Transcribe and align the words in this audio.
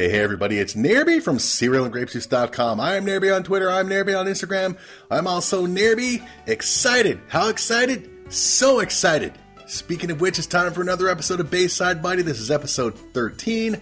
Hey, 0.00 0.08
hey, 0.08 0.20
everybody, 0.20 0.58
it's 0.58 0.72
Nairby 0.72 1.22
from 1.22 1.36
cerealandgrapejuice.com. 1.36 2.80
I 2.80 2.94
am 2.94 3.04
Nairby 3.04 3.36
on 3.36 3.42
Twitter. 3.42 3.70
I'm 3.70 3.86
Nairby 3.86 4.18
on 4.18 4.24
Instagram. 4.24 4.78
I'm 5.10 5.26
also 5.26 5.66
Nairby. 5.66 6.26
Excited. 6.46 7.20
How 7.28 7.50
excited? 7.50 8.08
So 8.32 8.80
excited. 8.80 9.34
Speaking 9.66 10.10
of 10.10 10.22
which, 10.22 10.38
it's 10.38 10.46
time 10.46 10.72
for 10.72 10.80
another 10.80 11.10
episode 11.10 11.38
of 11.38 11.50
Bayside 11.50 12.00
Buddy. 12.00 12.22
This 12.22 12.40
is 12.40 12.50
episode 12.50 12.98
13 13.12 13.78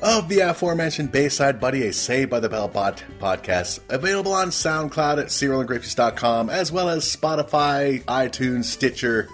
of 0.00 0.30
the 0.30 0.40
aforementioned 0.40 1.12
Bayside 1.12 1.60
Buddy, 1.60 1.86
a 1.88 1.92
Saved 1.92 2.30
by 2.30 2.40
the 2.40 2.48
Bell 2.48 2.70
pod- 2.70 3.02
podcast, 3.20 3.80
available 3.90 4.32
on 4.32 4.48
SoundCloud 4.48 5.18
at 5.18 5.26
cerealandgrapejuice.com, 5.26 6.48
as 6.48 6.72
well 6.72 6.88
as 6.88 7.04
Spotify, 7.04 8.02
iTunes, 8.04 8.64
Stitcher, 8.64 9.28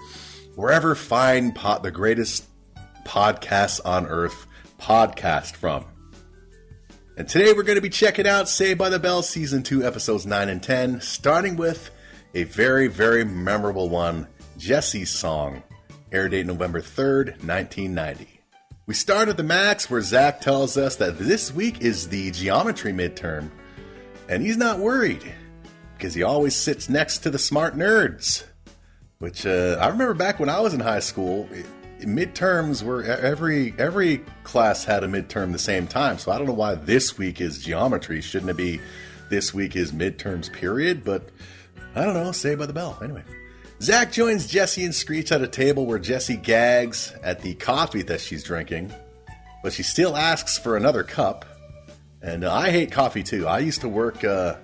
wherever 0.55 0.93
fine 0.93 1.53
pot 1.53 1.83
the 1.83 1.91
greatest 1.91 2.43
podcasts 3.05 3.79
on 3.85 4.07
earth 4.07 4.45
podcast 4.85 5.55
from. 5.55 5.83
And 7.17 7.27
today 7.27 7.53
we're 7.53 7.63
going 7.63 7.77
to 7.77 7.81
be 7.81 7.89
checking 7.89 8.27
out 8.27 8.47
Saved 8.47 8.77
by 8.77 8.89
the 8.89 8.99
Bell 8.99 9.23
Season 9.23 9.63
2, 9.63 9.83
Episodes 9.83 10.27
9 10.27 10.47
and 10.47 10.61
10, 10.61 11.01
starting 11.01 11.55
with 11.55 11.89
a 12.35 12.43
very, 12.43 12.87
very 12.87 13.25
memorable 13.25 13.89
one 13.89 14.27
Jesse's 14.59 15.09
Song, 15.09 15.63
air 16.11 16.29
date 16.29 16.45
November 16.45 16.81
3rd, 16.81 17.29
1990. 17.43 18.27
We 18.85 18.93
start 18.93 19.27
at 19.27 19.37
the 19.37 19.43
max 19.43 19.89
where 19.89 20.01
Zach 20.01 20.39
tells 20.39 20.77
us 20.77 20.97
that 20.97 21.17
this 21.17 21.51
week 21.51 21.81
is 21.81 22.09
the 22.09 22.29
geometry 22.29 22.93
midterm, 22.93 23.49
and 24.29 24.43
he's 24.43 24.57
not 24.57 24.77
worried 24.77 25.23
because 25.97 26.13
he 26.13 26.21
always 26.21 26.55
sits 26.55 26.89
next 26.89 27.19
to 27.19 27.31
the 27.31 27.39
smart 27.39 27.75
nerds. 27.75 28.43
Which 29.17 29.47
uh, 29.47 29.79
I 29.81 29.87
remember 29.87 30.13
back 30.13 30.39
when 30.39 30.49
I 30.49 30.59
was 30.59 30.75
in 30.75 30.79
high 30.79 30.99
school, 30.99 31.49
midterms 32.05 32.83
were 32.83 33.03
every 33.03 33.73
every 33.77 34.19
class 34.43 34.85
had 34.85 35.03
a 35.03 35.07
midterm 35.07 35.51
the 35.51 35.59
same 35.59 35.87
time. 35.87 36.17
So 36.17 36.31
I 36.31 36.37
don't 36.37 36.47
know 36.47 36.53
why 36.53 36.75
this 36.75 37.17
week 37.17 37.41
is 37.41 37.63
geometry. 37.63 38.21
Shouldn't 38.21 38.49
it 38.49 38.57
be 38.57 38.79
this 39.29 39.53
week 39.53 39.75
is 39.75 39.91
midterms 39.91 40.51
period? 40.51 41.03
But 41.03 41.29
I 41.95 42.05
don't 42.05 42.13
know. 42.13 42.31
Say 42.31 42.55
by 42.55 42.65
the 42.65 42.73
bell. 42.73 42.97
Anyway, 43.01 43.23
Zach 43.81 44.11
joins 44.11 44.47
Jesse 44.47 44.83
and 44.83 44.95
Screech 44.95 45.31
at 45.31 45.41
a 45.41 45.47
table 45.47 45.85
where 45.85 45.99
Jesse 45.99 46.37
gags 46.37 47.13
at 47.23 47.41
the 47.41 47.55
coffee 47.55 48.03
that 48.03 48.21
she's 48.21 48.43
drinking, 48.43 48.93
but 49.63 49.73
she 49.73 49.83
still 49.83 50.15
asks 50.15 50.57
for 50.57 50.77
another 50.77 51.03
cup. 51.03 51.45
And 52.21 52.43
I 52.43 52.71
hate 52.71 52.91
coffee 52.91 53.23
too. 53.23 53.47
I 53.47 53.59
used 53.59 53.81
to 53.81 53.89
work 53.89 54.23
uh, 54.23 54.55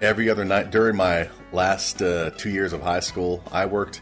every 0.00 0.28
other 0.28 0.44
night 0.44 0.70
during 0.70 0.96
my 0.96 1.28
last 1.52 2.02
uh, 2.02 2.30
two 2.30 2.50
years 2.50 2.72
of 2.72 2.82
high 2.82 3.00
school. 3.00 3.42
I 3.52 3.66
worked 3.66 4.00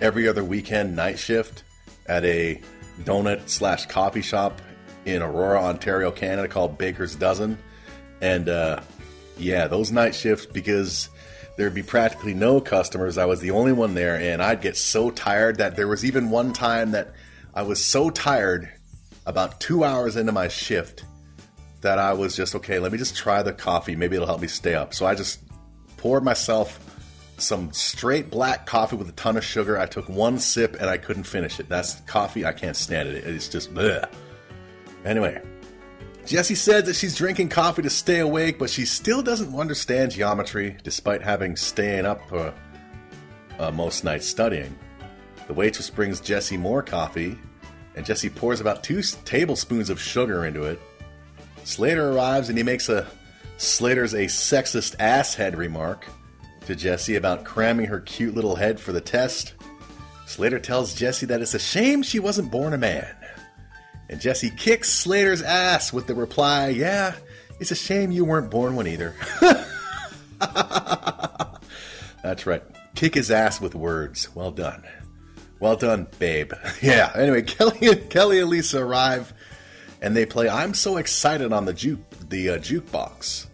every 0.00 0.28
other 0.28 0.44
weekend 0.44 0.96
night 0.96 1.18
shift 1.18 1.64
at 2.08 2.24
a 2.24 2.60
donut 3.02 3.48
slash 3.48 3.86
coffee 3.86 4.22
shop 4.22 4.60
in 5.04 5.22
Aurora, 5.22 5.62
Ontario, 5.62 6.10
Canada 6.10 6.48
called 6.48 6.78
Baker's 6.78 7.14
Dozen. 7.14 7.58
And 8.20 8.48
uh, 8.48 8.80
yeah, 9.36 9.68
those 9.68 9.92
night 9.92 10.14
shifts 10.14 10.46
because 10.46 11.08
there'd 11.56 11.74
be 11.74 11.82
practically 11.82 12.34
no 12.34 12.60
customers. 12.60 13.18
I 13.18 13.24
was 13.26 13.40
the 13.40 13.50
only 13.52 13.72
one 13.72 13.94
there, 13.94 14.16
and 14.16 14.42
I'd 14.42 14.60
get 14.60 14.76
so 14.76 15.10
tired 15.10 15.58
that 15.58 15.76
there 15.76 15.88
was 15.88 16.04
even 16.04 16.30
one 16.30 16.52
time 16.52 16.92
that 16.92 17.12
I 17.54 17.62
was 17.62 17.84
so 17.84 18.10
tired 18.10 18.68
about 19.26 19.60
two 19.60 19.84
hours 19.84 20.16
into 20.16 20.32
my 20.32 20.48
shift 20.48 21.04
that 21.80 21.98
I 21.98 22.12
was 22.12 22.34
just 22.34 22.54
okay. 22.56 22.78
Let 22.78 22.92
me 22.92 22.98
just 22.98 23.16
try 23.16 23.42
the 23.42 23.52
coffee. 23.52 23.94
Maybe 23.94 24.16
it'll 24.16 24.26
help 24.26 24.40
me 24.40 24.48
stay 24.48 24.74
up. 24.74 24.94
So 24.94 25.06
I 25.06 25.14
just 25.14 25.40
poured 25.96 26.24
myself 26.24 26.87
some 27.40 27.72
straight 27.72 28.30
black 28.30 28.66
coffee 28.66 28.96
with 28.96 29.08
a 29.08 29.12
ton 29.12 29.36
of 29.36 29.44
sugar. 29.44 29.78
I 29.78 29.86
took 29.86 30.08
one 30.08 30.38
sip 30.38 30.76
and 30.80 30.88
I 30.88 30.98
couldn't 30.98 31.24
finish 31.24 31.60
it. 31.60 31.68
That's 31.68 32.00
coffee. 32.00 32.44
I 32.44 32.52
can't 32.52 32.76
stand 32.76 33.08
it. 33.08 33.24
It's 33.24 33.48
just 33.48 33.72
bleh. 33.72 34.08
Anyway, 35.04 35.40
Jessie 36.26 36.54
said 36.54 36.86
that 36.86 36.94
she's 36.94 37.14
drinking 37.14 37.48
coffee 37.48 37.82
to 37.82 37.90
stay 37.90 38.18
awake, 38.18 38.58
but 38.58 38.68
she 38.68 38.84
still 38.84 39.22
doesn't 39.22 39.54
understand 39.54 40.12
geometry 40.12 40.76
despite 40.82 41.22
having 41.22 41.56
staying 41.56 42.04
up 42.04 42.20
uh, 42.32 42.50
uh, 43.58 43.70
most 43.70 44.04
nights 44.04 44.26
studying. 44.26 44.76
The 45.46 45.54
waitress 45.54 45.88
brings 45.88 46.20
Jessie 46.20 46.58
more 46.58 46.82
coffee, 46.82 47.38
and 47.96 48.04
Jessie 48.04 48.28
pours 48.28 48.60
about 48.60 48.84
two 48.84 49.00
tablespoons 49.24 49.88
of 49.88 50.00
sugar 50.00 50.44
into 50.44 50.64
it. 50.64 50.78
Slater 51.64 52.12
arrives 52.12 52.48
and 52.48 52.58
he 52.58 52.64
makes 52.64 52.88
a 52.88 53.06
Slater's 53.56 54.14
a 54.14 54.26
sexist 54.26 54.94
asshead 55.00 55.56
remark 55.56 56.06
to 56.68 56.76
Jessie 56.76 57.16
about 57.16 57.44
cramming 57.44 57.86
her 57.86 58.00
cute 58.00 58.34
little 58.34 58.54
head 58.56 58.78
for 58.78 58.92
the 58.92 59.00
test. 59.00 59.54
Slater 60.26 60.58
tells 60.58 60.94
Jessie 60.94 61.26
that 61.26 61.40
it's 61.40 61.54
a 61.54 61.58
shame 61.58 62.02
she 62.02 62.18
wasn't 62.18 62.50
born 62.50 62.74
a 62.74 62.78
man. 62.78 63.08
And 64.10 64.20
Jessie 64.20 64.50
kicks 64.50 64.90
Slater's 64.90 65.42
ass 65.42 65.92
with 65.92 66.06
the 66.06 66.14
reply, 66.14 66.68
Yeah, 66.68 67.14
it's 67.58 67.70
a 67.70 67.74
shame 67.74 68.10
you 68.10 68.24
weren't 68.24 68.50
born 68.50 68.76
one 68.76 68.86
either. 68.86 69.14
That's 72.22 72.46
right. 72.46 72.62
Kick 72.94 73.14
his 73.14 73.30
ass 73.30 73.60
with 73.60 73.74
words. 73.74 74.34
Well 74.34 74.50
done. 74.50 74.84
Well 75.60 75.76
done, 75.76 76.06
babe. 76.18 76.52
yeah. 76.82 77.12
Anyway, 77.14 77.42
Kelly 77.46 77.88
and 77.88 78.10
Kelly 78.10 78.40
and 78.40 78.50
Lisa 78.50 78.84
arrive 78.84 79.32
and 80.00 80.14
they 80.14 80.26
play 80.26 80.48
I'm 80.48 80.74
so 80.74 80.98
excited 80.98 81.52
on 81.52 81.64
the 81.64 81.72
juke 81.72 82.00
the 82.28 82.50
uh, 82.50 82.58
jukebox. 82.58 83.47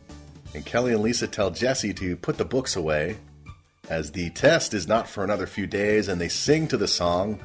And 0.55 0.65
Kelly 0.65 0.93
and 0.93 1.03
Lisa 1.03 1.27
tell 1.27 1.51
Jesse 1.51 1.93
to 1.95 2.17
put 2.17 2.39
the 2.39 2.45
books 2.45 2.77
away, 2.77 3.17
as 3.89 4.13
the 4.13 4.31
test 4.31 4.73
is 4.73 4.87
not 4.87 5.09
for 5.09 5.25
another 5.25 5.47
few 5.47 5.67
days, 5.67 6.09
and 6.09 6.21
they 6.21 6.29
sing 6.29 6.69
to 6.69 6.77
the 6.77 6.89
song, 6.89 7.41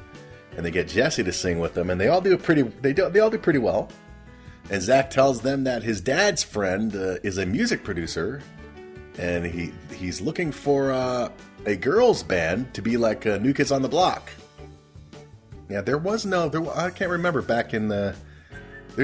and 0.56 0.64
they 0.64 0.70
get 0.70 0.88
Jesse 0.88 1.24
to 1.24 1.32
sing 1.32 1.58
with 1.58 1.74
them, 1.74 1.90
and 1.90 2.00
they 2.00 2.08
all 2.08 2.20
do 2.20 2.36
pretty. 2.38 2.62
They 2.62 2.92
do. 2.92 3.10
They 3.10 3.20
all 3.20 3.30
do 3.30 3.38
pretty 3.38 3.58
well. 3.58 3.88
And 4.70 4.80
Zach 4.80 5.10
tells 5.10 5.40
them 5.40 5.64
that 5.64 5.82
his 5.82 6.00
dad's 6.00 6.44
friend 6.44 6.94
uh, 6.94 7.16
is 7.24 7.38
a 7.38 7.46
music 7.46 7.82
producer, 7.82 8.40
and 9.18 9.44
he 9.44 9.72
he's 9.94 10.20
looking 10.20 10.52
for 10.52 10.92
uh, 10.92 11.28
a 11.66 11.76
girls' 11.76 12.22
band 12.22 12.72
to 12.74 12.82
be 12.82 12.96
like 12.96 13.26
uh, 13.26 13.38
New 13.38 13.52
Kids 13.52 13.72
on 13.72 13.82
the 13.82 13.88
Block. 13.88 14.30
Yeah, 15.68 15.80
there 15.80 15.98
was 15.98 16.24
no. 16.24 16.48
There, 16.48 16.64
I 16.76 16.90
can't 16.90 17.10
remember 17.10 17.42
back 17.42 17.74
in 17.74 17.88
the 17.88 18.14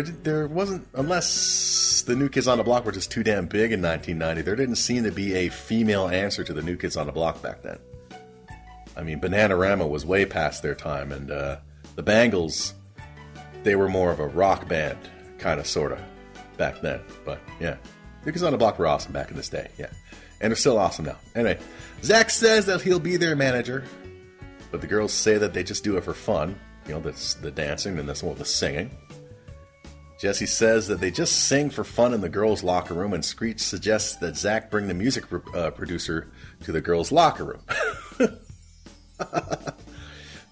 there, 0.03 0.15
there 0.23 0.47
wasn't, 0.47 0.87
unless 0.95 2.03
the 2.03 2.15
New 2.15 2.29
Kids 2.29 2.47
on 2.47 2.59
the 2.59 2.65
Block 2.65 2.85
were 2.85 2.93
just 2.93 3.11
too 3.11 3.23
damn 3.23 3.47
big 3.47 3.73
in 3.73 3.81
1990, 3.81 4.43
there 4.43 4.57
didn't 4.57 4.77
seem 4.77 5.05
to 5.05 5.11
be 5.11 5.35
a 5.35 5.49
female 5.49 6.09
answer 6.09 6.45
to 6.45 6.53
the 6.53 6.63
New 6.63 6.77
Kids 6.77 6.97
on 6.97 7.07
the 7.07 7.13
Block 7.13 7.41
back 7.41 7.63
then. 7.63 7.79
I 8.95 9.03
mean, 9.03 9.21
Bananarama 9.21 9.89
was 9.89 10.05
way 10.05 10.27
past 10.27 10.63
their 10.63 10.75
time, 10.75 11.13
and 11.13 11.31
uh, 11.31 11.57
the 11.95 12.03
Bangles, 12.03 12.75
they 13.63 13.75
were 13.75 13.89
more 13.89 14.11
of 14.11 14.21
a 14.21 14.27
rock 14.27 14.69
band, 14.69 14.99
kind 15.39 15.59
of, 15.59 15.67
sort 15.67 15.93
of, 15.93 16.01
back 16.59 16.81
then. 16.83 17.01
But 17.25 17.41
yeah, 17.59 17.77
New 18.27 18.33
Kids 18.33 18.43
on 18.43 18.53
the 18.53 18.59
Block 18.59 18.79
were 18.79 18.87
awesome 18.87 19.13
back 19.13 19.31
in 19.31 19.37
this 19.37 19.49
day, 19.49 19.69
yeah. 19.79 19.91
And 20.43 20.51
they're 20.51 20.57
still 20.57 20.77
awesome 20.77 21.07
now. 21.07 21.17
Anyway, 21.35 21.59
Zach 22.03 22.29
says 22.29 22.67
that 22.67 22.83
he'll 22.83 23.01
be 23.01 23.17
their 23.17 23.35
manager, 23.35 23.85
but 24.71 24.83
the 24.83 24.87
girls 24.87 25.15
say 25.15 25.39
that 25.39 25.55
they 25.55 25.65
just 25.65 25.85
do 25.85 25.97
it 25.97 26.05
for 26.05 26.13
fun. 26.13 26.59
You 26.87 26.95
know, 26.95 27.01
that's 27.01 27.35
the 27.35 27.51
dancing 27.51 27.99
and 27.99 28.07
that's 28.07 28.23
what 28.23 28.37
the 28.37 28.45
singing. 28.45 28.91
Jessie 30.27 30.47
says 30.47 30.89
that 30.89 30.99
they 30.99 31.13
just 31.13 31.47
sing 31.47 31.71
for 31.71 31.85
fun 31.85 32.13
in 32.13 32.21
the 32.21 32.29
girls' 32.29 32.65
locker 32.65 32.95
room, 32.95 33.13
and 33.13 33.25
Screech 33.25 33.61
suggests 33.61 34.17
that 34.17 34.37
Zach 34.37 34.73
bring 34.73 34.89
the 34.89 34.93
music 34.93 35.23
uh, 35.55 35.71
producer 35.71 36.27
to 36.65 36.73
the 36.73 36.81
girls' 36.81 37.13
locker 37.13 37.45
room. 37.45 37.61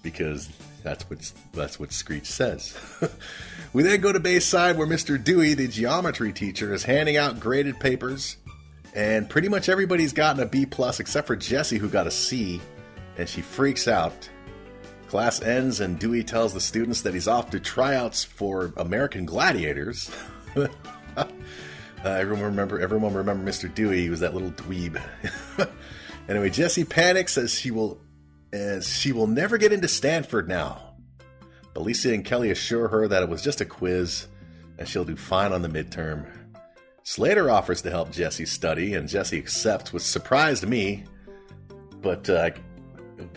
because 0.01 0.47
that's 0.81 1.03
what 1.09 1.29
that's 1.51 1.77
what 1.77 1.91
Screech 1.91 2.25
says. 2.25 2.73
we 3.73 3.83
then 3.83 3.99
go 3.99 4.13
to 4.13 4.19
Bayside, 4.21 4.77
where 4.77 4.87
Mr. 4.87 5.21
Dewey, 5.21 5.55
the 5.55 5.67
geometry 5.67 6.31
teacher, 6.31 6.73
is 6.73 6.85
handing 6.85 7.17
out 7.17 7.41
graded 7.41 7.77
papers, 7.77 8.37
and 8.93 9.29
pretty 9.29 9.49
much 9.49 9.67
everybody's 9.67 10.13
gotten 10.13 10.41
a 10.41 10.45
B 10.45 10.65
plus 10.65 11.01
except 11.01 11.27
for 11.27 11.35
Jesse, 11.35 11.79
who 11.79 11.89
got 11.89 12.07
a 12.07 12.11
C, 12.11 12.61
and 13.17 13.27
she 13.27 13.41
freaks 13.41 13.89
out. 13.89 14.29
Class 15.15 15.41
ends, 15.41 15.79
and 15.79 15.97
Dewey 15.97 16.25
tells 16.25 16.53
the 16.53 16.59
students 16.59 17.03
that 17.03 17.13
he's 17.13 17.25
off 17.25 17.49
to 17.51 17.59
tryouts 17.61 18.25
for 18.25 18.73
American 18.75 19.25
Gladiators. 19.25 20.11
uh, 20.57 21.25
everyone 22.03 22.43
remember, 22.43 22.81
everyone 22.81 23.13
remember 23.13 23.49
Mr. 23.49 23.73
Dewey. 23.73 24.01
He 24.01 24.09
was 24.09 24.19
that 24.19 24.33
little 24.33 24.51
dweeb. 24.51 25.01
anyway, 26.27 26.49
Jesse 26.49 26.83
panics 26.83 27.37
as 27.37 27.53
she 27.53 27.71
will, 27.71 27.97
as 28.51 28.89
she 28.89 29.13
will 29.13 29.27
never 29.27 29.57
get 29.57 29.71
into 29.71 29.87
Stanford 29.87 30.49
now. 30.49 30.95
But 31.73 31.83
Lisa 31.83 32.13
and 32.13 32.25
Kelly 32.25 32.51
assure 32.51 32.89
her 32.89 33.07
that 33.07 33.23
it 33.23 33.29
was 33.29 33.41
just 33.41 33.61
a 33.61 33.65
quiz, 33.65 34.27
and 34.77 34.85
she'll 34.85 35.05
do 35.05 35.15
fine 35.15 35.53
on 35.53 35.61
the 35.61 35.69
midterm. 35.69 36.27
Slater 37.03 37.49
offers 37.49 37.81
to 37.83 37.89
help 37.89 38.11
Jesse 38.11 38.45
study, 38.45 38.95
and 38.95 39.07
Jesse 39.07 39.37
accepts, 39.37 39.93
which 39.93 40.03
surprised 40.03 40.67
me. 40.67 41.05
But 42.01 42.29
uh, 42.29 42.49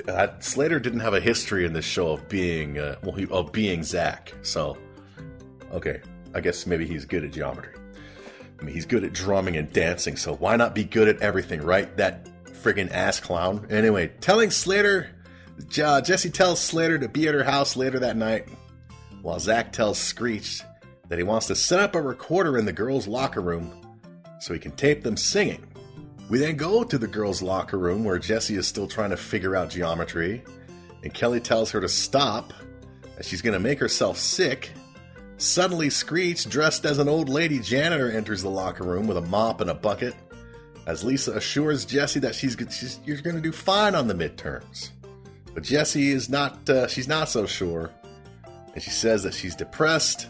uh, 0.09 0.29
Slater 0.41 0.81
didn't 0.81 1.01
have 1.01 1.15
a 1.15 1.21
history 1.21 1.65
in 1.65 1.73
this 1.73 1.85
show 1.85 2.13
of 2.13 2.29
being 2.29 2.79
uh, 2.79 2.97
well, 3.03 3.13
he, 3.13 3.27
of 3.29 3.53
being 3.53 3.83
Zach. 3.83 4.33
So, 4.43 4.77
okay, 5.73 6.01
I 6.35 6.41
guess 6.41 6.67
maybe 6.67 6.87
he's 6.87 7.05
good 7.05 7.25
at 7.25 7.33
geometry. 7.33 7.75
I 8.61 8.65
mean, 8.65 8.75
he's 8.75 8.87
good 8.87 9.05
at 9.05 9.13
drumming 9.13 9.57
and 9.57 9.73
dancing. 9.73 10.17
So 10.17 10.35
why 10.35 10.57
not 10.57 10.75
be 10.75 10.85
good 10.85 11.09
at 11.09 11.21
everything, 11.21 11.63
right? 11.63 11.97
That 11.97 12.29
friggin' 12.45 12.91
ass 12.91 13.21
clown. 13.21 13.67
Anyway, 13.71 14.09
telling 14.21 14.51
Slater, 14.51 15.11
uh, 15.83 16.01
Jessie 16.01 16.31
tells 16.31 16.61
Slater 16.61 16.99
to 16.99 17.09
be 17.09 17.29
at 17.29 17.35
her 17.35 17.45
house 17.45 17.77
later 17.77 18.01
that 18.01 18.17
night, 18.17 18.49
while 19.23 19.39
Zach 19.39 19.73
tells 19.73 19.99
Screech 19.99 20.63
that 21.09 21.19
he 21.19 21.23
wants 21.23 21.47
to 21.47 21.55
set 21.55 21.81
up 21.81 21.95
a 21.95 22.03
recorder 22.03 22.59
in 22.59 22.65
the 22.65 22.73
girls' 22.73 23.07
locker 23.07 23.41
room 23.41 23.73
so 24.41 24.53
he 24.53 24.61
can 24.61 24.73
tape 24.73 25.03
them 25.03 25.17
singing. 25.17 25.65
We 26.29 26.39
then 26.39 26.57
go 26.57 26.85
to 26.85 26.99
the 26.99 27.07
girls' 27.07 27.41
locker 27.41 27.79
room 27.79 28.05
where 28.05 28.19
Jessie 28.19 28.57
is 28.57 28.67
still 28.67 28.87
trying 28.87 29.11
to 29.11 29.17
figure 29.17 29.57
out 29.57 29.71
geometry, 29.71 30.45
and 31.03 31.13
Kelly 31.15 31.41
tells 31.41 31.71
her 31.71 31.81
to 31.81 31.89
stop 31.89 32.53
as 33.17 33.27
she's 33.27 33.43
going 33.43 33.55
to 33.55 33.61
make 33.61 33.79
herself 33.79 34.19
sick. 34.19 34.73
Suddenly, 35.39 35.91
Screech, 35.91 36.49
dressed 36.49 36.85
as 36.85 36.99
an 36.99 37.09
old 37.09 37.29
lady 37.29 37.61
janitor, 37.61 38.11
enters 38.11 38.43
the 38.43 38.51
locker 38.51 38.85
room 38.85 39.07
with 39.07 39.17
a 39.17 39.23
mop 39.23 39.61
and 39.61 39.71
a 39.71 39.75
bucket 39.75 40.15
as 40.89 41.05
Lisa 41.05 41.33
assures 41.33 41.85
Jessie 41.85 42.21
that 42.21 42.35
she's, 42.35 42.57
she's 42.71 42.99
you're 43.05 43.21
going 43.21 43.37
to 43.37 43.43
do 43.43 43.53
fine 43.53 43.95
on 43.95 44.09
the 44.09 44.15
midterms. 44.15 44.91
But 45.55 45.63
Jessie 45.63 46.11
is 46.11 46.29
not 46.31 46.69
uh, 46.69 46.89
she's 46.89 47.07
not 47.07 47.29
so 47.29 47.47
sure, 47.47 47.91
and 48.75 48.83
she 48.83 48.91
says 48.91 49.23
that 49.23 49.35
she's 49.35 49.55
depressed. 49.55 50.29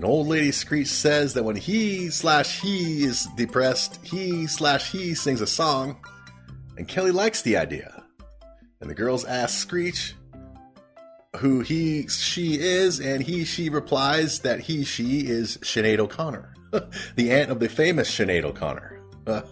And 0.00 0.08
old 0.08 0.28
lady 0.28 0.50
Screech 0.50 0.88
says 0.88 1.34
that 1.34 1.42
when 1.42 1.56
he 1.56 2.08
slash 2.08 2.62
he 2.62 3.04
is 3.04 3.26
depressed, 3.36 4.00
he 4.02 4.46
slash 4.46 4.90
he 4.90 5.14
sings 5.14 5.42
a 5.42 5.46
song, 5.46 5.98
and 6.78 6.88
Kelly 6.88 7.10
likes 7.10 7.42
the 7.42 7.58
idea. 7.58 8.02
And 8.80 8.88
the 8.88 8.94
girls 8.94 9.26
ask 9.26 9.58
Screech 9.58 10.14
who 11.36 11.60
he 11.60 12.08
she 12.08 12.58
is, 12.58 12.98
and 12.98 13.22
he 13.22 13.44
she 13.44 13.68
replies 13.68 14.38
that 14.38 14.60
he 14.60 14.84
she 14.84 15.28
is 15.28 15.58
Sinead 15.58 15.98
O'Connor, 15.98 16.54
the 17.16 17.30
aunt 17.30 17.50
of 17.50 17.60
the 17.60 17.68
famous 17.68 18.10
Sinead 18.10 18.44
O'Connor. 18.44 19.02
the 19.26 19.44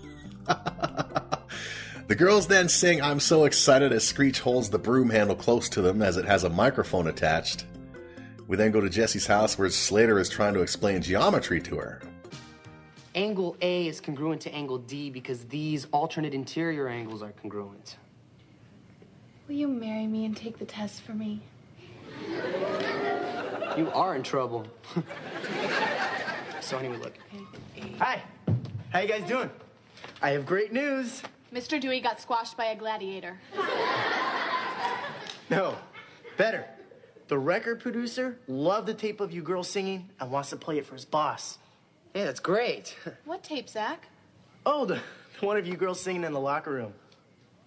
girls 2.16 2.46
then 2.46 2.70
sing 2.70 3.02
I'm 3.02 3.20
so 3.20 3.44
excited 3.44 3.92
as 3.92 4.08
Screech 4.08 4.40
holds 4.40 4.70
the 4.70 4.78
broom 4.78 5.10
handle 5.10 5.36
close 5.36 5.68
to 5.68 5.82
them 5.82 6.00
as 6.00 6.16
it 6.16 6.24
has 6.24 6.42
a 6.42 6.48
microphone 6.48 7.06
attached. 7.06 7.66
We 8.48 8.56
then 8.56 8.70
go 8.70 8.80
to 8.80 8.88
Jessie's 8.88 9.26
house 9.26 9.58
where 9.58 9.68
Slater 9.68 10.18
is 10.18 10.30
trying 10.30 10.54
to 10.54 10.62
explain 10.62 11.02
geometry 11.02 11.60
to 11.60 11.76
her. 11.76 12.00
Angle 13.14 13.56
A 13.60 13.86
is 13.86 14.00
congruent 14.00 14.40
to 14.42 14.54
angle 14.54 14.78
D 14.78 15.10
because 15.10 15.44
these 15.44 15.86
alternate 15.92 16.32
interior 16.32 16.88
angles 16.88 17.22
are 17.22 17.32
congruent. 17.32 17.98
Will 19.46 19.54
you 19.54 19.68
marry 19.68 20.06
me 20.06 20.24
and 20.24 20.34
take 20.34 20.58
the 20.58 20.64
test 20.64 21.02
for 21.02 21.12
me? 21.12 21.42
You 23.76 23.90
are 23.92 24.16
in 24.16 24.22
trouble. 24.22 24.66
so 26.60 26.78
anyway, 26.78 26.96
look. 26.96 27.14
Hi. 27.98 28.22
How 28.90 29.00
you 29.00 29.08
guys 29.08 29.28
doing? 29.28 29.50
I 30.22 30.30
have 30.30 30.46
great 30.46 30.72
news. 30.72 31.22
Mr. 31.52 31.78
Dewey 31.78 32.00
got 32.00 32.18
squashed 32.18 32.56
by 32.56 32.66
a 32.66 32.76
gladiator. 32.76 33.38
No, 35.50 35.76
better. 36.36 36.64
The 37.28 37.38
record 37.38 37.80
producer 37.80 38.38
loved 38.48 38.86
the 38.86 38.94
tape 38.94 39.20
of 39.20 39.32
you 39.32 39.42
girls 39.42 39.68
singing 39.68 40.08
and 40.18 40.30
wants 40.30 40.48
to 40.50 40.56
play 40.56 40.78
it 40.78 40.86
for 40.86 40.94
his 40.94 41.04
boss. 41.04 41.58
Yeah, 42.14 42.24
that's 42.24 42.40
great. 42.40 42.96
What 43.26 43.42
tape, 43.42 43.68
Zach? 43.68 44.08
Oh, 44.64 44.86
the, 44.86 44.94
the 45.38 45.46
one 45.46 45.58
of 45.58 45.66
you 45.66 45.76
girls 45.76 46.00
singing 46.00 46.24
in 46.24 46.32
the 46.32 46.40
locker 46.40 46.72
room. 46.72 46.94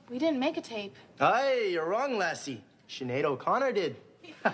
We 0.09 0.17
didn't 0.17 0.39
make 0.39 0.57
a 0.57 0.61
tape. 0.61 0.95
Hey, 1.19 1.69
you're 1.71 1.85
wrong, 1.87 2.17
Lassie. 2.17 2.63
Sinead 2.89 3.23
O'Connor 3.23 3.71
did. 3.71 3.95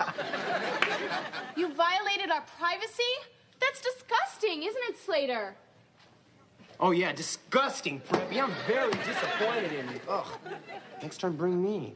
You 1.56 1.74
violated 1.74 2.30
our 2.30 2.44
privacy? 2.60 3.04
That's 3.60 3.82
disgusting, 3.82 4.62
isn't 4.62 4.84
it, 4.90 4.98
Slater? 5.04 5.56
Oh 6.80 6.92
yeah, 6.92 7.12
disgusting, 7.12 8.00
Preppy. 8.02 8.40
I'm 8.40 8.52
very 8.68 8.92
disappointed 8.92 9.72
in 9.72 9.88
you. 9.88 10.00
Ugh. 10.08 10.28
Next 11.02 11.20
time, 11.20 11.36
bring 11.36 11.64
me. 11.64 11.96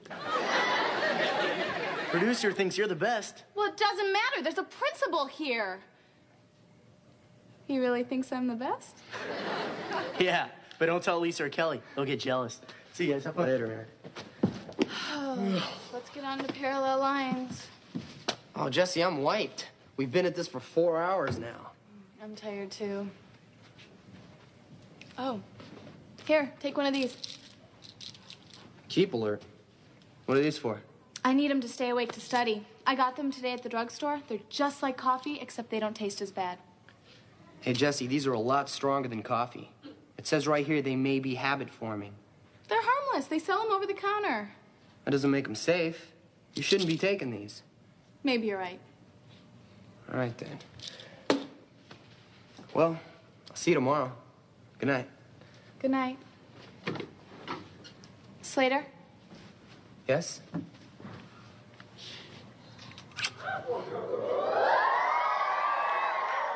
Producer 2.11 2.51
thinks 2.51 2.77
you're 2.77 2.87
the 2.87 2.95
best. 2.95 3.43
Well, 3.55 3.67
it 3.67 3.77
doesn't 3.77 4.11
matter. 4.11 4.43
There's 4.43 4.57
a 4.57 4.63
principal 4.63 5.27
here. 5.27 5.79
He 7.67 7.79
really 7.79 8.03
thinks 8.03 8.31
I'm 8.31 8.47
the 8.47 8.55
best? 8.55 8.97
Yeah, 10.19 10.49
but 10.77 10.85
don't 10.85 11.01
tell 11.01 11.19
Lisa 11.19 11.45
or 11.45 11.49
Kelly. 11.49 11.81
They'll 11.95 12.05
get 12.05 12.19
jealous. 12.19 12.61
See 12.93 13.07
you 13.07 13.13
guys. 13.13 13.23
Have 13.23 13.35
fun. 13.35 13.47
Later, 13.47 13.85
man. 14.41 15.61
Let's 15.93 16.09
get 16.11 16.23
on 16.23 16.39
to 16.39 16.53
parallel 16.53 16.99
lines. 16.99 17.67
Oh, 18.55 18.69
Jesse, 18.69 19.01
I'm 19.01 19.21
wiped. 19.23 19.69
We've 19.97 20.11
been 20.11 20.25
at 20.25 20.35
this 20.35 20.47
for 20.47 20.59
four 20.59 21.01
hours 21.01 21.39
now. 21.39 21.71
I'm 22.21 22.35
tired 22.35 22.69
too. 22.71 23.09
Oh, 25.17 25.41
here, 26.25 26.51
take 26.59 26.77
one 26.77 26.85
of 26.85 26.93
these. 26.93 27.15
Keep 28.89 29.13
alert. 29.13 29.41
What 30.25 30.37
are 30.37 30.41
these 30.41 30.57
for? 30.57 30.81
I 31.23 31.33
need 31.33 31.51
them 31.51 31.61
to 31.61 31.67
stay 31.69 31.89
awake 31.89 32.11
to 32.13 32.21
study. 32.21 32.65
I 32.85 32.95
got 32.95 33.15
them 33.15 33.31
today 33.31 33.53
at 33.53 33.61
the 33.63 33.69
drugstore. 33.69 34.21
They're 34.27 34.39
just 34.49 34.81
like 34.81 34.97
coffee, 34.97 35.39
except 35.39 35.69
they 35.69 35.79
don't 35.79 35.95
taste 35.95 36.21
as 36.21 36.31
bad. 36.31 36.57
Hey, 37.61 37.73
Jesse, 37.73 38.07
these 38.07 38.25
are 38.25 38.33
a 38.33 38.39
lot 38.39 38.69
stronger 38.69 39.07
than 39.07 39.21
coffee. 39.21 39.69
It 40.17 40.25
says 40.25 40.47
right 40.47 40.65
here 40.65 40.81
they 40.81 40.95
may 40.95 41.19
be 41.19 41.35
habit 41.35 41.69
forming. 41.69 42.13
They're 42.67 42.81
harmless. 42.81 43.27
They 43.27 43.39
sell 43.39 43.61
them 43.63 43.71
over 43.71 43.85
the 43.85 43.93
counter. 43.93 44.51
That 45.05 45.11
doesn't 45.11 45.29
make 45.29 45.45
them 45.45 45.55
safe. 45.55 46.11
You 46.55 46.63
shouldn't 46.63 46.87
be 46.87 46.97
taking 46.97 47.29
these. 47.31 47.61
Maybe 48.23 48.47
you're 48.47 48.57
right. 48.57 48.79
All 50.11 50.17
right, 50.17 50.35
then. 50.37 51.39
Well, 52.73 52.99
I'll 53.49 53.55
see 53.55 53.71
you 53.71 53.75
tomorrow. 53.75 54.11
Good 54.79 54.87
night. 54.87 55.07
Good 55.79 55.91
night. 55.91 56.17
Slater? 58.41 58.85
Yes? 60.07 60.41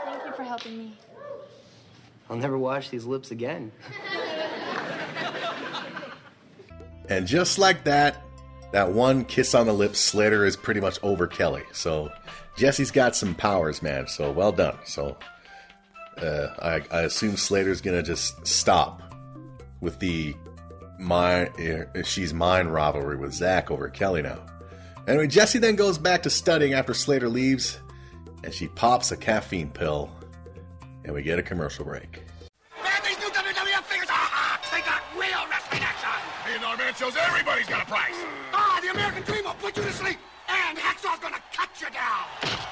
Thank 0.05 0.25
you 0.25 0.33
for 0.33 0.43
helping 0.55 0.77
me. 0.77 0.97
I'll 2.29 2.37
never 2.37 2.57
wash 2.57 2.89
these 2.89 3.05
lips 3.05 3.31
again. 3.31 3.71
And 7.07 7.27
just 7.27 7.59
like 7.59 7.83
that, 7.83 8.23
that 8.71 8.91
one 8.91 9.25
kiss 9.25 9.53
on 9.53 9.67
the 9.67 9.73
lips, 9.73 9.99
Slater 9.99 10.45
is 10.45 10.57
pretty 10.57 10.79
much 10.79 10.97
over 11.03 11.27
Kelly. 11.27 11.63
So 11.71 12.11
Jesse's 12.57 12.91
got 12.91 13.15
some 13.15 13.35
powers, 13.35 13.81
man. 13.83 14.07
So 14.07 14.31
well 14.31 14.51
done. 14.51 14.77
So 14.85 15.15
uh, 16.17 16.47
I, 16.59 16.81
I 16.91 17.01
assume 17.01 17.37
Slater's 17.37 17.81
gonna 17.81 18.03
just 18.03 18.47
stop 18.47 19.01
with 19.81 19.99
the 19.99 20.35
mine. 20.99 21.49
Uh, 21.95 22.01
she's 22.03 22.33
mine 22.33 22.67
rivalry 22.67 23.17
with 23.17 23.33
Zach 23.33 23.69
over 23.69 23.89
Kelly 23.89 24.23
now. 24.23 24.43
Anyway, 25.07 25.27
Jesse 25.27 25.59
then 25.59 25.75
goes 25.75 25.99
back 25.99 26.23
to 26.23 26.31
studying 26.31 26.73
after 26.73 26.95
Slater 26.95 27.29
leaves, 27.29 27.77
and 28.43 28.51
she 28.51 28.67
pops 28.69 29.11
a 29.11 29.17
caffeine 29.17 29.69
pill, 29.69 30.09
and 31.05 31.13
we 31.13 31.21
get 31.21 31.37
a 31.37 31.43
commercial 31.43 31.85
break. 31.85 32.21
Man, 32.81 32.99
these 33.05 33.17
new 33.21 33.29
WWF 33.29 33.85
figures, 33.85 34.09
ah, 34.09 34.59
they 34.73 34.81
got 34.81 35.05
real 35.13 35.45
wrestling 35.49 35.85
action. 35.85 36.09
Hey, 36.43 36.57
our 36.65 36.75
man 36.77 36.93
shows 36.95 37.13
everybody's 37.15 37.69
got 37.69 37.83
a 37.83 37.85
price. 37.85 38.17
Ah, 38.53 38.81
the 38.81 38.89
American 38.89 39.21
Dream 39.23 39.45
will 39.45 39.53
put 39.61 39.77
you 39.77 39.83
to 39.83 39.93
sleep, 39.93 40.17
and 40.49 40.77
Hacksaw's 40.77 41.21
gonna 41.21 41.41
cut 41.53 41.69
you 41.77 41.89
down. 41.93 42.25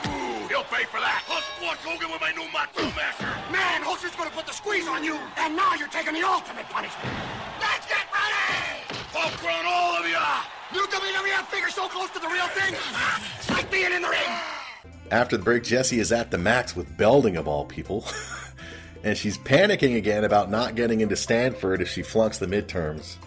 Ooh, 0.10 0.48
he'll 0.50 0.65
pay 0.65 0.84
for 0.89 1.00
that. 1.00 1.24
I'll 1.29 1.41
Hogan 1.84 2.12
with 2.12 2.22
my 2.22 2.31
new 2.31 2.46
Macho 2.53 2.86
Master. 2.96 3.27
Man, 3.51 3.81
Hulkster's 3.81 4.15
gonna 4.15 4.29
put 4.29 4.46
the 4.46 4.53
squeeze 4.53 4.88
on 4.88 5.03
you, 5.03 5.17
and 5.38 5.55
now 5.55 5.75
you're 5.75 5.89
taking 5.89 6.13
the 6.13 6.24
ultimate 6.24 6.67
punishment. 6.69 7.12
Let's 7.60 7.86
get 7.88 8.05
ready! 8.13 9.03
I'll 9.15 9.31
crown 9.41 9.65
all 9.65 9.98
of 10.00 10.07
ya. 10.07 10.43
New 10.72 10.86
WWF 10.88 11.46
figure 11.48 11.69
so 11.69 11.88
close 11.88 12.10
to 12.12 12.19
the 12.19 12.27
real 12.27 12.48
thing, 12.48 12.74
it's 12.74 13.50
like 13.55 13.69
being 13.72 13.91
in 13.91 14.01
the 14.01 14.10
ring. 14.10 14.62
After 15.13 15.38
the 15.38 15.43
break, 15.43 15.62
Jesse 15.63 16.00
is 16.00 16.12
at 16.12 16.32
the 16.32 16.39
max 16.39 16.75
with 16.75 16.98
Belding 16.98 17.38
of 17.38 17.48
all 17.48 17.65
people. 17.65 18.03
and 19.03 19.15
she's 19.15 19.38
panicking 19.38 19.96
again 19.96 20.24
about 20.24 20.50
not 20.50 20.74
getting 20.74 21.01
into 21.01 21.15
Stanford 21.15 21.84
if 21.84 21.88
she 21.88 22.01
flunks 22.01 22.39
the 22.39 22.48
midterms. 22.48 23.17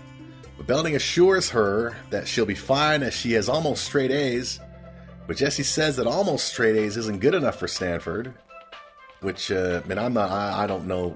But 0.57 0.67
Belding 0.67 0.97
assures 0.97 1.51
her 1.51 1.97
that 2.11 2.27
she'll 2.27 2.45
be 2.45 2.57
fine 2.57 3.05
as 3.05 3.15
she 3.15 3.35
has 3.35 3.49
almost 3.49 3.85
straight 3.85 4.11
A's. 4.11 4.59
But 5.29 5.37
Jesse 5.37 5.63
says 5.63 5.95
that 5.95 6.09
almost 6.09 6.49
straight 6.49 6.75
A's 6.75 6.97
isn't 6.97 7.21
good 7.21 7.37
enough 7.37 7.61
for 7.61 7.69
Stanford. 7.69 8.35
Which, 9.21 9.53
uh, 9.53 9.81
I 9.85 9.87
mean, 9.87 9.99
I'm 9.99 10.13
not, 10.13 10.33
I, 10.33 10.65
I 10.65 10.67
don't 10.67 10.89
know 10.89 11.15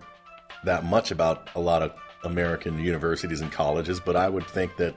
that 0.63 0.85
much 0.85 1.11
about 1.11 1.51
a 1.57 1.61
lot 1.61 1.83
of 1.83 1.93
American 2.23 2.79
universities 2.79 3.41
and 3.41 3.51
colleges, 3.51 3.99
but 3.99 4.15
I 4.15 4.29
would 4.29 4.47
think 4.47 4.77
that 4.77 4.95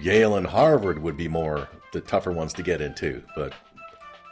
Yale 0.00 0.36
and 0.36 0.46
Harvard 0.46 1.02
would 1.02 1.16
be 1.16 1.26
more 1.26 1.68
the 1.92 2.00
tougher 2.00 2.30
ones 2.30 2.52
to 2.52 2.62
get 2.62 2.80
into. 2.80 3.20
But 3.34 3.54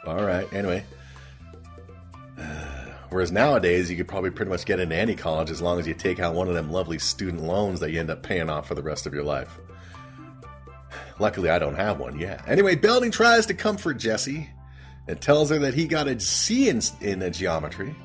all 0.05 0.23
right, 0.23 0.51
anyway. 0.53 0.83
Uh, 2.37 2.85
whereas 3.09 3.31
nowadays, 3.31 3.89
you 3.89 3.97
could 3.97 4.07
probably 4.07 4.31
pretty 4.31 4.49
much 4.49 4.65
get 4.65 4.79
into 4.79 4.95
any 4.95 5.15
college 5.15 5.49
as 5.49 5.61
long 5.61 5.79
as 5.79 5.87
you 5.87 5.93
take 5.93 6.19
out 6.19 6.33
one 6.33 6.47
of 6.47 6.55
them 6.55 6.71
lovely 6.71 6.99
student 6.99 7.43
loans 7.43 7.79
that 7.79 7.91
you 7.91 7.99
end 7.99 8.09
up 8.09 8.23
paying 8.23 8.49
off 8.49 8.67
for 8.67 8.75
the 8.75 8.83
rest 8.83 9.05
of 9.05 9.13
your 9.13 9.23
life. 9.23 9.59
Luckily, 11.19 11.49
I 11.49 11.59
don't 11.59 11.75
have 11.75 11.99
one 11.99 12.19
yet. 12.19 12.43
Anyway, 12.47 12.75
Belding 12.75 13.11
tries 13.11 13.45
to 13.45 13.53
comfort 13.53 13.95
Jesse 13.95 14.49
and 15.07 15.19
tells 15.21 15.49
her 15.49 15.59
that 15.59 15.73
he 15.73 15.85
got 15.85 16.07
a 16.07 16.19
C 16.19 16.69
in, 16.69 16.81
in 17.01 17.21
uh, 17.21 17.29
geometry. 17.29 17.95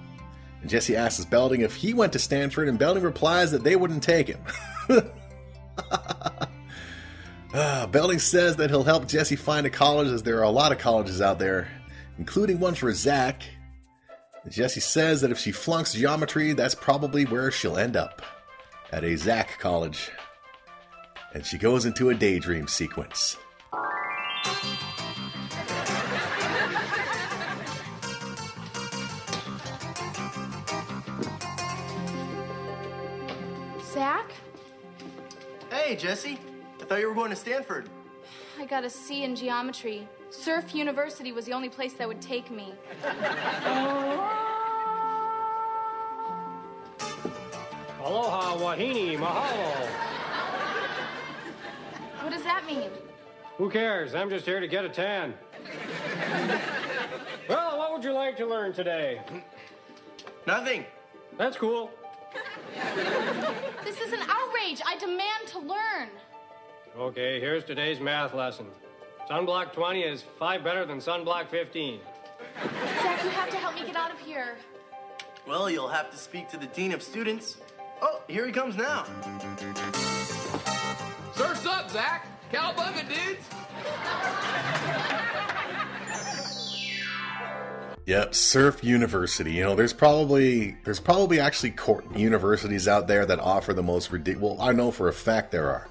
And 0.61 0.71
Jesse 0.71 0.97
asks 0.97 1.25
Belding 1.25 1.63
if 1.63 1.75
he 1.75 1.95
went 1.95 2.13
to 2.15 2.19
Stanford, 2.19 2.69
and 2.69 2.79
Belding 2.79 3.03
replies 3.03 3.53
that 3.53 3.65
they 3.65 3.77
wouldn't 3.77 4.03
take 4.03 4.29
him. 4.29 4.41
Ah, 7.55 7.89
Belding 7.91 8.19
says 8.19 8.57
that 8.57 8.69
he'll 8.69 8.85
help 8.85 9.09
Jesse 9.09 9.37
find 9.37 9.67
a 9.67 9.71
college, 9.71 10.09
as 10.09 10.23
there 10.23 10.39
are 10.39 10.45
a 10.45 10.51
lot 10.51 10.71
of 10.71 10.79
colleges 10.79 11.23
out 11.23 11.39
there, 11.39 11.67
including 12.19 12.61
one 12.61 12.75
for 12.75 12.93
Zach. 12.93 13.43
Jessie 14.49 14.81
says 14.81 15.21
that 15.21 15.31
if 15.31 15.39
she 15.39 15.53
flunks 15.53 15.93
geometry, 15.93 16.53
that's 16.53 16.75
probably 16.75 17.25
where 17.25 17.51
she'll 17.51 17.77
end 17.77 17.97
up 17.97 18.23
at 18.93 19.05
a 19.05 19.17
Zach 19.17 19.59
college. 19.59 20.11
And 21.35 21.45
she 21.45 21.59
goes 21.59 21.85
into 21.85 22.11
a 22.11 22.15
daydream 22.15 22.67
sequence. 22.69 23.37
Zach, 33.93 34.31
Hey, 35.71 35.97
Jesse. 35.97 36.39
I 36.81 36.85
thought 36.85 37.01
you 37.01 37.09
were 37.09 37.15
going 37.15 37.31
to 37.31 37.37
Stanford. 37.37 37.89
I 38.61 38.65
got 38.65 38.85
a 38.85 38.91
C 38.91 39.23
in 39.23 39.37
geometry. 39.37 40.09
Surf 40.31 40.75
University 40.75 41.31
was 41.31 41.45
the 41.45 41.53
only 41.53 41.69
place 41.69 41.93
that 41.93 42.09
would 42.09 42.21
take 42.21 42.51
me. 42.51 42.75
Aloha, 48.05 48.57
wahine, 48.57 49.17
mahalo. 49.17 49.87
What 52.21 52.33
does 52.33 52.43
that 52.43 52.65
mean? 52.67 52.91
Who 53.59 53.71
cares? 53.71 54.17
I'm 54.17 54.29
just 54.29 54.45
here 54.45 54.59
to 54.59 54.67
get 54.67 54.85
a 54.85 54.89
tan. 54.89 55.35
well, 57.49 57.79
what 57.79 57.93
would 57.93 58.03
you 58.03 58.13
like 58.13 58.37
to 58.39 58.47
learn 58.47 58.73
today? 58.73 59.21
Nothing. 60.49 60.85
That's 61.37 61.57
cool. 61.57 61.93
This 63.85 64.01
is 64.01 64.13
an 64.13 64.21
outrage. 64.29 64.83
I 64.85 64.97
demand 64.99 65.47
to 65.49 65.61
learn. 65.61 66.09
Okay, 66.99 67.39
here's 67.39 67.63
today's 67.63 68.01
math 68.01 68.35
lesson. 68.35 68.67
Sunblock 69.31 69.73
20 69.73 70.03
is 70.03 70.25
5 70.37 70.65
better 70.65 70.85
than 70.85 70.99
Sunblock 70.99 71.49
15. 71.49 72.01
Zach, 72.61 73.23
you 73.23 73.31
have 73.31 73.49
to 73.51 73.57
help 73.57 73.77
me 73.77 73.87
get 73.87 73.95
out 73.95 74.11
of 74.11 74.19
here. 74.19 74.57
Well, 75.47 75.71
you'll 75.71 75.87
have 75.87 76.11
to 76.11 76.17
speak 76.17 76.49
to 76.49 76.57
the 76.57 76.67
dean 76.67 76.91
of 76.91 77.01
students. 77.01 77.59
Oh, 78.03 78.21
here 78.27 78.45
he 78.47 78.51
comes 78.51 78.75
now. 78.75 79.05
Surf's 81.37 81.67
up, 81.67 81.89
Zach. 81.89 82.27
Cowabunga, 82.53 83.09
dudes. 83.09 83.47
Yep, 88.07 88.35
Surf 88.35 88.83
University. 88.83 89.53
You 89.53 89.63
know, 89.63 89.77
there's 89.77 89.93
probably 89.93 90.77
there's 90.83 90.99
probably 90.99 91.39
actually 91.39 91.71
court 91.71 92.07
universities 92.17 92.89
out 92.89 93.07
there 93.07 93.25
that 93.25 93.39
offer 93.39 93.73
the 93.73 93.85
most 93.85 94.11
ridiculous. 94.11 94.59
Well, 94.59 94.69
I 94.69 94.73
know 94.73 94.91
for 94.91 95.07
a 95.07 95.13
fact 95.13 95.53
there 95.53 95.71
are. 95.71 95.87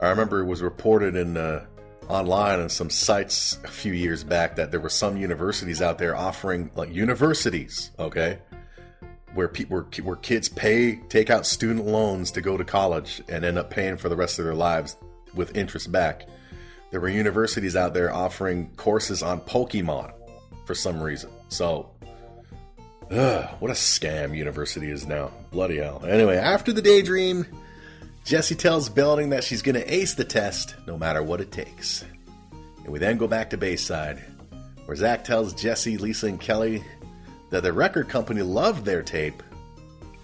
I 0.00 0.08
remember 0.08 0.40
it 0.40 0.46
was 0.46 0.62
reported 0.62 1.14
in 1.14 1.36
uh, 1.36 1.66
online 2.08 2.60
on 2.60 2.68
some 2.68 2.90
sites 2.90 3.58
a 3.64 3.68
few 3.68 3.92
years 3.92 4.24
back 4.24 4.56
that 4.56 4.70
there 4.70 4.80
were 4.80 4.88
some 4.88 5.16
universities 5.16 5.82
out 5.82 5.98
there 5.98 6.16
offering 6.16 6.70
like 6.74 6.92
universities, 6.92 7.90
okay, 7.98 8.38
where 9.34 9.48
people 9.48 9.76
where, 9.76 9.86
where 10.02 10.16
kids 10.16 10.48
pay 10.48 10.96
take 11.08 11.28
out 11.28 11.46
student 11.46 11.86
loans 11.86 12.30
to 12.32 12.40
go 12.40 12.56
to 12.56 12.64
college 12.64 13.22
and 13.28 13.44
end 13.44 13.58
up 13.58 13.70
paying 13.70 13.96
for 13.96 14.08
the 14.08 14.16
rest 14.16 14.38
of 14.38 14.44
their 14.44 14.54
lives 14.54 14.96
with 15.34 15.56
interest 15.56 15.92
back. 15.92 16.26
There 16.90 17.00
were 17.00 17.08
universities 17.08 17.76
out 17.76 17.94
there 17.94 18.12
offering 18.12 18.70
courses 18.76 19.22
on 19.22 19.40
Pokemon 19.42 20.12
for 20.64 20.74
some 20.74 21.00
reason. 21.00 21.30
So, 21.48 21.90
ugh, 23.10 23.48
what 23.60 23.70
a 23.70 23.74
scam 23.74 24.36
university 24.36 24.90
is 24.90 25.06
now. 25.06 25.30
Bloody 25.52 25.76
hell. 25.76 26.04
Anyway, 26.04 26.36
after 26.36 26.72
the 26.72 26.82
daydream, 26.82 27.46
Jessie 28.24 28.54
tells 28.54 28.88
Belding 28.88 29.30
that 29.30 29.44
she's 29.44 29.62
going 29.62 29.74
to 29.74 29.94
ace 29.94 30.14
the 30.14 30.24
test 30.24 30.74
no 30.86 30.96
matter 30.96 31.22
what 31.22 31.40
it 31.40 31.50
takes. 31.50 32.04
And 32.84 32.92
we 32.92 32.98
then 32.98 33.18
go 33.18 33.26
back 33.26 33.50
to 33.50 33.56
Bayside, 33.56 34.22
where 34.86 34.96
Zach 34.96 35.24
tells 35.24 35.54
Jesse, 35.54 35.96
Lisa, 35.96 36.26
and 36.26 36.40
Kelly 36.40 36.84
that 37.50 37.62
the 37.62 37.72
record 37.72 38.08
company 38.08 38.42
loved 38.42 38.84
their 38.84 39.02
tape, 39.02 39.42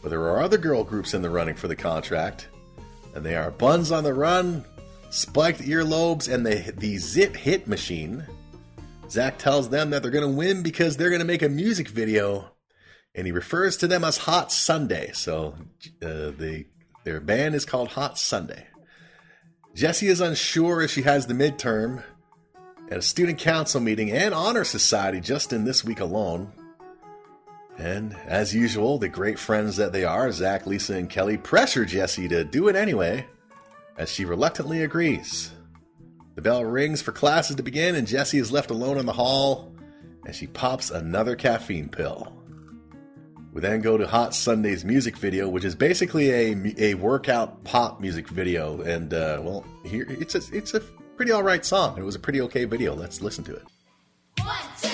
but 0.02 0.10
there 0.10 0.22
are 0.22 0.40
other 0.40 0.58
girl 0.58 0.84
groups 0.84 1.14
in 1.14 1.22
the 1.22 1.30
running 1.30 1.56
for 1.56 1.68
the 1.68 1.76
contract, 1.76 2.48
and 3.14 3.24
they 3.24 3.34
are 3.34 3.50
Buns 3.50 3.90
on 3.90 4.04
the 4.04 4.14
Run, 4.14 4.64
Spiked 5.10 5.60
Earlobes, 5.60 6.32
and 6.32 6.46
the, 6.46 6.72
the 6.76 6.98
Zip 6.98 7.36
Hit 7.36 7.66
Machine. 7.66 8.24
Zach 9.10 9.38
tells 9.38 9.68
them 9.68 9.90
that 9.90 10.02
they're 10.02 10.10
going 10.10 10.28
to 10.28 10.36
win 10.36 10.62
because 10.62 10.96
they're 10.96 11.10
going 11.10 11.20
to 11.20 11.26
make 11.26 11.42
a 11.42 11.48
music 11.48 11.88
video, 11.88 12.52
and 13.14 13.26
he 13.26 13.32
refers 13.32 13.76
to 13.78 13.88
them 13.88 14.04
as 14.04 14.18
Hot 14.18 14.52
Sunday. 14.52 15.10
So 15.12 15.54
uh, 16.02 16.30
the 16.36 16.66
their 17.06 17.20
band 17.20 17.54
is 17.54 17.64
called 17.64 17.86
Hot 17.86 18.18
Sunday. 18.18 18.66
Jessie 19.76 20.08
is 20.08 20.20
unsure 20.20 20.82
if 20.82 20.90
she 20.90 21.02
has 21.02 21.28
the 21.28 21.34
midterm 21.34 22.02
at 22.90 22.98
a 22.98 23.02
student 23.02 23.38
council 23.38 23.80
meeting 23.80 24.10
and 24.10 24.34
honor 24.34 24.64
society 24.64 25.20
just 25.20 25.52
in 25.52 25.64
this 25.64 25.84
week 25.84 26.00
alone. 26.00 26.52
And 27.78 28.16
as 28.26 28.52
usual, 28.52 28.98
the 28.98 29.08
great 29.08 29.38
friends 29.38 29.76
that 29.76 29.92
they 29.92 30.02
are, 30.04 30.32
Zach, 30.32 30.66
Lisa, 30.66 30.96
and 30.96 31.08
Kelly 31.08 31.36
pressure 31.36 31.84
Jessie 31.84 32.26
to 32.26 32.42
do 32.42 32.66
it 32.66 32.75
anyway, 32.75 33.25
as 33.96 34.10
she 34.10 34.25
reluctantly 34.25 34.82
agrees. 34.82 35.52
The 36.34 36.42
bell 36.42 36.64
rings 36.64 37.02
for 37.02 37.12
classes 37.12 37.54
to 37.54 37.62
begin, 37.62 37.94
and 37.94 38.08
Jessie 38.08 38.38
is 38.38 38.50
left 38.50 38.72
alone 38.72 38.98
in 38.98 39.06
the 39.06 39.12
hall 39.12 39.72
as 40.26 40.34
she 40.34 40.48
pops 40.48 40.90
another 40.90 41.36
caffeine 41.36 41.88
pill. 41.88 42.36
We 43.56 43.62
then 43.62 43.80
go 43.80 43.96
to 43.96 44.06
Hot 44.06 44.34
Sunday's 44.34 44.84
music 44.84 45.16
video, 45.16 45.48
which 45.48 45.64
is 45.64 45.75
basically 45.75 46.30
a, 46.30 46.75
a 46.76 46.92
workout 46.92 47.64
pop 47.64 48.02
music 48.02 48.28
video, 48.28 48.82
and 48.82 49.14
uh, 49.14 49.40
well, 49.42 49.64
here 49.82 50.04
it's 50.10 50.34
a 50.34 50.42
it's 50.52 50.75
a 50.75 50.80
pretty 50.80 51.32
all 51.32 51.42
right 51.42 51.64
song. 51.64 51.96
It 51.96 52.02
was 52.02 52.14
a 52.14 52.18
pretty 52.18 52.42
okay 52.42 52.66
video. 52.66 52.94
Let's 52.94 53.22
listen 53.22 53.44
to 53.44 53.56
it. 53.56 53.62
One, 54.44 54.58
two, 54.82 54.88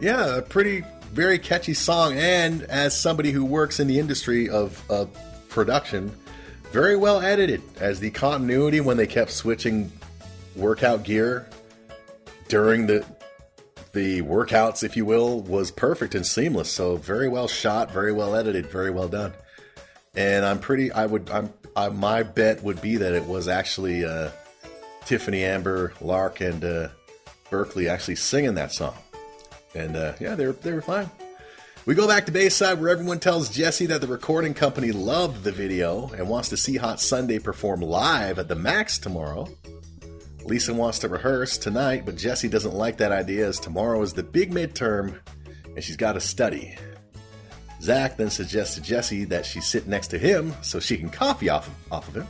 Yeah, 0.00 0.36
a 0.36 0.42
pretty, 0.42 0.84
very 1.12 1.38
catchy 1.38 1.74
song. 1.74 2.16
And 2.16 2.62
as 2.64 2.98
somebody 2.98 3.32
who 3.32 3.44
works 3.44 3.80
in 3.80 3.88
the 3.88 3.98
industry 3.98 4.48
of, 4.48 4.82
of 4.90 5.10
production, 5.48 6.12
very 6.70 6.96
well 6.96 7.20
edited. 7.20 7.62
As 7.80 8.00
the 8.00 8.10
continuity 8.10 8.80
when 8.80 8.96
they 8.96 9.06
kept 9.06 9.30
switching 9.30 9.90
workout 10.54 11.02
gear 11.02 11.48
during 12.48 12.86
the 12.86 13.04
the 13.92 14.20
workouts, 14.22 14.84
if 14.84 14.96
you 14.96 15.04
will, 15.04 15.40
was 15.40 15.70
perfect 15.70 16.14
and 16.14 16.24
seamless. 16.24 16.70
So 16.70 16.96
very 16.96 17.28
well 17.28 17.48
shot, 17.48 17.90
very 17.90 18.12
well 18.12 18.36
edited, 18.36 18.66
very 18.66 18.90
well 18.90 19.08
done. 19.08 19.32
And 20.14 20.44
I'm 20.44 20.58
pretty. 20.58 20.92
I 20.92 21.06
would. 21.06 21.30
I'm. 21.30 21.52
I, 21.74 21.88
my 21.88 22.22
bet 22.22 22.62
would 22.62 22.82
be 22.82 22.96
that 22.96 23.14
it 23.14 23.24
was 23.24 23.48
actually 23.48 24.04
uh, 24.04 24.30
Tiffani 25.02 25.40
Amber, 25.40 25.94
Lark, 26.00 26.40
and 26.40 26.64
uh, 26.64 26.88
Berkley 27.50 27.88
actually 27.88 28.16
singing 28.16 28.54
that 28.54 28.72
song. 28.72 28.94
And 29.74 29.96
uh, 29.96 30.14
yeah, 30.20 30.34
they 30.34 30.46
were 30.46 30.52
they 30.52 30.72
were 30.72 30.82
fine. 30.82 31.10
We 31.86 31.94
go 31.94 32.06
back 32.06 32.26
to 32.26 32.32
Bayside 32.32 32.80
where 32.80 32.90
everyone 32.90 33.18
tells 33.18 33.48
Jesse 33.48 33.86
that 33.86 34.02
the 34.02 34.06
recording 34.06 34.52
company 34.52 34.92
loved 34.92 35.42
the 35.42 35.52
video 35.52 36.08
and 36.08 36.28
wants 36.28 36.50
to 36.50 36.56
see 36.56 36.76
Hot 36.76 37.00
Sunday 37.00 37.38
perform 37.38 37.80
live 37.80 38.38
at 38.38 38.48
the 38.48 38.54
Max 38.54 38.98
tomorrow. 38.98 39.48
Lisa 40.44 40.74
wants 40.74 40.98
to 40.98 41.08
rehearse 41.08 41.56
tonight, 41.56 42.04
but 42.04 42.16
Jesse 42.16 42.48
doesn't 42.48 42.74
like 42.74 42.98
that 42.98 43.12
idea 43.12 43.48
as 43.48 43.58
tomorrow 43.58 44.02
is 44.02 44.12
the 44.12 44.22
big 44.22 44.50
midterm 44.50 45.18
and 45.74 45.82
she's 45.82 45.96
got 45.96 46.12
to 46.12 46.20
study. 46.20 46.76
Zach 47.80 48.16
then 48.16 48.30
suggests 48.30 48.74
to 48.74 48.80
Jesse 48.80 49.24
that 49.26 49.46
she 49.46 49.60
sit 49.60 49.86
next 49.86 50.08
to 50.08 50.18
him 50.18 50.54
so 50.62 50.80
she 50.80 50.96
can 50.96 51.10
copy 51.10 51.48
off, 51.48 51.70
off 51.90 52.08
of 52.08 52.16
him. 52.16 52.26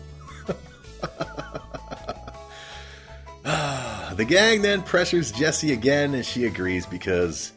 the 4.15 4.25
gang 4.25 4.62
then 4.62 4.83
pressures 4.83 5.33
Jesse 5.33 5.73
again 5.73 6.15
and 6.15 6.25
she 6.25 6.47
agrees 6.47 6.87
because 6.87 7.53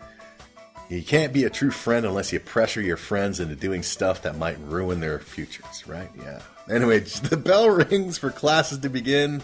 you 0.89 1.01
can't 1.01 1.31
be 1.31 1.46
a 1.46 1.50
true 1.50 1.72
friend 1.72 2.05
unless 2.05 2.34
you 2.34 2.39
pressure 2.41 2.81
your 2.81 2.98
friends 2.98 3.39
into 3.39 3.55
doing 3.55 3.81
stuff 3.81 4.24
that 4.24 4.38
might 4.38 4.60
ruin 4.60 5.00
their 5.00 5.20
futures, 5.20 5.88
right? 5.88 6.10
Yeah. 6.17 6.41
Anyway, 6.70 7.00
the 7.29 7.38
bell 7.38 7.70
rings 7.70 8.17
for 8.17 8.29
classes 8.29 8.79
to 8.79 8.89
begin, 8.89 9.41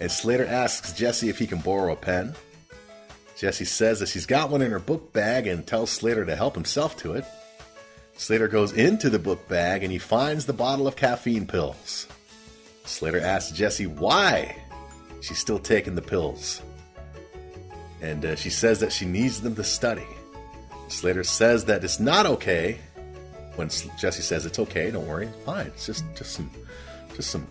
and 0.00 0.10
Slater 0.10 0.46
asks 0.46 0.92
Jesse 0.92 1.28
if 1.28 1.38
he 1.38 1.46
can 1.48 1.58
borrow 1.58 1.92
a 1.92 1.96
pen. 1.96 2.34
Jesse 3.36 3.64
says 3.64 3.98
that 3.98 4.08
she's 4.08 4.26
got 4.26 4.48
one 4.48 4.62
in 4.62 4.70
her 4.70 4.78
book 4.78 5.12
bag 5.12 5.46
and 5.46 5.66
tells 5.66 5.90
Slater 5.90 6.24
to 6.24 6.36
help 6.36 6.54
himself 6.54 6.96
to 6.98 7.14
it. 7.14 7.24
Slater 8.16 8.48
goes 8.48 8.72
into 8.72 9.10
the 9.10 9.18
book 9.18 9.48
bag 9.48 9.82
and 9.82 9.92
he 9.92 9.98
finds 9.98 10.46
the 10.46 10.52
bottle 10.52 10.86
of 10.86 10.96
caffeine 10.96 11.46
pills. 11.46 12.06
Slater 12.84 13.20
asks 13.20 13.50
Jesse 13.50 13.86
why 13.86 14.56
she's 15.26 15.38
still 15.38 15.58
taking 15.58 15.94
the 15.94 16.02
pills. 16.02 16.62
And 18.00 18.24
uh, 18.24 18.36
she 18.36 18.50
says 18.50 18.80
that 18.80 18.92
she 18.92 19.04
needs 19.04 19.40
them 19.40 19.54
to 19.56 19.64
study. 19.64 20.06
Slater 20.88 21.24
says 21.24 21.64
that 21.64 21.82
it's 21.82 21.98
not 21.98 22.26
okay. 22.26 22.78
When 23.56 23.68
Jesse 23.98 24.22
says 24.22 24.46
it's 24.46 24.58
okay, 24.58 24.90
don't 24.90 25.06
worry, 25.06 25.28
fine. 25.44 25.66
It's 25.68 25.86
just 25.86 26.04
just 26.14 26.32
some 26.32 26.50
just 27.14 27.30
some 27.30 27.46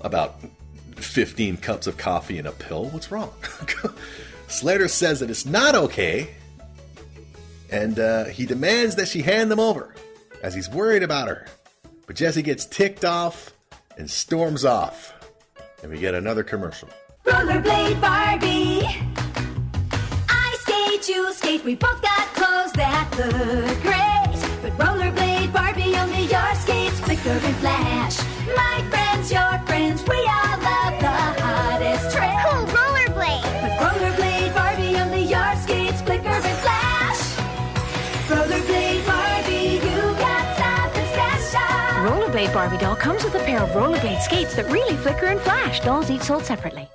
about 0.00 0.40
15 0.96 1.56
cups 1.58 1.86
of 1.86 1.96
coffee 1.96 2.38
and 2.38 2.46
a 2.46 2.52
pill. 2.52 2.86
What's 2.86 3.10
wrong? 3.10 3.32
Slater 4.48 4.88
says 4.88 5.20
that 5.20 5.28
it's 5.28 5.44
not 5.44 5.74
okay, 5.74 6.30
and 7.70 7.98
uh, 7.98 8.24
he 8.26 8.46
demands 8.46 8.94
that 8.96 9.08
she 9.08 9.22
hand 9.22 9.50
them 9.50 9.60
over, 9.60 9.94
as 10.42 10.54
he's 10.54 10.70
worried 10.70 11.02
about 11.02 11.28
her. 11.28 11.46
But 12.06 12.16
Jesse 12.16 12.42
gets 12.42 12.64
ticked 12.64 13.04
off 13.04 13.52
and 13.98 14.08
storms 14.08 14.64
off, 14.64 15.12
and 15.82 15.90
we 15.92 15.98
get 15.98 16.14
another 16.14 16.42
commercial. 16.42 16.88
Rollerblade 17.24 18.00
Barbie. 18.00 18.82
I 20.28 20.56
skate, 20.60 21.08
you 21.08 21.32
skate, 21.34 21.64
we 21.64 21.74
both 21.74 22.00
got 22.02 22.26
clothes 22.34 22.72
that 22.72 23.08
look 23.16 23.82
great. 23.82 24.62
But 24.62 24.72
rollerblade 24.78 25.52
Barbie, 25.52 25.96
only 25.96 26.22
your 26.26 26.54
skates 26.54 27.00
flicker 27.00 27.30
and 27.30 27.56
flash. 27.56 28.18
My 28.56 28.84
friends, 28.90 29.30
your 29.30 29.58
friends, 29.66 30.02
we 30.08 30.16
all 30.16 30.58
love 30.58 31.00
the 31.00 31.42
hottest 31.42 32.16
Rollerblade 42.38 42.54
Barbie 42.54 42.78
doll 42.78 42.94
comes 42.94 43.24
with 43.24 43.34
a 43.34 43.40
pair 43.40 43.60
of 43.60 43.70
rollerblade 43.70 44.20
skates 44.20 44.54
that 44.54 44.70
really 44.70 44.96
flicker 44.98 45.26
and 45.26 45.40
flash. 45.40 45.80
Dolls 45.80 46.08
each 46.08 46.22
sold 46.22 46.44
separately. 46.44 46.88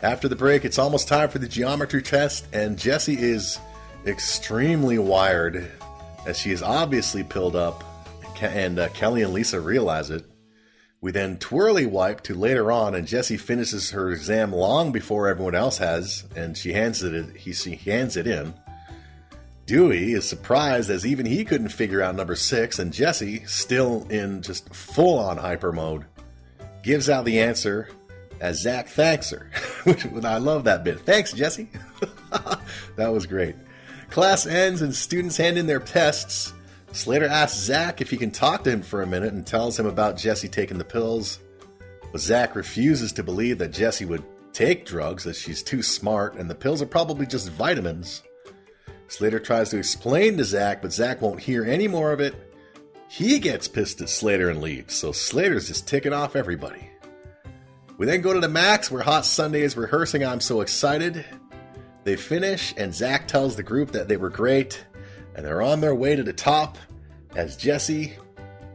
After 0.00 0.28
the 0.28 0.36
break, 0.36 0.64
it's 0.64 0.78
almost 0.78 1.08
time 1.08 1.28
for 1.28 1.38
the 1.38 1.46
geometry 1.46 2.00
test, 2.00 2.46
and 2.54 2.78
Jessie 2.78 3.20
is 3.20 3.58
extremely 4.06 4.98
wired, 4.98 5.70
as 6.24 6.38
she 6.38 6.52
is 6.52 6.62
obviously 6.62 7.22
pilled 7.22 7.54
up, 7.54 7.84
and 8.40 8.78
uh, 8.78 8.88
Kelly 8.88 9.20
and 9.22 9.34
Lisa 9.34 9.60
realize 9.60 10.08
it. 10.08 10.24
We 11.02 11.12
then 11.12 11.36
twirly 11.36 11.84
wipe 11.84 12.22
to 12.22 12.34
later 12.34 12.72
on, 12.72 12.94
and 12.94 13.06
Jessie 13.06 13.36
finishes 13.36 13.90
her 13.90 14.10
exam 14.10 14.52
long 14.52 14.90
before 14.90 15.28
everyone 15.28 15.54
else 15.54 15.76
has, 15.78 16.24
and 16.34 16.56
she 16.56 16.72
hands 16.72 17.02
it. 17.02 17.36
He 17.36 17.52
she 17.52 17.76
hands 17.76 18.16
it 18.16 18.26
in. 18.26 18.54
Dewey 19.72 20.12
is 20.12 20.28
surprised 20.28 20.90
as 20.90 21.06
even 21.06 21.24
he 21.24 21.46
couldn't 21.46 21.70
figure 21.70 22.02
out 22.02 22.14
number 22.14 22.36
six, 22.36 22.78
and 22.78 22.92
Jesse, 22.92 23.42
still 23.46 24.06
in 24.10 24.42
just 24.42 24.68
full 24.74 25.18
on 25.18 25.38
hyper 25.38 25.72
mode, 25.72 26.04
gives 26.82 27.08
out 27.08 27.24
the 27.24 27.40
answer 27.40 27.88
as 28.38 28.60
Zach 28.60 28.86
thanks 28.88 29.30
her. 29.30 29.50
I 29.86 30.36
love 30.36 30.64
that 30.64 30.84
bit. 30.84 31.00
Thanks, 31.00 31.32
Jesse. 31.32 31.70
that 32.96 33.10
was 33.10 33.24
great. 33.24 33.56
Class 34.10 34.44
ends 34.44 34.82
and 34.82 34.94
students 34.94 35.38
hand 35.38 35.56
in 35.56 35.66
their 35.66 35.80
tests. 35.80 36.52
Slater 36.92 37.24
asks 37.24 37.58
Zach 37.58 38.02
if 38.02 38.10
he 38.10 38.18
can 38.18 38.30
talk 38.30 38.64
to 38.64 38.70
him 38.70 38.82
for 38.82 39.00
a 39.00 39.06
minute 39.06 39.32
and 39.32 39.46
tells 39.46 39.80
him 39.80 39.86
about 39.86 40.18
Jesse 40.18 40.50
taking 40.50 40.76
the 40.76 40.84
pills. 40.84 41.38
But 42.12 42.20
Zach 42.20 42.54
refuses 42.56 43.10
to 43.14 43.22
believe 43.22 43.56
that 43.56 43.72
Jesse 43.72 44.04
would 44.04 44.22
take 44.52 44.84
drugs 44.84 45.26
as 45.26 45.38
she's 45.38 45.62
too 45.62 45.82
smart 45.82 46.34
and 46.34 46.50
the 46.50 46.54
pills 46.54 46.82
are 46.82 46.86
probably 46.86 47.24
just 47.24 47.48
vitamins. 47.52 48.22
Slater 49.12 49.40
tries 49.40 49.68
to 49.68 49.76
explain 49.76 50.38
to 50.38 50.44
Zach, 50.44 50.80
but 50.80 50.90
Zach 50.90 51.20
won't 51.20 51.40
hear 51.40 51.66
any 51.66 51.86
more 51.86 52.12
of 52.12 52.20
it. 52.20 52.34
He 53.08 53.38
gets 53.40 53.68
pissed 53.68 54.00
at 54.00 54.08
Slater 54.08 54.48
and 54.48 54.62
leaves, 54.62 54.94
so 54.94 55.12
Slater's 55.12 55.68
just 55.68 55.86
ticking 55.86 56.14
off 56.14 56.34
everybody. 56.34 56.88
We 57.98 58.06
then 58.06 58.22
go 58.22 58.32
to 58.32 58.40
the 58.40 58.48
Max 58.48 58.90
where 58.90 59.02
Hot 59.02 59.26
Sunday 59.26 59.60
is 59.60 59.76
rehearsing. 59.76 60.24
I'm 60.24 60.40
so 60.40 60.62
excited. 60.62 61.26
They 62.04 62.16
finish, 62.16 62.72
and 62.78 62.94
Zach 62.94 63.28
tells 63.28 63.54
the 63.54 63.62
group 63.62 63.92
that 63.92 64.08
they 64.08 64.16
were 64.16 64.30
great, 64.30 64.82
and 65.34 65.44
they're 65.44 65.60
on 65.60 65.82
their 65.82 65.94
way 65.94 66.16
to 66.16 66.22
the 66.22 66.32
top 66.32 66.78
as 67.36 67.54
Jesse, 67.58 68.14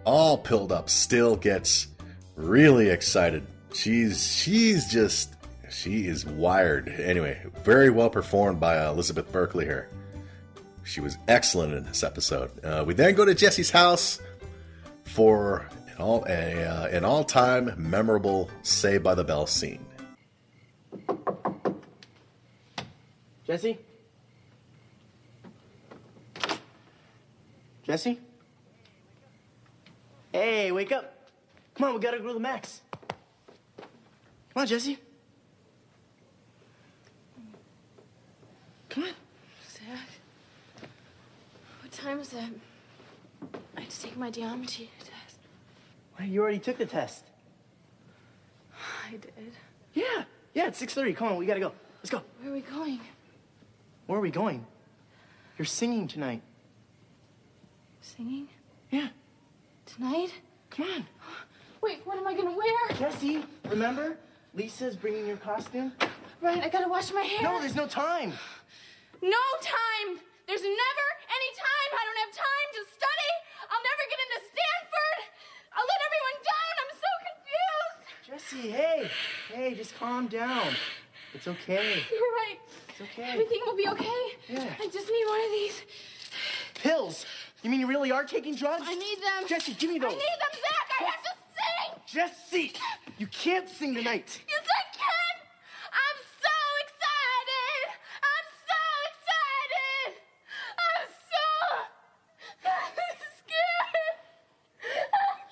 all 0.05 0.37
pilled 0.37 0.71
up, 0.71 0.87
still 0.87 1.35
gets 1.35 1.87
really 2.35 2.89
excited. 2.89 3.47
She's 3.73 4.31
she's 4.31 4.87
just 4.87 5.33
she 5.71 6.05
is 6.05 6.27
wired. 6.27 6.89
Anyway, 6.89 7.43
very 7.63 7.89
well 7.89 8.11
performed 8.11 8.59
by 8.59 8.77
uh, 8.77 8.91
Elizabeth 8.91 9.31
Berkley 9.31 9.65
here. 9.65 9.89
She 10.87 11.01
was 11.01 11.17
excellent 11.27 11.73
in 11.73 11.83
this 11.83 12.01
episode. 12.01 12.63
Uh, 12.63 12.83
we 12.87 12.93
then 12.93 13.13
go 13.13 13.25
to 13.25 13.35
Jesse's 13.35 13.69
house 13.69 14.21
for 15.03 15.67
an 15.89 15.97
all 15.99 16.25
a, 16.29 16.63
uh, 16.63 16.87
an 16.87 17.03
all 17.03 17.25
time 17.25 17.73
memorable 17.77 18.49
Say 18.63 18.97
by 18.97 19.13
the 19.13 19.25
Bell 19.25 19.45
scene. 19.47 19.85
Jesse? 23.45 23.77
Jesse? 27.83 28.19
Hey, 30.31 30.71
wake 30.71 30.93
up. 30.93 31.29
Come 31.75 31.89
on, 31.89 31.95
we 31.95 31.99
gotta 31.99 32.19
go 32.19 32.27
to 32.27 32.33
the 32.33 32.39
max. 32.39 32.81
Come 33.77 34.61
on, 34.61 34.67
Jesse. 34.67 34.97
Come 38.89 39.03
on. 39.03 39.09
Zach, 39.69 39.89
what 39.89 40.16
time 41.97 42.19
is 42.19 42.33
it? 42.33 42.43
I 43.75 43.81
have 43.81 43.89
to 43.89 44.01
take 44.01 44.17
my 44.17 44.29
geometry 44.29 44.89
test. 44.99 45.39
Why, 46.15 46.25
You 46.25 46.41
already 46.41 46.59
took 46.59 46.77
the 46.77 46.85
test. 46.85 47.25
I 49.07 49.11
did. 49.11 49.53
Yeah, 49.93 50.23
yeah, 50.53 50.67
it's 50.67 50.81
6.30. 50.81 51.15
Come 51.15 51.29
on, 51.29 51.37
we 51.37 51.45
gotta 51.45 51.59
go. 51.59 51.71
Let's 51.97 52.09
go. 52.09 52.21
Where 52.39 52.51
are 52.51 52.53
we 52.53 52.61
going? 52.61 52.99
Where 54.05 54.19
are 54.19 54.21
we 54.21 54.31
going? 54.31 54.65
You're 55.57 55.65
singing 55.65 56.07
tonight. 56.07 56.41
Singing? 58.01 58.47
Yeah. 58.91 59.07
Tonight? 59.85 60.33
Come 60.69 60.85
on. 60.85 61.05
Wait, 61.81 62.01
what 62.05 62.17
am 62.17 62.27
I 62.27 62.35
gonna 62.35 62.55
wear? 62.55 62.97
Jesse, 62.97 63.43
remember? 63.69 64.17
Lisa's 64.53 64.95
bringing 64.95 65.27
your 65.27 65.37
costume. 65.37 65.91
Right, 66.41 66.63
I 66.63 66.69
gotta 66.69 66.87
wash 66.87 67.11
my 67.11 67.21
hair. 67.21 67.43
No, 67.43 67.59
there's 67.59 67.75
no 67.75 67.87
time. 67.87 68.33
No 69.19 69.31
time! 69.63 70.19
There's 70.47 70.63
never 70.63 71.07
any 71.27 71.51
time! 71.59 71.89
I 71.91 72.03
don't 72.07 72.19
have 72.23 72.31
time 72.31 72.69
to 72.79 72.81
study! 72.95 73.31
I'll 73.67 73.83
never 73.83 74.03
get 74.07 74.19
into 74.23 74.39
Stanford! 74.47 75.19
I'll 75.75 75.83
let 75.83 75.99
everyone 76.07 76.37
down! 76.47 76.73
I'm 76.79 76.93
so 77.03 77.11
confused! 77.27 77.99
Jesse, 78.31 78.71
hey, 78.71 79.11
hey, 79.53 79.75
just 79.75 79.99
calm 79.99 80.27
down. 80.27 80.73
It's 81.33 81.49
okay. 81.49 82.01
You're 82.09 82.33
right. 82.47 82.59
It's 82.87 83.01
okay. 83.01 83.31
Everything 83.33 83.59
will 83.65 83.75
be 83.75 83.89
okay. 83.89 84.23
Yeah. 84.47 84.73
I 84.79 84.87
just 84.87 85.11
need 85.11 85.25
one 85.27 85.43
of 85.43 85.51
these. 85.51 85.81
Pills? 86.75 87.25
You 87.61 87.69
mean 87.69 87.81
you 87.81 87.87
really 87.87 88.13
are 88.13 88.23
taking 88.23 88.55
drugs? 88.55 88.83
I 88.85 88.95
need 88.95 89.17
them. 89.17 89.49
Jesse, 89.49 89.73
give 89.73 89.91
me 89.91 89.99
those. 89.99 90.13
I 90.13 90.15
need 90.15 90.37
them, 90.39 90.53
Zach. 90.63 90.87
I 90.97 91.03
have 91.03 91.23
to 91.23 91.33
sing. 91.59 91.99
Jesse, 92.07 92.73
you 93.17 93.27
can't 93.27 93.67
sing 93.67 93.93
tonight. 93.93 94.39
You 94.47 94.55
I 94.55 94.86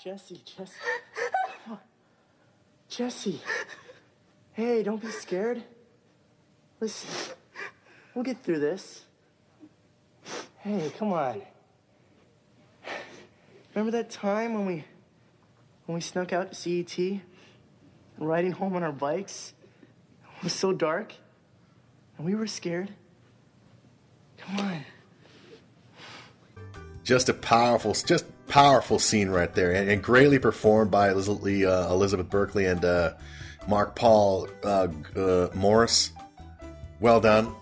Jesse, 0.06 0.40
Jesse. 0.46 0.74
Jesse. 2.88 3.42
Hey, 4.54 4.84
don't 4.84 5.02
be 5.02 5.10
scared. 5.10 5.64
Listen, 6.80 7.36
we'll 8.14 8.24
get 8.24 8.44
through 8.44 8.60
this. 8.60 9.06
Hey, 10.60 10.92
come 11.00 11.12
on. 11.12 11.42
Remember 13.74 13.98
that 13.98 14.12
time 14.12 14.54
when 14.54 14.68
we 14.68 14.86
when 15.88 15.96
we 15.96 16.02
snuck 16.02 16.32
out 16.32 16.50
to 16.50 16.56
see 16.56 16.82
E.T. 16.82 17.24
riding 18.20 18.52
home 18.52 18.76
on 18.76 18.84
our 18.84 18.92
bikes? 18.92 19.56
It 20.38 20.44
was 20.44 20.54
so 20.54 20.72
dark 20.72 21.14
and 22.20 22.28
we 22.28 22.36
were 22.36 22.46
scared. 22.46 22.92
Come 24.38 24.60
on. 24.60 24.86
Just 27.04 27.28
a 27.28 27.34
powerful, 27.34 27.94
just 27.94 28.26
powerful 28.48 29.00
scene 29.00 29.30
right 29.30 29.54
there, 29.54 29.72
and, 29.72 29.90
and 29.90 30.04
greatly 30.04 30.40
performed 30.40 30.92
by 30.92 31.12
Elizabeth, 31.12 31.46
uh, 31.46 31.88
Elizabeth 31.92 32.30
Berkley 32.30 32.66
and 32.66 32.84
uh, 32.84 33.14
Mark 33.68 33.96
Paul 33.96 34.48
uh, 34.64 34.88
uh, 35.16 35.50
Morris. 35.54 36.12
Well 37.00 37.20
done. 37.20 37.54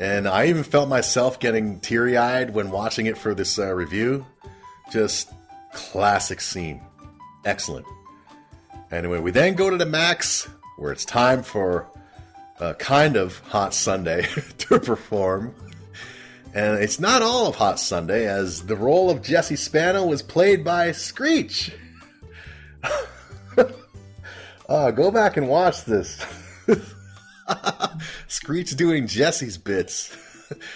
And 0.00 0.28
I 0.28 0.46
even 0.46 0.62
felt 0.62 0.88
myself 0.88 1.40
getting 1.40 1.80
teary 1.80 2.16
eyed 2.16 2.54
when 2.54 2.70
watching 2.70 3.06
it 3.06 3.18
for 3.18 3.34
this 3.34 3.58
uh, 3.58 3.74
review. 3.74 4.24
Just 4.92 5.32
classic 5.72 6.40
scene. 6.40 6.80
Excellent. 7.44 7.86
Anyway, 8.92 9.18
we 9.18 9.30
then 9.30 9.54
go 9.54 9.70
to 9.70 9.76
the 9.76 9.86
Max, 9.86 10.48
where 10.76 10.92
it's 10.92 11.04
time 11.04 11.42
for 11.42 11.88
a 12.60 12.74
kind 12.74 13.16
of 13.16 13.38
Hot 13.40 13.74
Sunday 13.74 14.26
to 14.58 14.78
perform. 14.78 15.54
And 16.54 16.82
it's 16.82 16.98
not 16.98 17.22
all 17.22 17.46
of 17.46 17.56
Hot 17.56 17.78
Sunday, 17.78 18.26
as 18.26 18.62
the 18.62 18.76
role 18.76 19.10
of 19.10 19.22
Jesse 19.22 19.56
Spano 19.56 20.06
was 20.06 20.22
played 20.22 20.64
by 20.64 20.92
Screech. 20.92 21.72
uh, 24.68 24.90
go 24.90 25.10
back 25.10 25.36
and 25.36 25.48
watch 25.48 25.84
this. 25.84 26.24
Screech 28.28 28.76
doing 28.76 29.06
Jesse's 29.06 29.58
bits, 29.58 30.16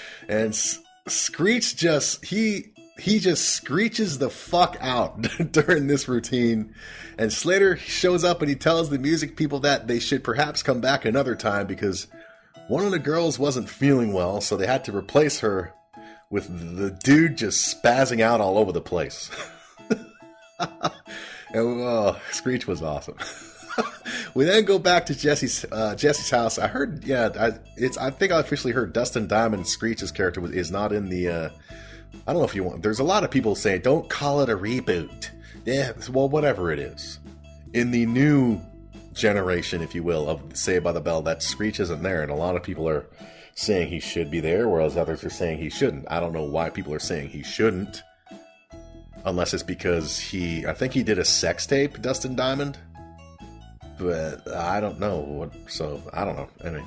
and 0.29 0.51
S- 0.51 0.81
Screech 1.09 1.77
just 1.77 2.25
he 2.25 2.73
he 2.99 3.19
just 3.19 3.49
screeches 3.49 4.19
the 4.19 4.31
fuck 4.31 4.77
out 4.81 5.23
during 5.53 5.87
this 5.87 6.09
routine. 6.09 6.75
And 7.19 7.33
Slater 7.33 7.77
shows 7.77 8.23
up 8.25 8.41
and 8.41 8.49
he 8.49 8.55
tells 8.55 8.91
the 8.91 8.99
music 8.99 9.37
people 9.37 9.61
that 9.61 9.89
they 9.89 9.99
should 9.99 10.23
perhaps 10.23 10.63
come 10.63 10.81
back 10.81 11.05
another 11.05 11.35
time 11.35 11.67
because 11.67 12.07
one 12.73 12.87
of 12.87 12.91
the 12.91 12.99
girls 12.99 13.39
wasn't 13.39 13.69
feeling 13.69 14.15
well, 14.15 14.41
so 14.41 14.57
they 14.57 14.67
had 14.67 14.83
to 14.83 14.97
replace 14.97 15.41
her 15.41 15.75
with 16.31 16.49
the 16.79 16.91
dude 16.91 17.37
just 17.37 17.85
spazzing 17.85 18.23
out 18.23 18.41
all 18.41 18.57
over 18.57 18.73
the 18.73 18.81
place. 18.81 19.31
and 20.59 20.71
oh, 21.55 22.19
Screech 22.31 22.67
was 22.67 22.81
awesome. 22.81 23.19
we 24.35 24.47
then 24.47 24.65
go 24.65 24.79
back 24.79 25.05
to 25.05 25.15
Jesse's 25.15 25.67
uh, 25.71 25.95
Jesse's 25.97 26.31
house. 26.31 26.59
I 26.59 26.67
heard, 26.67 27.05
yeah, 27.05 27.29
I, 27.39 27.51
it's. 27.77 27.99
I 27.99 28.09
think 28.09 28.33
I 28.33 28.41
officially 28.41 28.73
heard 28.73 28.95
Dustin 28.95 29.27
Diamond 29.27 29.69
Screech's 29.69 30.11
character 30.11 30.43
is 30.51 30.71
not 30.71 30.95
in 30.95 31.11
the. 31.11 31.29
Uh, 31.29 31.51
I 32.27 32.33
don't 32.33 32.41
know 32.41 32.49
if 32.49 32.55
you 32.55 32.65
want. 32.65 32.83
There's 32.83 33.01
a 33.01 33.05
lot 33.05 33.23
of 33.23 33.31
people 33.31 33.55
saying, 33.55 33.83
"Don't 33.83 34.09
call 34.09 34.41
it 34.41 34.49
a 34.49 34.57
reboot." 34.57 35.29
Yeah, 35.67 35.93
well, 36.11 36.31
whatever 36.31 36.73
it 36.73 36.79
is. 36.79 37.19
In 37.75 37.91
the 37.91 38.07
new 38.07 38.63
generation, 39.13 39.83
if 39.83 39.95
you 39.95 40.03
will, 40.03 40.29
of 40.29 40.57
Saved 40.57 40.85
by 40.85 40.93
the 40.93 41.01
Bell, 41.01 41.23
that 41.23 41.43
Screech 41.43 41.81
isn't 41.81 42.03
there, 42.03 42.23
and 42.23 42.31
a 42.31 42.37
lot 42.37 42.57
of 42.57 42.63
people 42.63 42.89
are 42.89 43.07
saying 43.55 43.89
he 43.89 44.01
should 44.01 44.31
be 44.31 44.41
there, 44.41 44.69
whereas 44.69 44.97
others 44.97 45.25
are 45.25 45.31
saying 45.31 45.59
he 45.59 45.71
shouldn't. 45.71 46.07
I 46.11 46.21
don't 46.21 46.33
know 46.33 46.45
why 46.45 46.71
people 46.71 46.95
are 46.95 46.99
saying 46.99 47.29
he 47.29 47.43
shouldn't, 47.43 48.03
unless 49.25 49.55
it's 49.55 49.63
because 49.63 50.19
he. 50.19 50.67
I 50.67 50.73
think 50.73 50.93
he 50.93 51.03
did 51.03 51.19
a 51.19 51.25
sex 51.25 51.67
tape, 51.67 52.01
Dustin 52.01 52.35
Diamond, 52.35 52.79
but 53.99 54.49
I 54.53 54.81
don't 54.81 54.99
know. 54.99 55.21
What, 55.21 55.53
so 55.69 56.03
I 56.13 56.25
don't 56.25 56.37
know. 56.37 56.49
Anyway, 56.65 56.85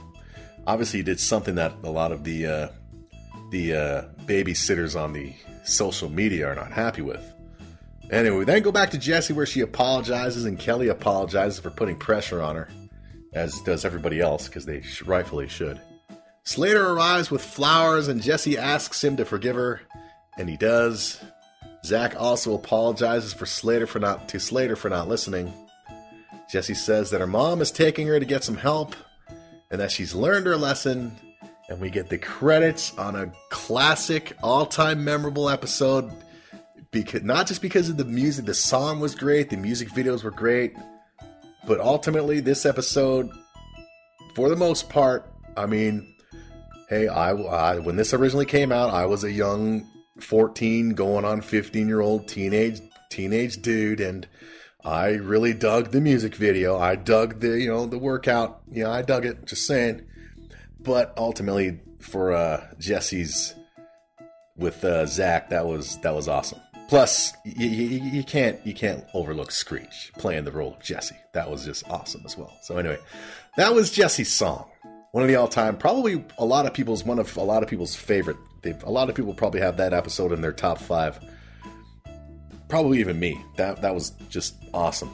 obviously 0.67 0.99
he 0.99 1.03
did 1.03 1.19
something 1.19 1.55
that 1.55 1.73
a 1.83 1.89
lot 1.89 2.11
of 2.11 2.23
the 2.23 2.45
uh, 2.45 2.67
the 3.51 3.73
uh, 3.73 4.01
babysitters 4.25 4.99
on 4.99 5.13
the 5.13 5.33
social 5.63 6.09
media 6.09 6.47
are 6.47 6.55
not 6.55 6.71
happy 6.71 7.01
with. 7.01 7.34
Anyway, 8.11 8.37
we 8.37 8.45
then 8.45 8.61
go 8.61 8.71
back 8.71 8.91
to 8.91 8.97
Jesse 8.97 9.33
where 9.33 9.45
she 9.45 9.61
apologizes 9.61 10.45
and 10.45 10.59
Kelly 10.59 10.89
apologizes 10.89 11.59
for 11.59 11.71
putting 11.71 11.95
pressure 11.95 12.41
on 12.41 12.55
her, 12.55 12.69
as 13.33 13.59
does 13.61 13.83
everybody 13.83 14.21
else 14.21 14.47
because 14.47 14.65
they 14.65 14.83
rightfully 15.05 15.47
should. 15.47 15.79
Slater 16.43 16.87
arrives 16.87 17.31
with 17.31 17.43
flowers 17.43 18.07
and 18.07 18.21
Jesse 18.21 18.57
asks 18.57 19.03
him 19.03 19.17
to 19.17 19.25
forgive 19.25 19.55
her, 19.55 19.81
and 20.37 20.47
he 20.47 20.57
does. 20.57 21.19
Zach 21.83 22.15
also 22.19 22.53
apologizes 22.53 23.33
for 23.33 23.45
Slater 23.45 23.87
for 23.87 23.99
not 23.99 24.29
to 24.29 24.39
Slater 24.39 24.75
for 24.75 24.89
not 24.89 25.07
listening. 25.07 25.51
Jesse 26.49 26.75
says 26.75 27.09
that 27.09 27.21
her 27.21 27.27
mom 27.27 27.61
is 27.61 27.71
taking 27.71 28.07
her 28.07 28.19
to 28.19 28.25
get 28.25 28.43
some 28.43 28.57
help, 28.57 28.95
and 29.71 29.81
that 29.81 29.91
she's 29.91 30.13
learned 30.13 30.45
her 30.45 30.57
lesson. 30.57 31.11
And 31.67 31.81
we 31.81 31.89
get 31.89 32.09
the 32.09 32.19
credits 32.19 32.95
on 32.95 33.15
a 33.15 33.31
classic, 33.49 34.33
all-time 34.43 35.03
memorable 35.03 35.49
episode. 35.49 36.11
Because 36.95 37.23
not 37.23 37.45
just 37.45 37.61
because 37.61 37.89
of 37.89 37.97
the 37.97 38.05
music, 38.05 38.45
the 38.45 38.53
song 38.53 39.01
was 39.01 39.15
great, 39.15 39.49
the 39.49 39.57
music 39.57 39.89
videos 39.89 40.23
were 40.23 40.31
great, 40.31 40.77
but 41.67 41.81
ultimately 41.81 42.39
this 42.39 42.65
episode, 42.65 43.29
for 44.33 44.47
the 44.47 44.55
most 44.55 44.89
part, 44.89 45.29
I 45.57 45.65
mean, 45.65 46.15
hey, 46.87 47.09
I, 47.09 47.31
I 47.31 47.79
when 47.79 47.97
this 47.97 48.13
originally 48.13 48.45
came 48.45 48.71
out, 48.71 48.91
I 48.91 49.07
was 49.07 49.25
a 49.25 49.31
young 49.31 49.85
14 50.21 50.91
going 50.91 51.25
on 51.25 51.41
15 51.41 51.85
year 51.85 51.99
old 51.99 52.29
teenage 52.29 52.79
teenage 53.09 53.61
dude 53.61 53.99
and 53.99 54.25
I 54.85 55.15
really 55.15 55.53
dug 55.53 55.91
the 55.91 55.99
music 55.99 56.33
video. 56.35 56.77
I 56.77 56.95
dug 56.95 57.41
the, 57.41 57.59
you 57.59 57.67
know, 57.67 57.87
the 57.87 57.99
workout. 57.99 58.61
Yeah, 58.71 58.89
I 58.89 59.01
dug 59.01 59.25
it, 59.25 59.43
just 59.45 59.67
saying. 59.67 60.05
But 60.79 61.13
ultimately 61.17 61.81
for 61.99 62.31
uh 62.31 62.65
Jesse's 62.79 63.53
with 64.55 64.85
uh 64.85 65.05
Zach, 65.07 65.49
that 65.49 65.65
was 65.65 65.97
that 65.97 66.15
was 66.15 66.29
awesome. 66.29 66.61
Plus, 66.87 67.33
you, 67.43 67.67
you, 67.67 68.23
can't 68.23 68.63
you 68.65 68.73
can't 68.73 69.03
overlook 69.13 69.51
Screech 69.51 70.11
playing 70.17 70.43
the 70.43 70.51
role 70.51 70.73
of 70.75 70.83
Jesse. 70.83 71.15
That 71.33 71.49
was 71.49 71.65
just 71.65 71.89
awesome 71.89 72.21
as 72.25 72.37
well. 72.37 72.55
So 72.61 72.77
anyway, 72.77 72.99
that 73.57 73.73
was 73.73 73.91
Jesse's 73.91 74.31
song. 74.31 74.69
One 75.11 75.23
of 75.23 75.27
the 75.27 75.35
all-time 75.35 75.77
probably 75.77 76.23
a 76.37 76.45
lot 76.45 76.65
of 76.65 76.73
people's 76.73 77.03
one 77.03 77.19
of 77.19 77.35
a 77.37 77.41
lot 77.41 77.63
of 77.63 77.69
people's 77.69 77.95
favorite. 77.95 78.37
They've 78.61 78.81
a 78.83 78.89
lot 78.89 79.09
of 79.09 79.15
people 79.15 79.33
probably 79.33 79.61
have 79.61 79.77
that 79.77 79.93
episode 79.93 80.31
in 80.31 80.41
their 80.41 80.51
top 80.51 80.77
five. 80.77 81.19
Probably 82.67 82.99
even 82.99 83.19
me. 83.19 83.43
That 83.55 83.81
that 83.81 83.95
was 83.95 84.11
just 84.29 84.55
awesome. 84.73 85.11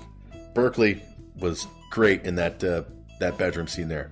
Berkley 0.53 1.01
was 1.37 1.67
great 1.89 2.23
in 2.23 2.35
that 2.35 2.61
uh, 2.63 2.83
that 3.19 3.37
bedroom 3.37 3.67
scene 3.67 3.87
there. 3.87 4.11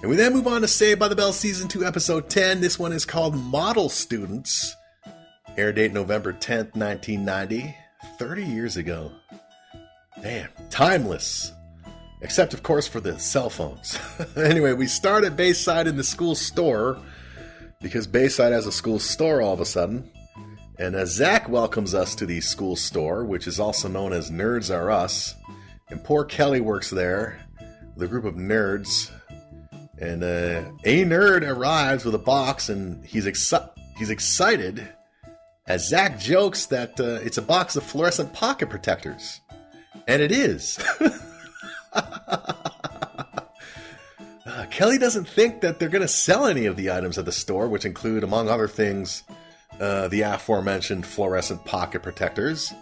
And 0.00 0.08
we 0.08 0.16
then 0.16 0.32
move 0.32 0.46
on 0.46 0.62
to 0.62 0.68
Saved 0.68 1.00
by 1.00 1.08
the 1.08 1.16
Bell 1.16 1.32
season 1.32 1.66
2 1.68 1.84
episode 1.84 2.28
10 2.28 2.60
this 2.60 2.78
one 2.78 2.92
is 2.92 3.06
called 3.06 3.34
model 3.34 3.88
students 3.88 4.76
air 5.56 5.72
date 5.72 5.92
november 5.92 6.32
10th 6.32 6.74
1990 6.76 7.74
30 8.18 8.44
years 8.44 8.76
ago 8.76 9.10
damn 10.22 10.48
timeless 10.70 11.52
except 12.24 12.54
of 12.54 12.62
course 12.62 12.88
for 12.88 13.00
the 13.00 13.16
cell 13.18 13.50
phones. 13.50 13.98
anyway, 14.36 14.72
we 14.72 14.86
start 14.86 15.24
at 15.24 15.36
Bayside 15.36 15.86
in 15.86 15.96
the 15.96 16.02
school 16.02 16.34
store 16.34 16.98
because 17.80 18.06
Bayside 18.06 18.52
has 18.52 18.66
a 18.66 18.72
school 18.72 18.98
store 18.98 19.42
all 19.42 19.52
of 19.52 19.60
a 19.60 19.66
sudden. 19.66 20.10
And 20.78 20.96
as 20.96 21.10
Zach 21.10 21.48
welcomes 21.48 21.94
us 21.94 22.16
to 22.16 22.26
the 22.26 22.40
school 22.40 22.74
store, 22.74 23.24
which 23.24 23.46
is 23.46 23.60
also 23.60 23.88
known 23.88 24.12
as 24.12 24.30
Nerds 24.30 24.74
Are 24.74 24.90
Us, 24.90 25.36
and 25.90 26.02
poor 26.02 26.24
Kelly 26.24 26.60
works 26.60 26.90
there 26.90 27.38
with 27.94 28.02
a 28.02 28.08
group 28.08 28.24
of 28.24 28.34
nerds. 28.34 29.10
And 30.00 30.24
uh, 30.24 30.64
a 30.84 31.04
nerd 31.04 31.46
arrives 31.46 32.04
with 32.04 32.14
a 32.14 32.18
box, 32.18 32.70
and 32.70 33.04
he's 33.04 33.26
exci- 33.26 33.70
he's 33.98 34.10
excited 34.10 34.88
as 35.66 35.88
Zach 35.88 36.18
jokes 36.18 36.66
that 36.66 36.98
uh, 37.00 37.20
it's 37.24 37.38
a 37.38 37.42
box 37.42 37.76
of 37.76 37.82
fluorescent 37.82 38.32
pocket 38.32 38.70
protectors, 38.70 39.40
and 40.06 40.22
it 40.22 40.32
is. 40.32 40.78
Uh, 44.46 44.66
Kelly 44.66 44.98
doesn't 44.98 45.26
think 45.26 45.62
that 45.62 45.78
they're 45.78 45.88
going 45.88 46.02
to 46.02 46.06
sell 46.06 46.46
any 46.46 46.66
of 46.66 46.76
the 46.76 46.90
items 46.90 47.18
at 47.18 47.24
the 47.24 47.32
store, 47.32 47.66
which 47.66 47.84
include, 47.84 48.22
among 48.22 48.48
other 48.48 48.68
things, 48.68 49.24
uh, 49.80 50.06
the 50.08 50.20
aforementioned 50.20 51.04
fluorescent 51.04 51.64
pocket 51.64 52.02
protectors. 52.02 52.72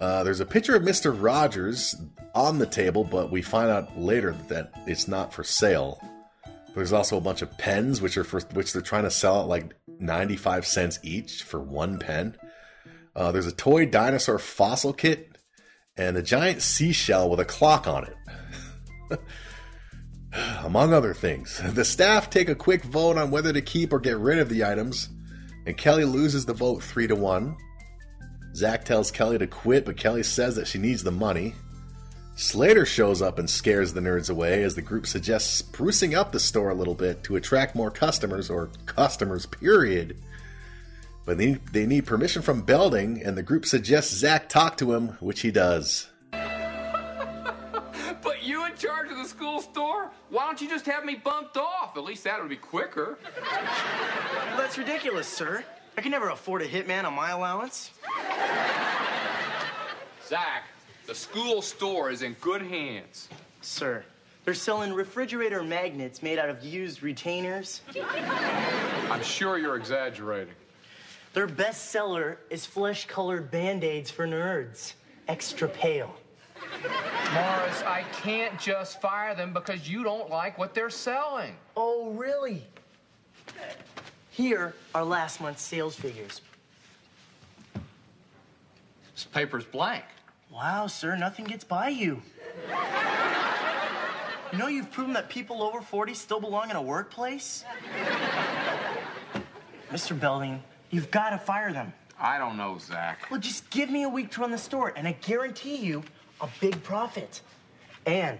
Uh, 0.00 0.24
there's 0.24 0.40
a 0.40 0.46
picture 0.46 0.74
of 0.74 0.82
Mr. 0.82 1.14
Rogers 1.16 1.94
on 2.34 2.58
the 2.58 2.66
table, 2.66 3.04
but 3.04 3.30
we 3.30 3.40
find 3.40 3.70
out 3.70 3.96
later 3.98 4.32
that 4.48 4.72
it's 4.86 5.06
not 5.06 5.32
for 5.32 5.44
sale. 5.44 6.00
There's 6.74 6.92
also 6.92 7.16
a 7.16 7.20
bunch 7.20 7.40
of 7.40 7.56
pens, 7.56 8.02
which 8.02 8.16
are 8.16 8.24
for 8.24 8.40
which 8.52 8.72
they're 8.72 8.82
trying 8.82 9.04
to 9.04 9.10
sell 9.10 9.42
at 9.42 9.48
like 9.48 9.74
95 9.98 10.66
cents 10.66 10.98
each 11.02 11.42
for 11.42 11.60
one 11.60 11.98
pen. 11.98 12.36
Uh, 13.14 13.32
there's 13.32 13.46
a 13.46 13.52
toy 13.52 13.86
dinosaur 13.86 14.38
fossil 14.38 14.92
kit 14.92 15.36
and 15.96 16.16
a 16.16 16.22
giant 16.22 16.62
seashell 16.62 17.30
with 17.30 17.40
a 17.40 17.44
clock 17.44 17.86
on 17.86 18.04
it. 18.04 19.18
Among 20.62 20.92
other 20.92 21.14
things, 21.14 21.60
the 21.72 21.84
staff 21.84 22.28
take 22.28 22.48
a 22.48 22.54
quick 22.54 22.84
vote 22.84 23.16
on 23.16 23.30
whether 23.30 23.52
to 23.52 23.62
keep 23.62 23.92
or 23.92 23.98
get 23.98 24.18
rid 24.18 24.38
of 24.38 24.50
the 24.50 24.64
items, 24.64 25.08
and 25.64 25.76
Kelly 25.76 26.04
loses 26.04 26.44
the 26.44 26.52
vote 26.52 26.82
3 26.82 27.06
to 27.06 27.16
1. 27.16 27.56
Zach 28.54 28.84
tells 28.84 29.10
Kelly 29.10 29.38
to 29.38 29.46
quit, 29.46 29.86
but 29.86 29.96
Kelly 29.96 30.22
says 30.22 30.56
that 30.56 30.66
she 30.66 30.78
needs 30.78 31.02
the 31.02 31.10
money. 31.10 31.54
Slater 32.38 32.84
shows 32.84 33.22
up 33.22 33.38
and 33.38 33.48
scares 33.48 33.94
the 33.94 34.02
nerds 34.02 34.28
away 34.28 34.62
as 34.62 34.74
the 34.74 34.82
group 34.82 35.06
suggests 35.06 35.62
sprucing 35.62 36.14
up 36.14 36.32
the 36.32 36.38
store 36.38 36.68
a 36.68 36.74
little 36.74 36.94
bit 36.94 37.24
to 37.24 37.36
attract 37.36 37.74
more 37.74 37.90
customers, 37.90 38.50
or 38.50 38.68
customers, 38.84 39.46
period. 39.46 40.18
But 41.24 41.38
they, 41.38 41.54
they 41.72 41.86
need 41.86 42.04
permission 42.04 42.42
from 42.42 42.60
Belding, 42.60 43.22
and 43.24 43.38
the 43.38 43.42
group 43.42 43.64
suggests 43.64 44.12
Zach 44.12 44.50
talk 44.50 44.76
to 44.76 44.92
him, 44.92 45.16
which 45.20 45.40
he 45.40 45.50
does. 45.50 46.08
But 48.22 48.42
you 48.42 48.64
in 48.66 48.74
charge 48.76 49.10
of 49.10 49.18
the 49.18 49.24
school 49.24 49.60
store? 49.60 50.10
Why 50.30 50.46
don't 50.46 50.60
you 50.60 50.68
just 50.68 50.86
have 50.86 51.04
me 51.04 51.14
bumped 51.14 51.56
off? 51.56 51.96
At 51.96 52.04
least 52.04 52.24
that 52.24 52.40
would 52.40 52.48
be 52.48 52.56
quicker. 52.56 53.18
That's 54.56 54.76
ridiculous, 54.76 55.28
sir. 55.28 55.64
I 55.96 56.00
can 56.00 56.10
never 56.10 56.30
afford 56.30 56.62
a 56.62 56.68
hitman 56.68 57.04
on 57.04 57.14
my 57.14 57.30
allowance. 57.30 57.90
Zach, 60.26 60.64
the 61.06 61.14
school 61.14 61.62
store 61.62 62.10
is 62.10 62.22
in 62.22 62.34
good 62.40 62.62
hands. 62.62 63.28
Sir, 63.60 64.04
they're 64.44 64.54
selling 64.54 64.92
refrigerator 64.92 65.62
magnets 65.62 66.22
made 66.22 66.38
out 66.38 66.48
of 66.48 66.64
used 66.64 67.02
retainers. 67.02 67.82
I'm 69.10 69.22
sure 69.22 69.58
you're 69.58 69.76
exaggerating. 69.76 70.54
Their 71.32 71.46
best 71.46 71.90
seller 71.90 72.38
is 72.50 72.64
flesh 72.64 73.06
colored 73.06 73.50
band 73.50 73.84
aids 73.84 74.10
for 74.10 74.26
nerds. 74.26 74.94
Extra 75.28 75.68
pale. 75.68 76.14
Morris, 76.82 77.82
I 77.82 78.04
can't 78.12 78.58
just 78.58 79.00
fire 79.00 79.34
them 79.34 79.52
because 79.52 79.88
you 79.88 80.02
don't 80.02 80.30
like 80.30 80.58
what 80.58 80.74
they're 80.74 80.90
selling. 80.90 81.54
Oh, 81.76 82.10
really? 82.10 82.64
Here 84.30 84.74
are 84.94 85.04
last 85.04 85.40
month's 85.40 85.62
sales 85.62 85.94
figures. 85.94 86.40
This 89.14 89.24
paper's 89.24 89.64
blank. 89.64 90.04
Wow, 90.56 90.86
sir, 90.86 91.16
nothing 91.16 91.44
gets 91.44 91.64
by 91.64 91.90
you. 91.90 92.22
You 94.50 94.58
know 94.58 94.68
you've 94.68 94.90
proven 94.90 95.12
that 95.12 95.28
people 95.28 95.62
over 95.62 95.82
40 95.82 96.14
still 96.14 96.40
belong 96.40 96.70
in 96.70 96.76
a 96.76 96.82
workplace? 96.82 97.62
Mr. 99.90 100.18
Belding, 100.18 100.62
you've 100.88 101.10
got 101.10 101.30
to 101.30 101.38
fire 101.38 101.74
them. 101.74 101.92
I 102.18 102.38
don't 102.38 102.56
know, 102.56 102.78
Zach. 102.78 103.26
Well, 103.30 103.38
just 103.38 103.68
give 103.68 103.90
me 103.90 104.04
a 104.04 104.08
week 104.08 104.30
to 104.30 104.40
run 104.40 104.50
the 104.50 104.56
store, 104.56 104.94
and 104.96 105.06
I 105.06 105.12
guarantee 105.20 105.76
you 105.76 106.02
a 106.40 106.48
big 106.58 106.82
profit. 106.82 107.42
And 108.06 108.38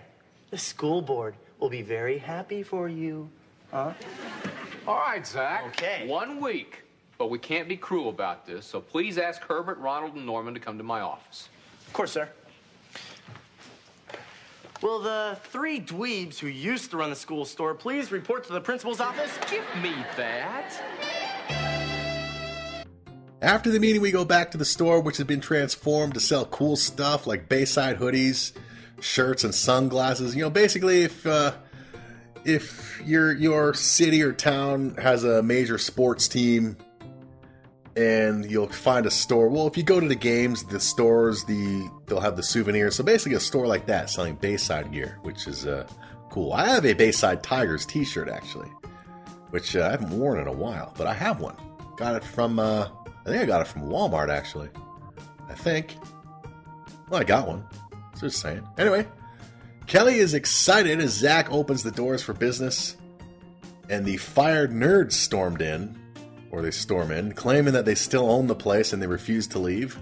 the 0.50 0.56
school 0.56 1.02
board 1.02 1.34
will 1.60 1.68
be 1.68 1.82
very 1.82 2.16
happy 2.16 2.62
for 2.62 2.88
you. 2.88 3.28
Huh? 3.70 3.92
All 4.88 4.96
right, 4.96 5.26
Zach. 5.26 5.64
Okay. 5.66 6.06
One 6.06 6.40
week. 6.40 6.82
But 7.18 7.28
we 7.28 7.38
can't 7.38 7.68
be 7.68 7.76
cruel 7.76 8.08
about 8.08 8.46
this, 8.46 8.64
so 8.64 8.80
please 8.80 9.18
ask 9.18 9.42
Herbert, 9.42 9.76
Ronald, 9.76 10.14
and 10.14 10.24
Norman 10.24 10.54
to 10.54 10.60
come 10.60 10.78
to 10.78 10.84
my 10.84 11.00
office. 11.00 11.50
Of 11.96 11.98
course, 11.98 12.12
sir. 12.12 12.28
Will 14.82 14.98
the 14.98 15.38
three 15.44 15.80
dweebs 15.80 16.38
who 16.38 16.46
used 16.46 16.90
to 16.90 16.98
run 16.98 17.08
the 17.08 17.16
school 17.16 17.46
store 17.46 17.74
please 17.74 18.12
report 18.12 18.44
to 18.48 18.52
the 18.52 18.60
principal's 18.60 19.00
office? 19.00 19.30
Give 19.50 19.64
me 19.82 19.94
that. 20.18 20.78
After 23.40 23.70
the 23.70 23.80
meeting, 23.80 24.02
we 24.02 24.10
go 24.10 24.26
back 24.26 24.50
to 24.50 24.58
the 24.58 24.64
store, 24.66 25.00
which 25.00 25.16
has 25.16 25.26
been 25.26 25.40
transformed 25.40 26.12
to 26.12 26.20
sell 26.20 26.44
cool 26.44 26.76
stuff 26.76 27.26
like 27.26 27.48
Bayside 27.48 27.96
hoodies, 27.98 28.52
shirts, 29.00 29.42
and 29.42 29.54
sunglasses. 29.54 30.36
You 30.36 30.42
know, 30.42 30.50
basically, 30.50 31.04
if 31.04 31.26
uh, 31.26 31.52
if 32.44 33.00
your 33.06 33.32
your 33.32 33.72
city 33.72 34.22
or 34.22 34.34
town 34.34 34.96
has 34.96 35.24
a 35.24 35.42
major 35.42 35.78
sports 35.78 36.28
team, 36.28 36.76
and 37.96 38.48
you'll 38.50 38.68
find 38.68 39.06
a 39.06 39.10
store. 39.10 39.48
Well, 39.48 39.66
if 39.66 39.76
you 39.76 39.82
go 39.82 39.98
to 39.98 40.06
the 40.06 40.14
games, 40.14 40.64
the 40.64 40.78
stores, 40.78 41.44
the 41.44 41.90
they'll 42.06 42.20
have 42.20 42.36
the 42.36 42.42
souvenirs. 42.42 42.94
So 42.94 43.02
basically, 43.02 43.36
a 43.36 43.40
store 43.40 43.66
like 43.66 43.86
that 43.86 44.10
selling 44.10 44.36
Bayside 44.36 44.92
gear, 44.92 45.18
which 45.22 45.46
is 45.46 45.66
uh, 45.66 45.88
cool. 46.30 46.52
I 46.52 46.68
have 46.68 46.84
a 46.84 46.92
Bayside 46.92 47.42
Tigers 47.42 47.86
T-shirt 47.86 48.28
actually, 48.28 48.68
which 49.50 49.74
uh, 49.74 49.86
I 49.86 49.90
haven't 49.92 50.10
worn 50.10 50.38
in 50.38 50.46
a 50.46 50.52
while, 50.52 50.92
but 50.96 51.06
I 51.06 51.14
have 51.14 51.40
one. 51.40 51.56
Got 51.96 52.16
it 52.16 52.24
from. 52.24 52.58
Uh, 52.58 52.88
I 53.24 53.30
think 53.30 53.42
I 53.42 53.46
got 53.46 53.62
it 53.62 53.66
from 53.66 53.82
Walmart 53.82 54.28
actually. 54.28 54.68
I 55.48 55.54
think. 55.54 55.96
Well, 57.08 57.20
I 57.20 57.24
got 57.24 57.48
one. 57.48 57.64
Just 58.20 58.40
saying. 58.40 58.66
Anyway, 58.78 59.06
Kelly 59.86 60.16
is 60.16 60.34
excited 60.34 61.00
as 61.00 61.12
Zach 61.12 61.50
opens 61.50 61.82
the 61.82 61.90
doors 61.90 62.22
for 62.22 62.34
business, 62.34 62.96
and 63.88 64.04
the 64.04 64.16
fired 64.18 64.72
nerds 64.72 65.12
stormed 65.12 65.62
in, 65.62 65.96
or 66.50 66.62
they 66.62 66.70
storm 66.70 67.10
in, 67.10 67.32
claiming 67.32 67.72
that 67.74 67.84
they 67.84 67.94
still 67.94 68.30
own 68.30 68.46
the 68.46 68.54
place 68.54 68.92
and 68.92 69.02
they 69.02 69.06
refuse 69.06 69.46
to 69.48 69.58
leave. 69.58 69.98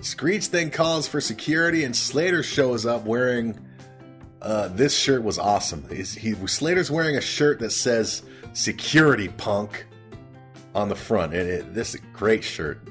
Screech 0.00 0.50
then 0.50 0.70
calls 0.70 1.08
for 1.08 1.20
security, 1.20 1.84
and 1.84 1.96
Slater 1.96 2.42
shows 2.42 2.84
up 2.84 3.04
wearing. 3.04 3.58
Uh, 4.42 4.68
this 4.68 4.94
shirt 4.94 5.22
was 5.22 5.38
awesome. 5.38 5.86
He's, 5.88 6.12
he 6.14 6.34
Slater's 6.46 6.90
wearing 6.90 7.16
a 7.16 7.20
shirt 7.22 7.60
that 7.60 7.70
says 7.70 8.22
"Security 8.52 9.28
Punk" 9.28 9.86
on 10.74 10.90
the 10.90 10.94
front, 10.94 11.32
and 11.32 11.48
it, 11.48 11.74
this 11.74 11.94
is 11.94 12.00
a 12.02 12.04
great 12.16 12.44
shirt. 12.44 12.86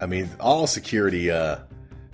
I 0.00 0.06
mean, 0.06 0.28
all 0.40 0.66
security 0.66 1.30
uh, 1.30 1.58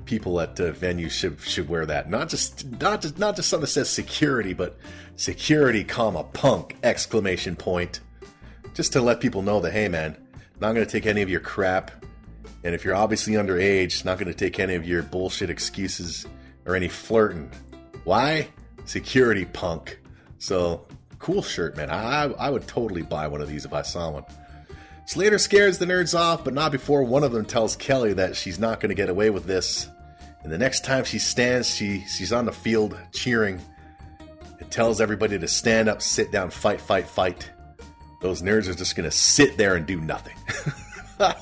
people 0.05 0.41
at 0.41 0.61
uh, 0.61 0.73
venues 0.73 1.13
should 1.13 1.41
should 1.41 1.69
wear 1.69 1.87
that. 1.87 2.11
Not 2.11 2.29
just 2.29 2.67
not 2.81 3.01
just 3.01 3.19
not 3.19 3.37
just 3.37 3.49
something 3.49 3.63
that 3.63 3.69
says 3.69 3.89
security, 3.89 4.53
but 4.53 4.77
security, 5.17 5.83
comma 5.83 6.25
punk 6.25 6.77
exclamation 6.83 7.57
point, 7.57 8.01
just 8.75 8.93
to 8.93 9.01
let 9.01 9.21
people 9.21 9.43
know 9.43 9.61
that 9.61 9.73
hey, 9.73 9.89
man, 9.89 10.17
not 10.61 10.75
going 10.75 10.87
to 10.87 10.91
take 10.91 11.07
any 11.07 11.23
of 11.23 11.31
your 11.31 11.41
crap, 11.41 12.05
and 12.63 12.75
if 12.75 12.85
you're 12.85 12.95
obviously 12.95 13.35
underage, 13.35 14.05
not 14.05 14.19
going 14.19 14.31
to 14.31 14.39
take 14.39 14.61
any 14.61 14.75
of 14.75 14.87
your 14.87 15.03
bullshit 15.03 15.51
excuses 15.51 16.27
or 16.67 16.77
any 16.77 16.89
flirting. 16.89 17.51
Why? 18.05 18.49
Security 18.85 19.45
punk. 19.47 19.99
So 20.39 20.87
cool 21.19 21.43
shirt, 21.43 21.77
man. 21.77 21.91
I 21.91 22.25
I 22.25 22.51
would 22.51 22.67
totally 22.67 23.03
buy 23.03 23.29
one 23.29 23.41
of 23.41 23.49
these 23.49 23.65
if 23.65 23.73
I 23.73 23.83
saw 23.83 24.11
one. 24.11 24.25
Slater 25.07 25.39
scares 25.39 25.79
the 25.79 25.87
nerds 25.87 26.17
off, 26.17 26.45
but 26.45 26.55
not 26.55 26.71
before 26.71 27.03
one 27.03 27.25
of 27.25 27.33
them 27.33 27.45
tells 27.45 27.75
Kelly 27.77 28.13
that 28.13 28.37
she's 28.37 28.61
not 28.61 28.79
going 28.79 28.91
to 28.91 28.95
get 28.95 29.09
away 29.09 29.31
with 29.31 29.45
this. 29.45 29.89
And 30.43 30.53
the 30.53 30.59
next 30.59 30.85
time 30.85 31.05
she 31.05 31.19
stands, 31.19 31.75
she 31.75 32.05
she's 32.07 32.33
on 32.33 32.45
the 32.45 32.53
field 32.53 32.97
cheering. 33.13 33.61
It 34.61 34.71
tells 34.71 35.01
everybody 35.01 35.39
to 35.39 35.49
stand 35.49 35.89
up, 35.89 36.01
sit 36.03 36.31
down, 36.31 36.51
fight, 36.51 36.81
fight, 36.81 37.07
fight. 37.07 37.51
Those 38.21 38.43
nerds 38.43 38.69
are 38.69 38.75
just 38.75 38.97
going 38.97 39.09
to 39.09 39.17
sit 39.17 39.57
there 39.57 39.75
and 39.75 39.87
do 39.87 40.01
nothing. 40.01 40.37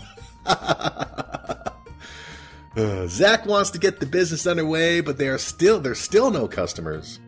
Uh, 2.77 3.09
Zach 3.09 3.45
wants 3.45 3.71
to 3.71 3.79
get 3.79 3.99
the 3.99 4.07
business 4.07 4.47
underway, 4.47 5.01
but 5.01 5.19
there 5.19 5.35
are 5.35 5.39
still 5.39 5.81
there's 5.81 5.99
still 5.99 6.31
no 6.31 6.47
customers, 6.47 7.19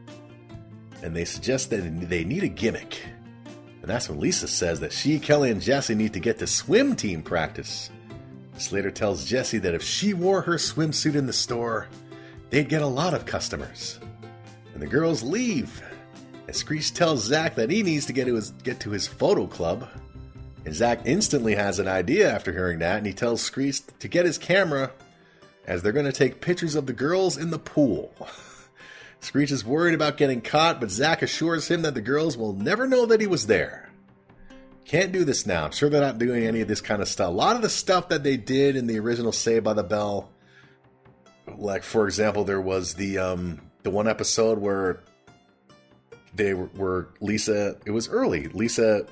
and 1.02 1.16
they 1.16 1.24
suggest 1.24 1.70
that 1.70 2.08
they 2.08 2.22
need 2.22 2.44
a 2.44 2.48
gimmick. 2.48 3.02
And 3.82 3.90
that's 3.90 4.08
when 4.08 4.20
Lisa 4.20 4.46
says 4.46 4.78
that 4.78 4.92
she, 4.92 5.18
Kelly, 5.18 5.50
and 5.50 5.60
Jesse 5.60 5.96
need 5.96 6.12
to 6.12 6.20
get 6.20 6.38
to 6.38 6.46
swim 6.46 6.94
team 6.94 7.20
practice. 7.20 7.90
Slater 8.58 8.92
tells 8.92 9.24
Jesse 9.24 9.58
that 9.58 9.74
if 9.74 9.82
she 9.82 10.14
wore 10.14 10.42
her 10.42 10.54
swimsuit 10.54 11.16
in 11.16 11.26
the 11.26 11.32
store, 11.32 11.88
they'd 12.50 12.68
get 12.68 12.82
a 12.82 12.86
lot 12.86 13.14
of 13.14 13.26
customers. 13.26 13.98
And 14.74 14.80
the 14.80 14.86
girls 14.86 15.24
leave. 15.24 15.82
Screech 16.54 16.94
tells 16.94 17.24
Zach 17.24 17.54
that 17.56 17.70
he 17.70 17.82
needs 17.82 18.06
to 18.06 18.12
get 18.12 18.26
to 18.26 18.34
his 18.34 18.50
get 18.50 18.80
to 18.80 18.90
his 18.90 19.06
photo 19.06 19.46
club. 19.46 19.88
And 20.64 20.74
Zach 20.74 21.00
instantly 21.04 21.54
has 21.54 21.78
an 21.78 21.88
idea 21.88 22.30
after 22.30 22.52
hearing 22.52 22.80
that, 22.80 22.98
and 22.98 23.06
he 23.06 23.12
tells 23.12 23.40
Screech 23.40 23.80
to 23.98 24.08
get 24.08 24.26
his 24.26 24.36
camera 24.36 24.90
as 25.66 25.82
they're 25.82 25.92
going 25.92 26.06
to 26.06 26.12
take 26.12 26.40
pictures 26.40 26.74
of 26.74 26.86
the 26.86 26.92
girls 26.92 27.36
in 27.36 27.50
the 27.50 27.58
pool. 27.58 28.14
Screech 29.20 29.50
is 29.50 29.64
worried 29.64 29.94
about 29.94 30.16
getting 30.16 30.40
caught, 30.40 30.80
but 30.80 30.90
Zach 30.90 31.22
assures 31.22 31.70
him 31.70 31.82
that 31.82 31.94
the 31.94 32.00
girls 32.00 32.36
will 32.36 32.54
never 32.54 32.86
know 32.86 33.06
that 33.06 33.20
he 33.20 33.26
was 33.26 33.46
there. 33.46 33.90
Can't 34.84 35.12
do 35.12 35.24
this 35.24 35.46
now. 35.46 35.66
I'm 35.66 35.72
sure 35.72 35.88
they're 35.88 36.00
not 36.00 36.18
doing 36.18 36.44
any 36.44 36.62
of 36.62 36.68
this 36.68 36.80
kind 36.80 37.00
of 37.00 37.08
stuff. 37.08 37.28
A 37.28 37.32
lot 37.32 37.56
of 37.56 37.62
the 37.62 37.68
stuff 37.68 38.08
that 38.08 38.22
they 38.22 38.36
did 38.36 38.76
in 38.76 38.86
the 38.86 38.98
original 38.98 39.30
Saved 39.30 39.64
by 39.64 39.74
the 39.74 39.84
Bell, 39.84 40.30
like 41.56 41.82
for 41.82 42.06
example, 42.06 42.44
there 42.44 42.60
was 42.60 42.94
the 42.94 43.18
um 43.18 43.60
the 43.82 43.90
one 43.90 44.08
episode 44.08 44.58
where 44.58 45.02
they 46.34 46.54
were, 46.54 47.08
Lisa. 47.20 47.76
It 47.84 47.90
was 47.90 48.08
early. 48.08 48.48
Lisa 48.48 49.06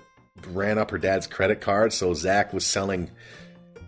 ran 0.48 0.78
up 0.78 0.90
her 0.90 0.98
dad's 0.98 1.26
credit 1.26 1.60
card, 1.60 1.92
so 1.92 2.14
Zach 2.14 2.52
was 2.52 2.64
selling 2.64 3.10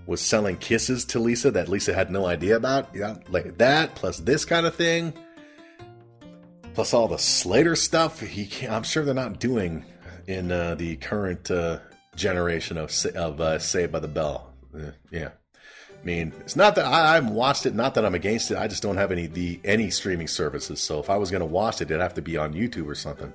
was 0.07 0.21
selling 0.21 0.57
kisses 0.57 1.05
to 1.05 1.21
Lisa 1.21 1.53
that 1.53 1.69
Lisa 1.69 1.95
had 1.95 2.11
no 2.11 2.27
idea 2.27 2.57
about. 2.57 2.95
Yeah, 2.95 3.17
like 3.29 3.59
that 3.59 3.95
plus 3.95 4.19
this 4.19 4.45
kind 4.45 4.67
of 4.67 4.75
thing. 4.75 5.13
plus 6.75 6.95
all 6.95 7.09
the 7.09 7.19
Slater 7.19 7.77
stuff. 7.77 8.21
He 8.21 8.67
I'm 8.67 8.83
sure 8.83 9.05
they're 9.05 9.15
not 9.15 9.39
doing 9.39 9.85
in 10.27 10.51
uh, 10.51 10.75
the 10.75 10.97
current 10.97 11.51
uh, 11.51 11.79
generation 12.17 12.79
of 12.79 12.91
of 13.15 13.41
uh, 13.41 13.59
Saved 13.59 13.93
by 13.93 14.01
the 14.01 14.09
Bell. 14.09 14.53
Uh, 14.75 14.91
yeah, 15.11 15.31
I 16.01 16.05
mean, 16.05 16.33
it's 16.41 16.57
not 16.57 16.77
that 16.77 16.87
I, 16.87 17.13
I 17.13 17.15
haven't 17.17 17.35
watched 17.35 17.67
it. 17.67 17.75
Not 17.75 17.95
that 17.95 18.05
I'm 18.05 18.15
against 18.15 18.51
it. 18.51 18.57
I 18.57 18.69
just 18.69 18.83
don't 18.83 18.97
have 18.97 19.13
any 19.13 19.27
the 19.27 19.61
any 19.65 19.91
streaming 19.91 20.29
services. 20.29 20.81
So 20.81 20.99
if 20.99 21.11
I 21.11 21.17
was 21.17 21.31
going 21.31 21.41
to 21.41 21.47
watch 21.47 21.81
it, 21.81 21.91
it'd 21.91 22.01
have 22.01 22.15
to 22.15 22.23
be 22.23 22.37
on 22.37 22.55
YouTube 22.55 22.87
or 22.87 22.95
something. 22.95 23.33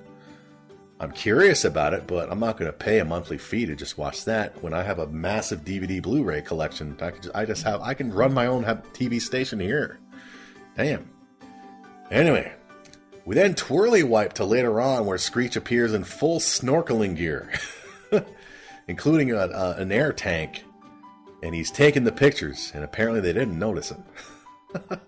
I'm 0.98 1.12
curious 1.12 1.64
about 1.64 1.92
it, 1.92 2.06
but 2.06 2.30
I'm 2.32 2.40
not 2.40 2.56
going 2.56 2.70
to 2.70 2.76
pay 2.76 3.00
a 3.00 3.04
monthly 3.04 3.36
fee 3.36 3.66
to 3.66 3.76
just 3.76 3.98
watch 3.98 4.24
that 4.24 4.62
when 4.62 4.72
I 4.72 4.82
have 4.82 4.98
a 4.98 5.06
massive 5.06 5.62
DVD 5.62 6.00
Blu-ray 6.00 6.40
collection. 6.40 6.96
I, 7.02 7.10
just, 7.10 7.34
I 7.34 7.44
just 7.44 7.62
have 7.64 7.82
I 7.82 7.92
can 7.92 8.12
run 8.12 8.32
my 8.32 8.46
own 8.46 8.64
TV 8.64 9.20
station 9.20 9.60
here. 9.60 9.98
Damn. 10.76 11.10
Anyway, 12.10 12.52
we 13.26 13.34
then 13.34 13.54
twirly 13.54 14.02
wipe 14.02 14.34
to 14.34 14.44
later 14.44 14.80
on 14.80 15.04
where 15.04 15.18
Screech 15.18 15.56
appears 15.56 15.92
in 15.92 16.04
full 16.04 16.38
snorkeling 16.38 17.16
gear, 17.16 17.52
including 18.88 19.32
a, 19.32 19.36
a, 19.36 19.74
an 19.78 19.92
air 19.92 20.12
tank, 20.12 20.64
and 21.42 21.54
he's 21.54 21.70
taking 21.70 22.04
the 22.04 22.12
pictures, 22.12 22.72
and 22.74 22.84
apparently 22.84 23.20
they 23.20 23.32
didn't 23.32 23.58
notice 23.58 23.90
him. 23.90 24.04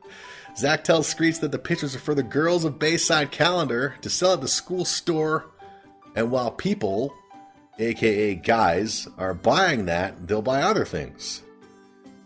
Zach 0.56 0.84
tells 0.84 1.06
Screech 1.06 1.40
that 1.40 1.52
the 1.52 1.58
pictures 1.58 1.94
are 1.94 2.00
for 2.00 2.14
the 2.14 2.22
girls 2.22 2.64
of 2.64 2.78
Bayside 2.78 3.30
Calendar 3.30 3.94
to 4.02 4.10
sell 4.10 4.32
at 4.32 4.40
the 4.40 4.48
school 4.48 4.84
store, 4.84 5.46
and 6.16 6.30
while 6.30 6.50
people, 6.50 7.14
aka 7.78 8.34
guys, 8.34 9.06
are 9.18 9.34
buying 9.34 9.86
that, 9.86 10.26
they'll 10.26 10.42
buy 10.42 10.62
other 10.62 10.84
things. 10.84 11.42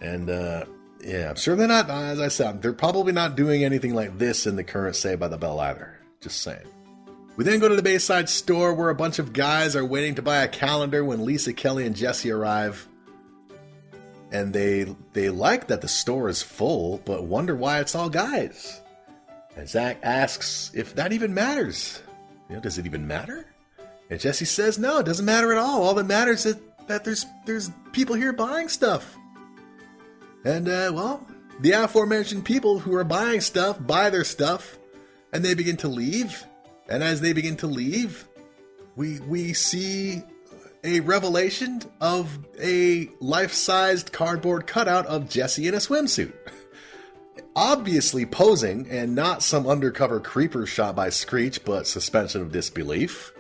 And 0.01 0.31
uh, 0.31 0.65
yeah, 1.05 1.31
I'm 1.31 1.37
sure 1.37 1.57
they're 1.57 1.69
not. 1.69 1.91
As 1.91 2.21
I 2.21 2.29
said, 2.29 2.63
they're 2.63 2.73
probably 2.73 3.13
not 3.13 3.37
doing 3.37 3.65
anything 3.65 3.95
like 3.95 4.19
this 4.19 4.47
in 4.47 4.57
the 4.57 4.65
current 4.65 4.97
Saved 4.97 5.21
by 5.21 5.29
the 5.29 5.37
Bell 5.37 5.61
either. 5.61 5.99
Just 6.21 6.41
saying. 6.41 6.67
We 7.37 7.45
then 7.45 7.61
go 7.61 7.69
to 7.69 7.77
the 7.77 7.83
Bayside 7.83 8.29
store 8.29 8.75
where 8.75 8.91
a 8.91 8.95
bunch 8.95 9.19
of 9.19 9.33
guys 9.33 9.75
are 9.75 9.85
waiting 9.85 10.17
to 10.17 10.23
buy 10.23 10.39
a 10.39 10.49
calendar 10.49 11.05
when 11.05 11.25
Lisa, 11.25 11.53
Kelly, 11.53 11.87
and 11.87 11.97
Jesse 11.97 12.31
arrive. 12.31 12.87
And 14.33 14.53
they 14.53 14.87
they 15.13 15.29
like 15.29 15.69
that 15.69 15.83
the 15.83 15.89
store 15.89 16.29
is 16.29 16.43
full, 16.43 17.01
but 17.05 17.25
wonder 17.25 17.55
why 17.55 17.81
it's 17.81 17.95
all 17.95 18.09
guys. 18.09 18.81
And 19.57 19.69
Zach 19.69 19.99
asks 20.03 20.71
if 20.75 20.95
that 20.95 21.13
even 21.13 21.35
matters. 21.35 22.01
You 22.49 22.57
know, 22.57 22.63
does 22.63 22.79
it 22.79 22.87
even 22.87 23.07
matter? 23.07 23.47
And 24.11 24.19
Jesse 24.19 24.47
says, 24.47 24.79
no, 24.79 24.99
it 24.99 25.07
doesn't 25.07 25.25
matter 25.25 25.53
at 25.53 25.59
all. 25.59 25.83
All 25.83 25.95
that 25.95 26.05
matters 26.05 26.47
is 26.47 26.57
that 26.87 27.05
there's 27.05 27.27
there's 27.47 27.71
people 27.93 28.17
here 28.17 28.33
buying 28.33 28.69
stuff. 28.69 29.17
And, 30.45 30.69
uh, 30.69 30.91
well, 30.93 31.27
the 31.61 31.73
aforementioned 31.73 32.45
people 32.45 32.79
who 32.79 32.95
are 32.95 33.05
buying 33.05 33.41
stuff 33.41 33.79
buy 33.87 34.11
their 34.11 34.25
stuff, 34.25 34.77
and 35.33 35.45
they 35.45 35.55
begin 35.55 35.77
to 35.79 35.89
leave. 35.89 36.45
And 36.89 37.03
as 37.03 37.21
they 37.21 37.33
begin 37.33 37.57
to 37.59 37.67
leave, 37.67 38.27
we 38.97 39.21
we 39.21 39.53
see 39.53 40.23
a 40.85 41.01
revelation 41.01 41.81
of 42.01 42.39
a 42.61 43.09
life-sized 43.21 44.13
cardboard 44.13 44.67
cutout 44.67 45.07
of 45.07 45.29
Jesse 45.29 45.69
in 45.69 45.75
a 45.75 45.79
swimsuit. 45.79 46.33
Obviously 47.57 48.27
posing, 48.27 48.89
and 48.91 49.15
not 49.15 49.43
some 49.43 49.67
undercover 49.67 50.21
creeper 50.21 50.67
shot 50.67 50.97
by 50.97 51.11
Screech, 51.11 51.65
but 51.65 51.87
suspension 51.87 52.41
of 52.41 52.51
disbelief. 52.51 53.33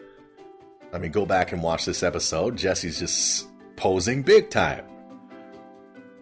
I 0.93 0.99
mean, 0.99 1.11
go 1.13 1.25
back 1.25 1.53
and 1.53 1.63
watch 1.63 1.87
this 1.87 2.03
episode. 2.03 2.57
Jesse's 2.57 2.99
just 2.99 3.49
posing 3.77 4.23
big 4.23 4.51
time. 4.51 4.85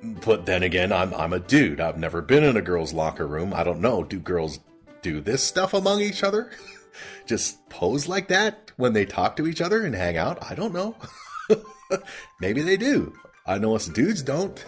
But 0.03 0.47
then 0.47 0.63
again, 0.63 0.93
I'm 0.93 1.13
I'm 1.13 1.33
a 1.33 1.41
dude. 1.41 1.81
I've 1.81 1.99
never 1.99 2.23
been 2.23 2.45
in 2.45 2.57
a 2.57 2.63
girl's 2.63 2.95
locker 2.95 3.27
room. 3.27 3.53
I 3.53 3.65
don't 3.65 3.81
know. 3.81 4.03
Do 4.05 4.19
girls 4.19 4.61
do 5.03 5.21
this 5.21 5.43
stuff 5.43 5.75
among 5.75 6.01
each 6.01 6.23
other? 6.23 6.51
Just 7.27 7.69
pose 7.69 8.09
like 8.09 8.29
that 8.29 8.73
when 8.77 8.93
they 8.93 9.05
talk 9.05 9.37
to 9.37 9.47
each 9.47 9.61
other 9.61 9.85
and 9.85 9.95
hang 9.95 10.17
out? 10.17 10.39
I 10.49 10.55
don't 10.55 10.73
know. 10.73 10.97
Maybe 12.41 12.63
they 12.63 12.77
do. 12.77 13.15
I 13.47 13.59
know 13.59 13.75
us 13.75 13.87
dudes 13.87 14.23
don't. 14.23 14.65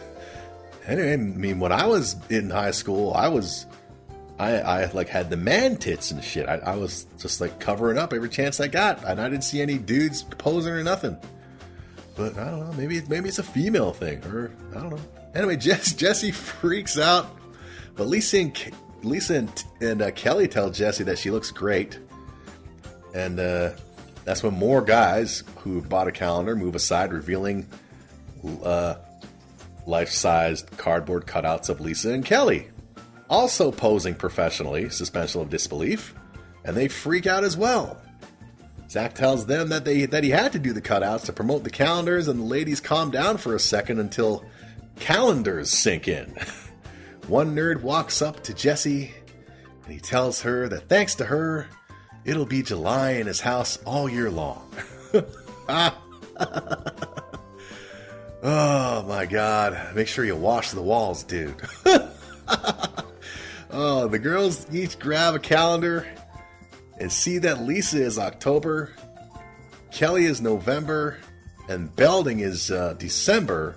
Anyway, 0.87 1.12
I 1.12 1.16
mean, 1.16 1.61
when 1.61 1.73
I 1.73 1.87
was 1.87 2.16
in 2.29 2.51
high 2.51 2.73
school, 2.73 3.12
I 3.14 3.29
was, 3.29 3.66
I, 4.38 4.57
I 4.57 4.90
like 4.92 5.09
had 5.09 5.31
the 5.31 5.37
man 5.37 5.77
tits 5.77 6.11
and 6.11 6.23
shit. 6.23 6.49
I, 6.49 6.57
I 6.57 6.77
was 6.77 7.07
just 7.18 7.40
like 7.40 7.61
covering 7.61 7.99
up 7.99 8.12
every 8.12 8.29
chance 8.29 8.59
I 8.61 8.66
got, 8.66 9.05
and 9.05 9.21
I 9.21 9.29
didn't 9.29 9.45
see 9.45 9.62
any 9.62 9.79
dudes 9.79 10.23
posing 10.23 10.73
or 10.73 10.83
nothing. 10.83 11.16
But 12.16 12.37
I 12.37 12.51
don't 12.51 12.61
know. 12.61 12.73
Maybe 12.73 13.01
maybe 13.09 13.29
it's 13.29 13.38
a 13.38 13.45
female 13.45 13.92
thing, 13.92 14.25
or 14.25 14.53
I 14.73 14.81
don't 14.81 14.90
know. 14.90 15.01
Anyway, 15.35 15.57
Jess, 15.59 15.95
Jesse 15.95 16.33
freaks 16.33 16.99
out, 16.99 17.38
but 17.95 18.09
Lisa 18.09 18.38
and 18.38 18.73
Lisa 19.03 19.35
and, 19.35 19.64
and 19.81 20.03
uh, 20.03 20.11
Kelly 20.11 20.49
tell 20.49 20.71
Jesse 20.71 21.05
that 21.05 21.18
she 21.18 21.31
looks 21.31 21.51
great, 21.51 21.99
and 23.14 23.38
uh, 23.38 23.70
that's 24.25 24.42
when 24.42 24.55
more 24.55 24.83
guys 24.83 25.42
who 25.59 25.83
bought 25.83 26.09
a 26.09 26.12
calendar 26.12 26.57
move 26.57 26.75
aside, 26.75 27.12
revealing 27.12 27.66
uh, 28.62 28.96
life-sized 29.87 30.70
cardboard 30.77 31.27
cutouts 31.27 31.68
of 31.68 31.81
Lisa 31.81 32.11
and 32.11 32.25
Kelly, 32.25 32.68
also 33.29 33.70
posing 33.70 34.14
professionally. 34.14 34.90
Suspension 34.90 35.40
of 35.40 35.51
disbelief, 35.51 36.14
and 36.64 36.77
they 36.77 36.88
freak 36.88 37.27
out 37.27 37.44
as 37.44 37.57
well. 37.57 38.01
Zach 38.88 39.14
tells 39.14 39.46
them 39.46 39.70
that 39.70 39.85
they 39.85 40.05
that 40.07 40.22
he 40.22 40.31
had 40.31 40.53
to 40.53 40.59
do 40.59 40.72
the 40.72 40.83
cutouts 40.83 41.25
to 41.25 41.33
promote 41.33 41.64
the 41.64 41.70
calendars, 41.70 42.29
and 42.29 42.40
the 42.40 42.44
ladies 42.44 42.81
calm 42.81 43.11
down 43.11 43.38
for 43.38 43.55
a 43.55 43.61
second 43.61 43.98
until 43.98 44.44
calendars 45.01 45.70
sink 45.70 46.09
in. 46.09 46.37
One 47.27 47.55
nerd 47.55 47.83
walks 47.83 48.20
up 48.20 48.42
to 48.44 48.55
Jesse 48.55 49.14
and 49.85 49.92
he 49.92 50.01
tells 50.01 50.42
her 50.42 50.68
that 50.68 50.88
thanks 50.88 51.14
to 51.16 51.25
her, 51.25 51.68
it'll 52.24 52.46
be 52.46 52.62
July 52.62 53.12
in 53.12 53.26
his 53.26 53.40
house 53.40 53.78
all 53.85 54.08
year 54.08 54.30
long. 54.30 54.68
oh 58.42 59.04
my 59.06 59.26
god. 59.26 59.94
Make 59.94 60.08
sure 60.08 60.24
you 60.24 60.37
wash 60.37 60.70
the 60.70 60.82
walls, 60.82 61.24
dude. 61.24 61.54
oh, 63.70 64.08
the 64.08 64.18
girls 64.18 64.66
each 64.72 64.98
grab 64.98 65.35
a 65.35 65.38
calendar 65.38 66.06
and 66.98 67.11
see 67.11 67.38
that 67.38 67.62
Lisa 67.62 68.02
is 68.02 68.18
October, 68.18 68.90
Kelly 69.90 70.24
is 70.24 70.40
November, 70.40 71.18
and 71.68 71.94
Belding 71.96 72.40
is 72.40 72.70
uh, 72.70 72.94
December, 72.98 73.76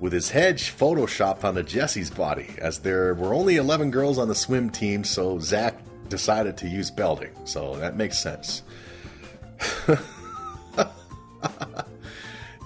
with 0.00 0.12
his 0.12 0.30
head 0.30 0.58
photoshopped 0.58 1.42
onto 1.42 1.62
Jesse's 1.62 2.10
body, 2.10 2.54
as 2.58 2.80
there 2.80 3.14
were 3.14 3.34
only 3.34 3.56
11 3.56 3.90
girls 3.90 4.18
on 4.18 4.28
the 4.28 4.34
swim 4.34 4.70
team, 4.70 5.04
so 5.04 5.38
Zach 5.38 5.74
decided 6.08 6.56
to 6.58 6.68
use 6.68 6.90
Belding. 6.90 7.32
So 7.44 7.76
that 7.76 7.96
makes 7.96 8.18
sense. 8.18 8.62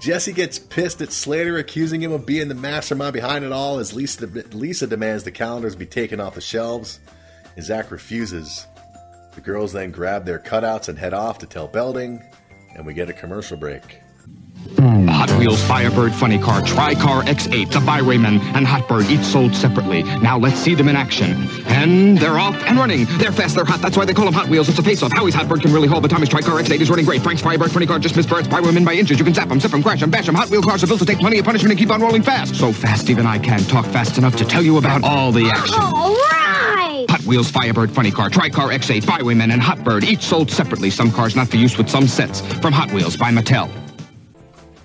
Jesse 0.01 0.33
gets 0.33 0.59
pissed 0.59 1.01
at 1.01 1.13
Slater, 1.13 1.59
accusing 1.59 2.03
him 2.03 2.11
of 2.11 2.27
being 2.27 2.49
the 2.49 2.57
mastermind 2.57 3.13
behind 3.13 3.45
it 3.45 3.53
all, 3.53 3.79
as 3.79 3.95
Lisa, 3.95 4.27
Lisa 4.27 4.89
demands 4.89 5.23
the 5.23 5.31
calendars 5.31 5.77
be 5.77 5.87
taken 5.87 6.19
off 6.19 6.35
the 6.35 6.41
shelves, 6.41 6.99
and 7.55 7.65
Zach 7.65 7.93
refuses. 7.93 8.67
The 9.37 9.41
girls 9.41 9.73
then 9.73 9.93
grab 9.93 10.25
their 10.25 10.41
cutouts 10.41 10.89
and 10.89 10.99
head 10.99 11.15
off 11.15 11.39
to 11.39 11.47
tell 11.47 11.69
Belding, 11.69 12.21
and 12.75 12.85
we 12.85 12.95
get 12.95 13.11
a 13.11 13.13
commercial 13.13 13.57
break. 13.57 14.02
Hot 14.79 15.31
Wheels 15.38 15.62
Firebird 15.64 16.12
Funny 16.12 16.38
Car, 16.38 16.62
Tri-Car 16.62 17.22
X8, 17.22 17.70
the 17.70 17.79
Bywayman, 17.79 18.40
and 18.55 18.66
Hotbird, 18.66 19.09
each 19.11 19.25
sold 19.25 19.55
separately. 19.55 20.03
Now 20.03 20.38
let's 20.38 20.57
see 20.57 20.75
them 20.75 20.88
in 20.88 20.96
action. 20.96 21.48
And 21.66 22.18
they're 22.18 22.38
off 22.38 22.57
and 22.64 22.79
running. 22.79 23.07
They're 23.18 23.33
fast, 23.33 23.55
they're 23.55 23.64
hot, 23.64 23.81
that's 23.81 23.96
why 23.96 24.05
they 24.05 24.14
call 24.14 24.25
them 24.25 24.35
Hot 24.35 24.48
Wheels. 24.48 24.68
It's 24.68 24.79
a 24.79 24.83
face-off. 24.83 25.12
Howie's 25.12 25.35
Hotbird 25.35 25.62
can 25.62 25.72
really 25.72 25.87
haul, 25.87 26.01
but 26.01 26.11
Tommy's 26.11 26.29
Tri-Car 26.29 26.61
X8 26.61 26.81
is 26.81 26.90
running 26.90 27.05
great. 27.05 27.22
Frank's 27.22 27.42
Firebird 27.42 27.70
Funny 27.70 27.87
Car 27.87 27.98
just 27.98 28.16
missed 28.16 28.29
Bert's 28.29 28.48
Bywayman 28.48 28.85
by 28.85 28.94
inches. 28.94 29.18
You 29.18 29.25
can 29.25 29.35
zap 29.35 29.48
them, 29.48 29.61
zip 29.61 29.70
them, 29.70 29.83
crash 29.83 30.01
them, 30.01 30.11
bash 30.11 30.27
them. 30.27 30.35
Hot 30.35 30.51
Wheel 30.51 30.62
cars 30.62 30.83
are 30.83 30.87
built 30.87 31.01
to 31.01 31.07
take 31.07 31.18
plenty 31.18 31.38
of 31.38 31.44
punishment 31.44 31.70
and 31.70 31.79
keep 31.79 31.90
on 31.90 32.01
rolling 32.01 32.22
fast. 32.22 32.57
So 32.57 32.72
fast 32.72 33.11
even 33.11 33.27
I 33.27 33.38
can't 33.38 33.69
talk 33.69 33.87
fast 33.87 34.19
enough 34.19 34.37
to 34.37 34.44
tell 34.44 34.63
you 34.63 34.79
about 34.79 35.04
all 35.04 35.33
the 35.33 35.50
action. 35.50 35.79
All 35.79 36.15
right! 36.15 37.06
Hot 37.08 37.23
Wheels 37.23 37.50
Firebird 37.50 37.90
Funny 37.90 38.10
Car, 38.10 38.31
Tri-Car 38.31 38.71
X8, 38.71 39.02
Bywayman, 39.02 39.52
and 39.52 39.63
Hotbird, 39.63 40.02
each 40.04 40.23
sold 40.23 40.50
separately. 40.50 40.90
Some 40.90 41.13
cars 41.13 41.37
not 41.37 41.48
for 41.48 41.56
use 41.56 41.77
with 41.79 41.88
some 41.88 42.06
sets. 42.06 42.40
From 42.40 42.73
Hot 42.73 42.90
Wheels 42.92 43.17
by 43.17 43.31
Mattel. 43.31 43.82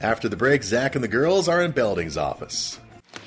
After 0.02 0.30
the 0.30 0.36
break, 0.38 0.64
Zach 0.64 0.96
and 0.96 1.04
the 1.04 1.08
girls 1.08 1.48
are 1.48 1.64
in 1.64 1.72
Belding's 1.72 2.18
office. 2.18 2.80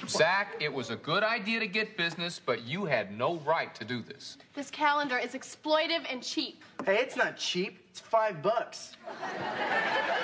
Zach, 0.09 0.57
it 0.61 0.73
was 0.73 0.91
a 0.91 0.97
good 0.97 1.23
idea 1.23 1.61
to 1.61 1.67
get 1.67 1.97
business, 1.97 2.41
but 2.45 2.63
you 2.63 2.85
had 2.85 3.17
no 3.17 3.37
right 3.39 3.75
to 3.75 3.85
do 3.85 4.03
this. 4.03 4.39
This 4.55 4.71
calendar 4.71 5.19
is 5.19 5.33
exploitive 5.33 6.05
and 6.11 6.23
cheap. 6.23 6.63
Hey, 6.85 6.99
it's 6.99 7.17
not 7.17 7.37
cheap. 7.37 7.85
It's 7.91 8.01
five 8.01 8.41
bucks. 8.43 8.97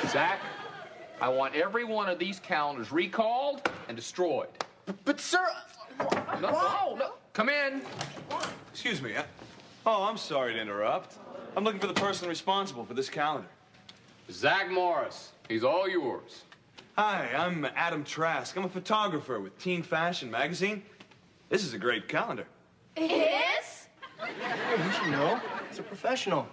Zach, 0.08 0.40
I 1.20 1.28
want 1.28 1.54
every 1.54 1.84
one 1.84 2.08
of 2.08 2.18
these 2.18 2.38
calendars 2.40 2.92
recalled 2.92 3.68
and 3.88 3.96
destroyed. 3.96 4.48
But, 5.04 5.20
sir. 5.20 5.46
No, 5.98 6.50
no, 6.50 6.94
no. 6.96 7.12
Come 7.32 7.48
in. 7.48 7.82
Excuse 8.72 9.02
me. 9.02 9.16
I- 9.16 9.24
Oh, 9.88 10.02
I'm 10.02 10.16
sorry 10.16 10.52
to 10.54 10.60
interrupt. 10.60 11.16
I'm 11.56 11.62
looking 11.62 11.78
for 11.78 11.86
the 11.86 11.94
person 11.94 12.28
responsible 12.28 12.84
for 12.84 12.94
this 12.94 13.08
calendar. 13.08 13.46
Zach 14.32 14.68
Morris. 14.68 15.30
He's 15.48 15.62
all 15.62 15.88
yours. 15.88 16.42
Hi, 16.98 17.30
I'm 17.36 17.64
Adam 17.76 18.02
Trask. 18.02 18.56
I'm 18.56 18.64
a 18.64 18.68
photographer 18.68 19.38
with 19.38 19.56
Teen 19.58 19.82
Fashion 19.82 20.28
Magazine. 20.28 20.82
This 21.50 21.64
is 21.64 21.72
a 21.72 21.78
great 21.78 22.08
calendar. 22.08 22.46
It 22.96 23.12
is? 23.12 23.86
You 24.20 24.92
should 24.92 25.10
know. 25.12 25.40
It's 25.70 25.78
a 25.78 25.84
professional. 25.84 26.48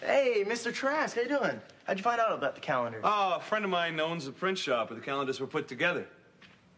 Hey, 0.00 0.44
Mr. 0.46 0.72
Trask, 0.72 1.16
how 1.16 1.22
you 1.22 1.28
doing? 1.28 1.60
How'd 1.86 1.96
you 1.96 2.04
find 2.04 2.20
out 2.20 2.32
about 2.32 2.54
the 2.54 2.60
calendar? 2.60 3.00
Oh, 3.02 3.34
a 3.36 3.40
friend 3.40 3.64
of 3.64 3.70
mine 3.70 3.98
owns 3.98 4.28
a 4.28 4.32
print 4.32 4.58
shop 4.58 4.90
where 4.90 4.98
the 4.98 5.04
calendars 5.04 5.40
were 5.40 5.48
put 5.48 5.66
together. 5.66 6.06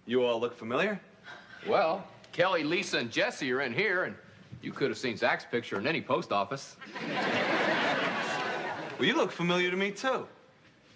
You 0.07 0.25
all 0.25 0.41
look 0.41 0.57
familiar? 0.57 0.99
Well, 1.69 2.07
Kelly, 2.33 2.65
Lisa, 2.65 2.97
and 2.99 3.11
Jesse 3.11 3.53
are 3.53 3.61
in 3.61 3.75
here, 3.75 4.05
and 4.05 4.15
you 4.63 4.73
could 4.73 4.89
have 4.89 4.97
seen 4.97 5.19
Zach's 5.19 5.45
picture 5.45 5.79
in 5.79 5.87
any 5.87 6.01
post 6.01 6.33
office. 6.33 6.77
Well, 8.99 9.07
you 9.07 9.15
look 9.17 9.33
familiar 9.33 9.71
to 9.71 9.77
me, 9.77 9.91
too. 9.91 10.27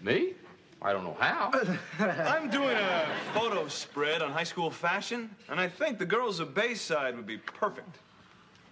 Me? 0.04 0.34
I 0.82 0.92
don't 0.92 1.02
know 1.02 1.16
how. 1.18 1.50
I'm 1.98 2.50
doing 2.50 2.76
a 2.76 3.06
photo 3.32 3.66
spread 3.68 4.20
on 4.20 4.32
high 4.32 4.44
school 4.44 4.70
fashion, 4.70 5.34
and 5.48 5.58
I 5.58 5.66
think 5.66 5.98
the 5.98 6.04
girls 6.04 6.40
of 6.40 6.54
Bayside 6.54 7.16
would 7.16 7.26
be 7.26 7.38
perfect. 7.38 7.96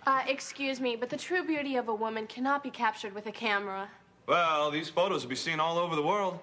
Uh, 0.07 0.23
excuse 0.29 0.79
me, 0.79 0.95
but 0.95 1.09
the 1.09 1.17
true 1.17 1.43
beauty 1.43 1.77
of 1.77 1.89
a 1.89 1.95
woman 1.95 2.27
cannot 2.27 2.63
be 2.63 2.69
captured 2.69 3.15
with 3.15 3.27
a 3.29 3.33
camera. 3.33 3.89
Well, 4.27 4.71
these 4.71 4.91
photos 4.91 5.23
will 5.23 5.31
be 5.31 5.37
seen 5.37 5.59
all 5.59 5.79
over 5.79 5.97
the 5.97 6.03
world. 6.03 6.39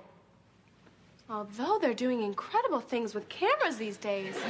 Although 1.29 1.77
they're 1.79 1.93
doing 1.93 2.23
incredible 2.23 2.79
things 2.79 3.13
with 3.13 3.29
cameras 3.29 3.77
these 3.77 3.97
days. 3.97 4.35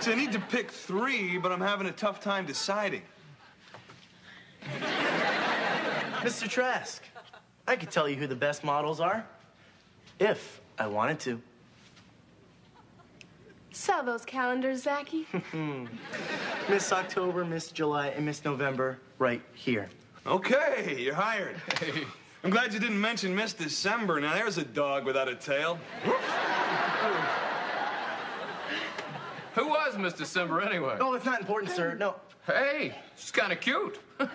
So 0.00 0.12
I 0.12 0.14
need 0.14 0.32
to 0.32 0.40
pick 0.40 0.70
three, 0.70 1.36
but 1.36 1.52
I'm 1.52 1.60
having 1.60 1.86
a 1.86 1.92
tough 1.92 2.22
time 2.22 2.46
deciding. 2.46 3.02
Mr. 6.22 6.48
Trask, 6.48 7.02
I 7.70 7.76
could 7.76 7.92
tell 7.92 8.08
you 8.08 8.16
who 8.16 8.26
the 8.26 8.34
best 8.34 8.64
models 8.64 8.98
are. 8.98 9.24
If 10.18 10.60
I 10.76 10.88
wanted 10.88 11.20
to. 11.20 11.40
Sell 13.70 14.02
those 14.02 14.24
calendars, 14.24 14.82
Zachy. 14.82 15.28
Miss 16.68 16.92
October, 16.92 17.44
Miss 17.44 17.70
July, 17.70 18.08
and 18.08 18.26
Miss 18.26 18.44
November 18.44 18.98
right 19.20 19.40
here. 19.54 19.88
Okay, 20.26 20.96
you're 20.98 21.14
hired. 21.14 21.54
I'm 22.42 22.50
glad 22.50 22.74
you 22.74 22.80
didn't 22.80 23.00
mention 23.00 23.36
Miss 23.36 23.52
December. 23.52 24.20
Now, 24.20 24.34
there's 24.34 24.58
a 24.58 24.64
dog 24.64 25.04
without 25.04 25.28
a 25.28 25.36
tail. 25.36 25.78
Who 29.54 29.68
was 29.68 29.96
Miss 29.96 30.14
December 30.14 30.60
anyway? 30.60 30.96
Oh, 30.98 31.14
it's 31.14 31.24
not 31.24 31.38
important, 31.38 31.70
sir. 31.70 31.94
No. 31.94 32.16
Hey, 32.48 32.96
she's 33.16 33.30
kind 33.30 33.52
of 33.52 33.60
cute. 33.60 34.00
Well, 34.18 34.28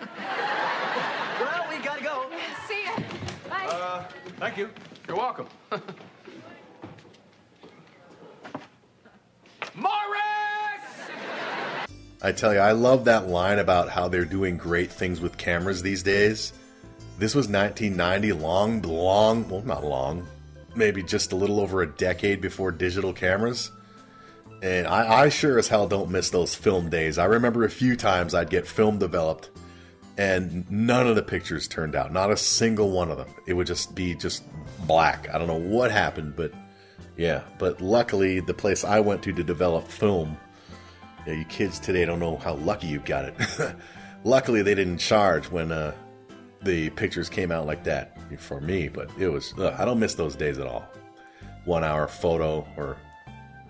we 1.68 1.76
gotta 1.84 2.02
go. 2.02 2.24
See 2.66 2.84
ya. 2.84 2.85
Uh, 3.86 4.02
thank 4.40 4.56
you. 4.56 4.68
You're 5.06 5.16
welcome. 5.16 5.46
Morris! 9.76 9.92
I 12.20 12.32
tell 12.32 12.52
you, 12.52 12.58
I 12.58 12.72
love 12.72 13.04
that 13.04 13.28
line 13.28 13.60
about 13.60 13.88
how 13.88 14.08
they're 14.08 14.24
doing 14.24 14.56
great 14.56 14.90
things 14.90 15.20
with 15.20 15.38
cameras 15.38 15.82
these 15.82 16.02
days. 16.02 16.52
This 17.20 17.36
was 17.36 17.46
1990, 17.46 18.32
long, 18.32 18.82
long, 18.82 19.48
well, 19.48 19.62
not 19.62 19.84
long, 19.84 20.26
maybe 20.74 21.04
just 21.04 21.30
a 21.30 21.36
little 21.36 21.60
over 21.60 21.82
a 21.82 21.86
decade 21.86 22.40
before 22.40 22.72
digital 22.72 23.12
cameras. 23.12 23.70
And 24.64 24.88
I, 24.88 25.22
I 25.22 25.28
sure 25.28 25.60
as 25.60 25.68
hell 25.68 25.86
don't 25.86 26.10
miss 26.10 26.30
those 26.30 26.56
film 26.56 26.90
days. 26.90 27.18
I 27.18 27.26
remember 27.26 27.62
a 27.62 27.70
few 27.70 27.94
times 27.94 28.34
I'd 28.34 28.50
get 28.50 28.66
film 28.66 28.98
developed 28.98 29.50
and 30.18 30.70
none 30.70 31.06
of 31.06 31.16
the 31.16 31.22
pictures 31.22 31.68
turned 31.68 31.94
out. 31.94 32.12
Not 32.12 32.30
a 32.30 32.36
single 32.36 32.90
one 32.90 33.10
of 33.10 33.18
them. 33.18 33.28
It 33.46 33.54
would 33.54 33.66
just 33.66 33.94
be 33.94 34.14
just 34.14 34.42
black. 34.86 35.28
I 35.32 35.38
don't 35.38 35.46
know 35.46 35.54
what 35.54 35.90
happened, 35.90 36.36
but 36.36 36.52
yeah. 37.16 37.42
But 37.58 37.80
luckily, 37.80 38.40
the 38.40 38.54
place 38.54 38.84
I 38.84 39.00
went 39.00 39.22
to 39.24 39.32
to 39.32 39.44
develop 39.44 39.88
film, 39.88 40.36
yeah, 41.26 41.34
you 41.34 41.44
kids 41.44 41.78
today 41.78 42.04
don't 42.04 42.20
know 42.20 42.36
how 42.36 42.54
lucky 42.54 42.86
you've 42.86 43.04
got 43.04 43.26
it. 43.26 43.34
luckily, 44.24 44.62
they 44.62 44.74
didn't 44.74 44.98
charge 44.98 45.50
when 45.50 45.70
uh, 45.70 45.94
the 46.62 46.90
pictures 46.90 47.28
came 47.28 47.52
out 47.52 47.66
like 47.66 47.84
that 47.84 48.16
for 48.40 48.60
me, 48.60 48.88
but 48.88 49.10
it 49.18 49.28
was, 49.28 49.54
ugh, 49.58 49.74
I 49.78 49.84
don't 49.84 49.98
miss 49.98 50.14
those 50.14 50.34
days 50.34 50.58
at 50.58 50.66
all. 50.66 50.84
One 51.64 51.84
hour 51.84 52.08
photo 52.08 52.66
or 52.76 52.96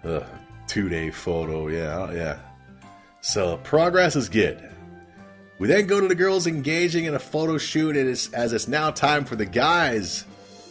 ugh, 0.05 0.25
two 0.67 0.89
day 0.89 1.11
photo, 1.11 1.69
yeah, 1.69 2.13
yeah. 2.13 2.39
So 3.21 3.57
progress 3.59 4.15
is 4.17 4.29
good. 4.29 4.76
We 5.59 5.69
then 5.69 5.87
go 5.87 6.01
to 6.01 6.09
the 6.09 6.15
girls 6.15 6.47
engaging 6.47 7.07
in 7.07 7.15
a 7.15 7.19
photo 7.19 7.57
shoot 7.57 7.97
as 7.97 8.53
it's 8.53 8.69
now 8.69 8.91
time 8.91 9.25
for 9.25 9.37
the 9.37 9.47
guys 9.47 10.25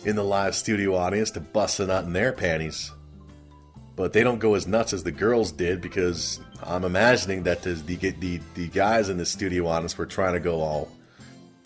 in 0.04 0.16
the 0.16 0.24
live 0.24 0.56
studio 0.56 0.96
audience 0.96 1.32
to 1.32 1.40
bust 1.40 1.80
a 1.80 1.88
nut 1.88 2.06
in 2.06 2.14
their 2.14 2.32
panties. 2.32 2.92
But 3.96 4.14
they 4.14 4.24
don't 4.24 4.40
go 4.40 4.54
as 4.54 4.68
nuts 4.68 4.94
as 4.94 5.04
the 5.04 5.12
girls 5.12 5.52
did 5.52 5.82
because 5.82 6.40
I'm 6.62 6.84
imagining 6.84 7.44
that 7.44 7.64
the, 7.64 7.74
the, 7.74 7.96
the, 7.96 8.42
the 8.54 8.68
guys 8.68 9.10
in 9.10 9.18
the 9.18 9.26
studio 9.26 9.68
audience 9.68 9.98
were 9.98 10.06
trying 10.06 10.34
to 10.34 10.40
go 10.40 10.62
all 10.62 10.92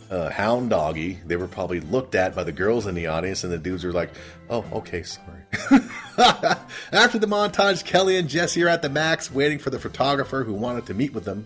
uh, 0.09 0.29
hound 0.29 0.69
doggy. 0.69 1.19
They 1.25 1.35
were 1.35 1.47
probably 1.47 1.79
looked 1.81 2.15
at 2.15 2.35
by 2.35 2.43
the 2.43 2.51
girls 2.51 2.87
in 2.87 2.95
the 2.95 3.07
audience, 3.07 3.43
and 3.43 3.51
the 3.51 3.57
dudes 3.57 3.83
were 3.83 3.91
like, 3.91 4.11
oh, 4.49 4.65
okay, 4.73 5.03
sorry. 5.03 5.41
After 6.91 7.19
the 7.19 7.27
montage, 7.27 7.85
Kelly 7.85 8.17
and 8.17 8.29
Jesse 8.29 8.63
are 8.63 8.67
at 8.67 8.81
the 8.81 8.89
max 8.89 9.31
waiting 9.31 9.59
for 9.59 9.69
the 9.69 9.79
photographer 9.79 10.43
who 10.43 10.53
wanted 10.53 10.85
to 10.87 10.93
meet 10.93 11.13
with 11.13 11.25
them. 11.25 11.45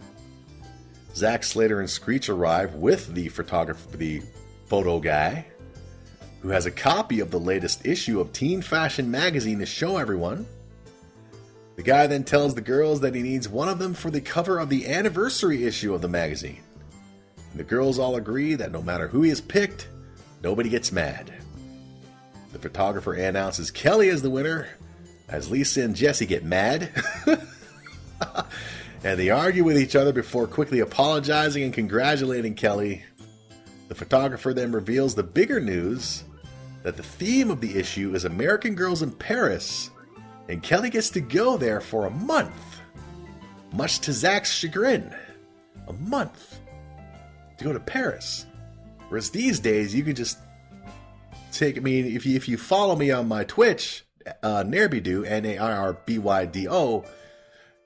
Zach 1.15 1.43
Slater 1.43 1.79
and 1.79 1.89
Screech 1.89 2.29
arrive 2.29 2.75
with 2.75 3.13
the 3.13 3.29
photographer, 3.29 3.97
the 3.97 4.21
photo 4.65 4.99
guy, 4.99 5.45
who 6.41 6.49
has 6.49 6.65
a 6.65 6.71
copy 6.71 7.19
of 7.19 7.31
the 7.31 7.39
latest 7.39 7.85
issue 7.85 8.19
of 8.19 8.33
Teen 8.33 8.61
Fashion 8.61 9.09
magazine 9.11 9.59
to 9.59 9.65
show 9.65 9.97
everyone. 9.97 10.45
The 11.75 11.83
guy 11.83 12.07
then 12.07 12.23
tells 12.23 12.55
the 12.55 12.61
girls 12.61 13.01
that 13.01 13.15
he 13.15 13.21
needs 13.21 13.47
one 13.47 13.69
of 13.69 13.79
them 13.79 13.93
for 13.93 14.11
the 14.11 14.21
cover 14.21 14.59
of 14.59 14.69
the 14.69 14.87
anniversary 14.87 15.65
issue 15.65 15.93
of 15.93 16.01
the 16.01 16.07
magazine. 16.07 16.61
And 17.51 17.59
the 17.59 17.63
girls 17.63 17.99
all 17.99 18.15
agree 18.15 18.55
that 18.55 18.71
no 18.71 18.81
matter 18.81 19.07
who 19.07 19.21
he 19.21 19.29
has 19.29 19.41
picked, 19.41 19.87
nobody 20.41 20.69
gets 20.69 20.91
mad. 20.91 21.31
The 22.51 22.59
photographer 22.59 23.13
announces 23.13 23.71
Kelly 23.71 24.09
as 24.09 24.21
the 24.21 24.29
winner, 24.29 24.67
as 25.27 25.49
Lisa 25.49 25.81
and 25.81 25.95
Jesse 25.95 26.25
get 26.25 26.43
mad. 26.43 26.89
and 29.03 29.19
they 29.19 29.29
argue 29.29 29.63
with 29.63 29.77
each 29.77 29.95
other 29.95 30.13
before 30.13 30.47
quickly 30.47 30.79
apologizing 30.79 31.63
and 31.63 31.73
congratulating 31.73 32.55
Kelly. 32.55 33.03
The 33.89 33.95
photographer 33.95 34.53
then 34.53 34.71
reveals 34.71 35.15
the 35.15 35.23
bigger 35.23 35.59
news 35.59 36.23
that 36.83 36.97
the 36.97 37.03
theme 37.03 37.51
of 37.51 37.61
the 37.61 37.77
issue 37.77 38.15
is 38.15 38.25
American 38.25 38.75
Girls 38.75 39.01
in 39.01 39.11
Paris, 39.11 39.89
and 40.49 40.63
Kelly 40.63 40.89
gets 40.89 41.09
to 41.11 41.21
go 41.21 41.57
there 41.57 41.81
for 41.81 42.05
a 42.05 42.09
month, 42.09 42.81
much 43.71 43.99
to 43.99 44.13
Zach's 44.13 44.51
chagrin. 44.51 45.13
A 45.87 45.93
month 45.93 46.59
to 47.57 47.63
go 47.63 47.73
to 47.73 47.79
Paris. 47.79 48.45
Whereas 49.09 49.29
these 49.29 49.59
days, 49.59 49.93
you 49.93 50.03
can 50.03 50.15
just 50.15 50.39
take. 51.51 51.77
I 51.77 51.81
mean, 51.81 52.05
if 52.05 52.25
you 52.25 52.35
if 52.35 52.47
you 52.47 52.57
follow 52.57 52.95
me 52.95 53.11
on 53.11 53.27
my 53.27 53.43
Twitch, 53.43 54.05
uh, 54.41 54.63
Nairbydo, 54.63 55.25
N 55.27 55.45
A 55.45 55.57
I 55.57 55.71
R 55.73 55.93
B 56.05 56.19
Y 56.19 56.45
D 56.45 56.69
O, 56.69 57.03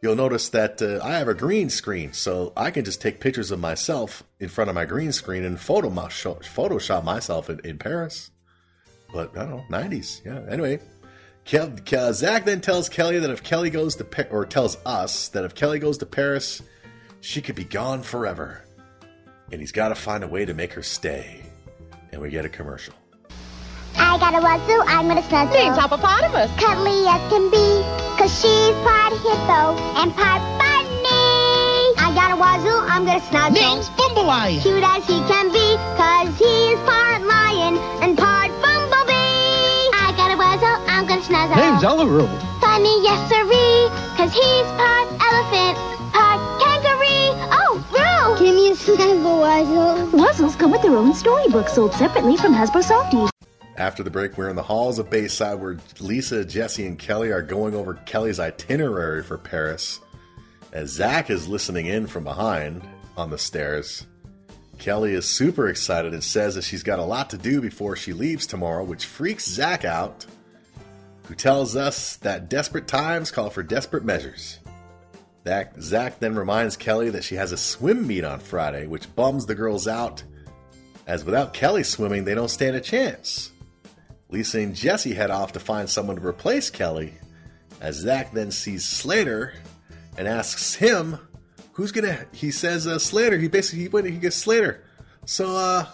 you'll 0.01 0.15
notice 0.15 0.49
that 0.49 0.81
uh, 0.81 0.99
I 1.03 1.17
have 1.17 1.27
a 1.27 1.33
green 1.33 1.69
screen, 1.69 2.13
so 2.13 2.53
I 2.55 2.71
can 2.71 2.85
just 2.85 3.01
take 3.01 3.19
pictures 3.19 3.51
of 3.51 3.59
myself 3.59 4.23
in 4.39 4.49
front 4.49 4.69
of 4.69 4.75
my 4.75 4.85
green 4.85 5.11
screen 5.11 5.43
and 5.43 5.59
photo 5.59 5.89
my, 5.89 6.07
Photoshop 6.07 7.03
myself 7.03 7.49
in, 7.49 7.59
in 7.63 7.77
Paris. 7.77 8.31
But 9.13 9.37
I 9.37 9.45
don't 9.45 9.69
know, 9.69 9.77
90s, 9.77 10.23
yeah. 10.25 10.41
Anyway, 10.49 10.79
Kel, 11.45 11.71
Kel, 11.85 12.13
Zach 12.13 12.45
then 12.45 12.61
tells 12.61 12.89
Kelly 12.89 13.19
that 13.19 13.29
if 13.29 13.43
Kelly 13.43 13.69
goes 13.69 13.95
to 13.95 14.03
pa- 14.03 14.25
or 14.29 14.45
tells 14.45 14.77
us 14.85 15.29
that 15.29 15.45
if 15.45 15.55
Kelly 15.55 15.79
goes 15.79 15.97
to 15.99 16.05
Paris, 16.05 16.61
she 17.21 17.41
could 17.41 17.55
be 17.55 17.63
gone 17.63 18.03
forever, 18.03 18.63
and 19.51 19.61
he's 19.61 19.71
got 19.71 19.89
to 19.89 19.95
find 19.95 20.23
a 20.23 20.27
way 20.27 20.45
to 20.45 20.53
make 20.53 20.73
her 20.73 20.83
stay. 20.83 21.41
And 22.11 22.21
we 22.21 22.29
get 22.29 22.45
a 22.45 22.49
commercial. 22.49 22.93
I 23.97 24.17
got 24.19 24.33
a 24.33 24.41
wazoo, 24.41 24.81
I'm 24.87 25.07
gonna 25.07 25.23
snuggle. 25.23 25.53
Name's 25.53 25.77
Hoppopotamus. 25.77 26.49
Cuddly 26.57 27.05
as 27.07 27.21
can 27.29 27.49
be, 27.49 27.81
cause 28.17 28.31
she's 28.33 28.75
part 28.85 29.13
hippo 29.25 29.77
and 29.97 30.13
part 30.15 30.41
bunny. 30.61 31.25
I 31.97 32.13
got 32.13 32.31
a 32.33 32.37
wazoo, 32.37 32.77
I'm 32.89 33.05
gonna 33.05 33.21
snuggle. 33.21 33.57
Name's 33.57 33.89
Bumblelion. 33.97 34.61
Cute 34.61 34.83
as 34.83 35.05
he 35.05 35.17
can 35.25 35.49
be, 35.51 35.67
cause 35.97 36.29
he's 36.37 36.79
part 36.85 37.21
lion 37.25 37.77
and 38.01 38.17
part 38.17 38.49
bumblebee. 38.61 39.89
I 39.97 40.13
got 40.17 40.29
a 40.33 40.37
wazoo, 40.37 40.73
I'm 40.89 41.05
gonna 41.05 41.21
snuggle. 41.21 41.57
Name's 41.57 41.83
Eleroo. 41.83 42.29
Funny, 42.61 42.93
yes 43.01 43.17
sirree, 43.29 43.89
cause 44.17 44.33
he's 44.33 44.67
part 44.77 45.07
elephant, 45.21 45.77
part 46.13 46.41
kangaroo. 46.61 47.33
Oh, 47.53 47.81
bro! 47.89 48.37
Give 48.37 48.53
me 48.53 48.71
a 48.71 48.75
snuggle, 48.75 49.41
wazoo. 49.41 50.11
Wuzzles 50.17 50.57
come 50.57 50.71
with 50.71 50.81
their 50.81 50.95
own 50.95 51.13
storybook 51.13 51.69
sold 51.69 51.93
separately 51.93 52.37
from 52.37 52.53
Hasbro 52.53 52.83
Softies. 52.83 53.29
After 53.77 54.01
the 54.01 54.09
break, 54.09 54.37
we're 54.37 54.49
in 54.49 54.55
the 54.55 54.63
halls 54.63 54.97
of 54.97 55.11
Bayside 55.11 55.59
where 55.59 55.77
Lisa, 55.99 56.43
Jesse, 56.43 56.87
and 56.87 56.97
Kelly 56.97 57.31
are 57.31 57.43
going 57.43 57.75
over 57.75 57.93
Kelly's 57.93 58.39
itinerary 58.39 59.21
for 59.21 59.37
Paris. 59.37 59.99
As 60.73 60.89
Zach 60.89 61.29
is 61.29 61.47
listening 61.47 61.85
in 61.85 62.07
from 62.07 62.23
behind 62.23 62.81
on 63.15 63.29
the 63.29 63.37
stairs, 63.37 64.07
Kelly 64.79 65.13
is 65.13 65.27
super 65.27 65.67
excited 65.67 66.13
and 66.13 66.23
says 66.23 66.55
that 66.55 66.63
she's 66.63 66.81
got 66.81 66.97
a 66.97 67.03
lot 67.03 67.29
to 67.29 67.37
do 67.37 67.61
before 67.61 67.95
she 67.95 68.13
leaves 68.13 68.47
tomorrow, 68.47 68.83
which 68.83 69.05
freaks 69.05 69.47
Zach 69.47 69.85
out, 69.85 70.25
who 71.25 71.35
tells 71.35 71.75
us 71.75 72.15
that 72.17 72.49
desperate 72.49 72.87
times 72.87 73.29
call 73.29 73.51
for 73.51 73.61
desperate 73.61 74.03
measures. 74.03 74.57
Zach, 75.45 75.73
Zach 75.79 76.19
then 76.19 76.35
reminds 76.35 76.77
Kelly 76.77 77.11
that 77.11 77.23
she 77.23 77.35
has 77.35 77.51
a 77.51 77.57
swim 77.57 78.07
meet 78.07 78.23
on 78.23 78.39
Friday, 78.39 78.87
which 78.87 79.15
bums 79.15 79.45
the 79.45 79.55
girls 79.55 79.87
out, 79.87 80.23
as 81.05 81.23
without 81.23 81.53
Kelly 81.53 81.83
swimming, 81.83 82.25
they 82.25 82.35
don't 82.35 82.49
stand 82.49 82.75
a 82.75 82.81
chance. 82.81 83.51
Lisa 84.29 84.59
and 84.59 84.75
Jesse 84.75 85.13
head 85.13 85.31
off 85.31 85.53
to 85.53 85.59
find 85.59 85.89
someone 85.89 86.17
to 86.17 86.25
replace 86.25 86.69
Kelly, 86.69 87.13
as 87.79 87.95
Zach 87.95 88.33
then 88.33 88.51
sees 88.51 88.85
Slater 88.85 89.53
and 90.17 90.27
asks 90.27 90.75
him, 90.75 91.19
"Who's 91.73 91.91
gonna?" 91.91 92.25
He 92.31 92.51
says, 92.51 92.87
uh, 92.87 92.99
"Slater." 92.99 93.37
He 93.37 93.47
basically 93.47 93.87
he, 93.87 94.11
he 94.11 94.19
gets 94.19 94.35
Slater. 94.35 94.83
So, 95.25 95.55
uh, 95.55 95.85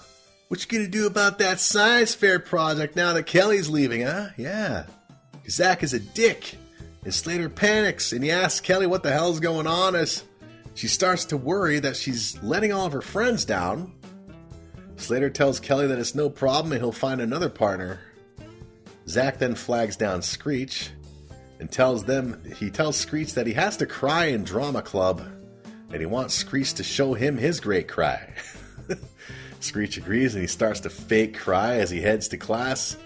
what 0.48 0.62
you 0.62 0.78
gonna 0.78 0.90
do 0.90 1.08
about 1.08 1.40
that 1.40 1.60
science 1.60 2.14
fair 2.14 2.40
project 2.40 2.96
now 2.96 3.14
that 3.14 3.26
Kelly's 3.26 3.70
leaving, 3.70 4.04
huh? 4.04 4.30
Yeah. 4.38 4.86
Zach 5.50 5.84
is 5.84 5.94
a 5.94 6.00
dick. 6.00 6.58
And 7.04 7.14
Slater 7.14 7.50
panics 7.50 8.14
and 8.14 8.24
he 8.24 8.32
asks 8.32 8.62
Kelly 8.62 8.88
what 8.88 9.04
the 9.04 9.12
hell's 9.12 9.40
going 9.40 9.68
on 9.68 9.96
as 9.96 10.24
she 10.74 10.88
starts 10.88 11.26
to 11.26 11.38
worry 11.38 11.80
that 11.80 11.98
she's 11.98 12.42
letting 12.42 12.72
all 12.72 12.86
of 12.86 12.94
her 12.94 13.02
friends 13.02 13.46
down. 13.46 13.92
Slater 14.96 15.30
tells 15.30 15.60
Kelly 15.60 15.88
that 15.88 16.00
it's 16.00 16.16
no 16.16 16.30
problem 16.30 16.72
and 16.72 16.82
he'll 16.82 16.92
find 16.92 17.20
another 17.20 17.50
partner. 17.50 18.00
Zach 19.08 19.38
then 19.38 19.56
flags 19.56 19.97
down 19.97 20.22
Screech 20.22 20.91
and 21.60 21.72
tells 21.72 22.06
them 22.06 22.43
he 22.58 22.70
tells 22.70 22.97
Screech 22.97 23.34
that 23.34 23.47
he 23.47 23.54
has 23.54 23.78
to 23.78 23.86
cry 23.86 24.26
in 24.26 24.43
drama 24.43 24.82
club 24.82 25.22
and 25.91 25.99
he 25.99 26.06
wants 26.06 26.34
Screech 26.34 26.74
to 26.74 26.84
show 26.84 27.14
him 27.14 27.38
his 27.38 27.60
great 27.60 27.88
cry. 27.88 28.34
Screech 29.60 29.97
agrees 29.97 30.34
and 30.34 30.41
he 30.41 30.47
starts 30.47 30.82
to 30.82 30.89
fake 30.89 31.38
cry 31.38 31.76
as 31.76 31.89
he 31.89 32.01
heads 32.01 32.28
to 32.30 32.38
class. 32.38 32.97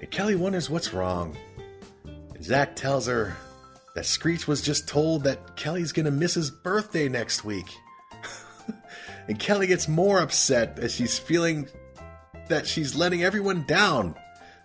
And 0.00 0.10
Kelly 0.10 0.34
wonders 0.34 0.68
what's 0.68 0.92
wrong. 0.92 1.36
And 2.04 2.44
Zach 2.44 2.74
tells 2.76 3.06
her 3.06 3.36
that 3.94 4.06
Screech 4.06 4.48
was 4.48 4.60
just 4.60 4.88
told 4.88 5.24
that 5.24 5.56
Kelly's 5.56 5.92
gonna 5.92 6.10
miss 6.10 6.34
his 6.34 6.50
birthday 6.50 7.08
next 7.08 7.44
week. 7.44 7.68
and 9.28 9.38
Kelly 9.38 9.66
gets 9.66 9.86
more 9.86 10.20
upset 10.20 10.78
as 10.78 10.94
she's 10.94 11.18
feeling 11.18 11.68
that 12.48 12.66
she's 12.66 12.94
letting 12.94 13.22
everyone 13.22 13.64
down, 13.66 14.14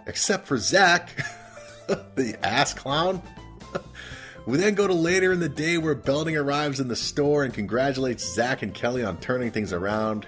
except 0.07 0.47
for 0.47 0.57
Zach, 0.57 1.09
the 2.15 2.37
ass 2.43 2.73
clown. 2.73 3.21
we 4.45 4.57
then 4.57 4.73
go 4.73 4.87
to 4.87 4.93
later 4.93 5.31
in 5.31 5.39
the 5.39 5.49
day 5.49 5.77
where 5.77 5.93
Belding 5.93 6.37
arrives 6.37 6.79
in 6.79 6.87
the 6.87 6.95
store 6.95 7.43
and 7.43 7.53
congratulates 7.53 8.33
Zach 8.33 8.63
and 8.63 8.73
Kelly 8.73 9.03
on 9.03 9.17
turning 9.17 9.51
things 9.51 9.73
around. 9.73 10.25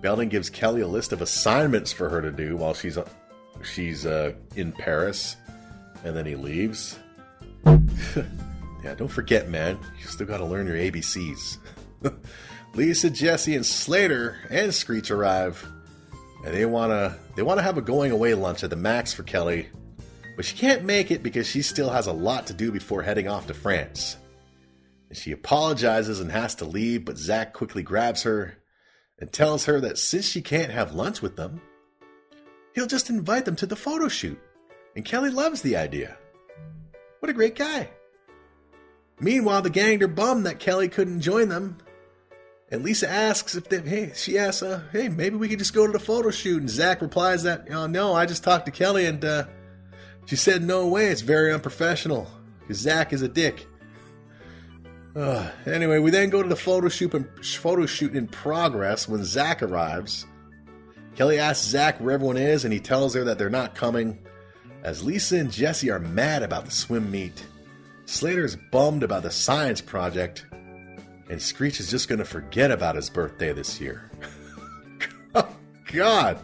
Belding 0.00 0.28
gives 0.28 0.48
Kelly 0.48 0.80
a 0.80 0.88
list 0.88 1.12
of 1.12 1.20
assignments 1.20 1.92
for 1.92 2.08
her 2.08 2.22
to 2.22 2.30
do 2.30 2.56
while 2.56 2.74
she's 2.74 2.98
she's 3.62 4.06
uh, 4.06 4.32
in 4.54 4.72
Paris, 4.72 5.36
and 6.04 6.16
then 6.16 6.26
he 6.26 6.36
leaves. 6.36 6.98
yeah, 7.66 8.94
don't 8.96 9.08
forget, 9.08 9.48
man. 9.48 9.78
You 10.00 10.06
still 10.06 10.26
got 10.26 10.38
to 10.38 10.44
learn 10.44 10.66
your 10.66 10.76
ABCs. 10.76 11.58
Lisa, 12.74 13.10
Jesse, 13.10 13.56
and 13.56 13.64
Slater 13.64 14.36
and 14.50 14.72
Screech 14.72 15.10
arrive, 15.10 15.66
and 16.46 16.54
they 16.54 16.64
wanna 16.64 17.18
they 17.34 17.42
wanna 17.42 17.60
have 17.60 17.76
a 17.76 17.82
going 17.82 18.12
away 18.12 18.32
lunch 18.34 18.62
at 18.62 18.70
the 18.70 18.76
Max 18.76 19.12
for 19.12 19.24
Kelly, 19.24 19.68
but 20.36 20.44
she 20.44 20.56
can't 20.56 20.84
make 20.84 21.10
it 21.10 21.22
because 21.22 21.46
she 21.48 21.60
still 21.60 21.90
has 21.90 22.06
a 22.06 22.12
lot 22.12 22.46
to 22.46 22.54
do 22.54 22.70
before 22.70 23.02
heading 23.02 23.26
off 23.26 23.48
to 23.48 23.54
France. 23.54 24.16
And 25.08 25.18
she 25.18 25.32
apologizes 25.32 26.20
and 26.20 26.30
has 26.30 26.54
to 26.56 26.64
leave, 26.64 27.04
but 27.04 27.18
Zach 27.18 27.52
quickly 27.52 27.82
grabs 27.82 28.22
her 28.22 28.58
and 29.18 29.32
tells 29.32 29.64
her 29.64 29.80
that 29.80 29.98
since 29.98 30.24
she 30.24 30.40
can't 30.40 30.70
have 30.70 30.94
lunch 30.94 31.20
with 31.20 31.34
them, 31.34 31.60
he'll 32.74 32.86
just 32.86 33.10
invite 33.10 33.44
them 33.44 33.56
to 33.56 33.66
the 33.66 33.76
photo 33.76 34.06
shoot. 34.06 34.38
And 34.94 35.04
Kelly 35.04 35.30
loves 35.30 35.62
the 35.62 35.76
idea. 35.76 36.16
What 37.18 37.30
a 37.30 37.34
great 37.34 37.56
guy. 37.56 37.90
Meanwhile, 39.18 39.62
the 39.62 39.70
gang 39.70 40.02
are 40.02 40.08
bummed 40.08 40.46
that 40.46 40.60
Kelly 40.60 40.88
couldn't 40.88 41.22
join 41.22 41.48
them. 41.48 41.78
And 42.70 42.82
Lisa 42.82 43.08
asks 43.08 43.54
if 43.54 43.68
they, 43.68 43.80
hey, 43.80 44.12
she 44.14 44.38
asks, 44.38 44.62
uh, 44.62 44.82
hey, 44.92 45.08
maybe 45.08 45.36
we 45.36 45.48
could 45.48 45.60
just 45.60 45.74
go 45.74 45.86
to 45.86 45.92
the 45.92 46.00
photo 46.00 46.30
shoot. 46.30 46.60
And 46.60 46.70
Zach 46.70 47.00
replies 47.00 47.44
that, 47.44 47.68
oh, 47.70 47.86
no, 47.86 48.12
I 48.12 48.26
just 48.26 48.42
talked 48.42 48.66
to 48.66 48.72
Kelly 48.72 49.06
and 49.06 49.24
uh, 49.24 49.46
she 50.26 50.34
said, 50.34 50.64
no 50.64 50.88
way, 50.88 51.06
it's 51.06 51.20
very 51.20 51.52
unprofessional 51.52 52.28
because 52.60 52.78
Zach 52.78 53.12
is 53.12 53.22
a 53.22 53.28
dick. 53.28 53.66
Uh, 55.14 55.48
anyway, 55.64 55.98
we 55.98 56.10
then 56.10 56.28
go 56.28 56.42
to 56.42 56.48
the 56.48 56.56
photo 56.56 56.88
shoot, 56.88 57.14
in, 57.14 57.24
photo 57.42 57.86
shoot 57.86 58.14
in 58.14 58.26
progress 58.26 59.08
when 59.08 59.24
Zach 59.24 59.62
arrives. 59.62 60.26
Kelly 61.14 61.38
asks 61.38 61.66
Zach 61.66 62.00
where 62.00 62.12
everyone 62.12 62.36
is, 62.36 62.64
and 62.64 62.72
he 62.72 62.80
tells 62.80 63.14
her 63.14 63.24
that 63.24 63.38
they're 63.38 63.48
not 63.48 63.74
coming, 63.74 64.18
as 64.82 65.02
Lisa 65.02 65.36
and 65.36 65.50
Jesse 65.50 65.90
are 65.90 65.98
mad 65.98 66.42
about 66.42 66.66
the 66.66 66.70
swim 66.70 67.10
meet. 67.10 67.46
Slater's 68.04 68.56
bummed 68.70 69.02
about 69.02 69.22
the 69.22 69.30
science 69.30 69.80
project, 69.80 70.44
and 71.28 71.40
Screech 71.42 71.80
is 71.80 71.90
just 71.90 72.08
going 72.08 72.18
to 72.18 72.24
forget 72.24 72.70
about 72.70 72.96
his 72.96 73.10
birthday 73.10 73.52
this 73.52 73.80
year. 73.80 74.10
oh, 75.34 75.48
God. 75.92 76.38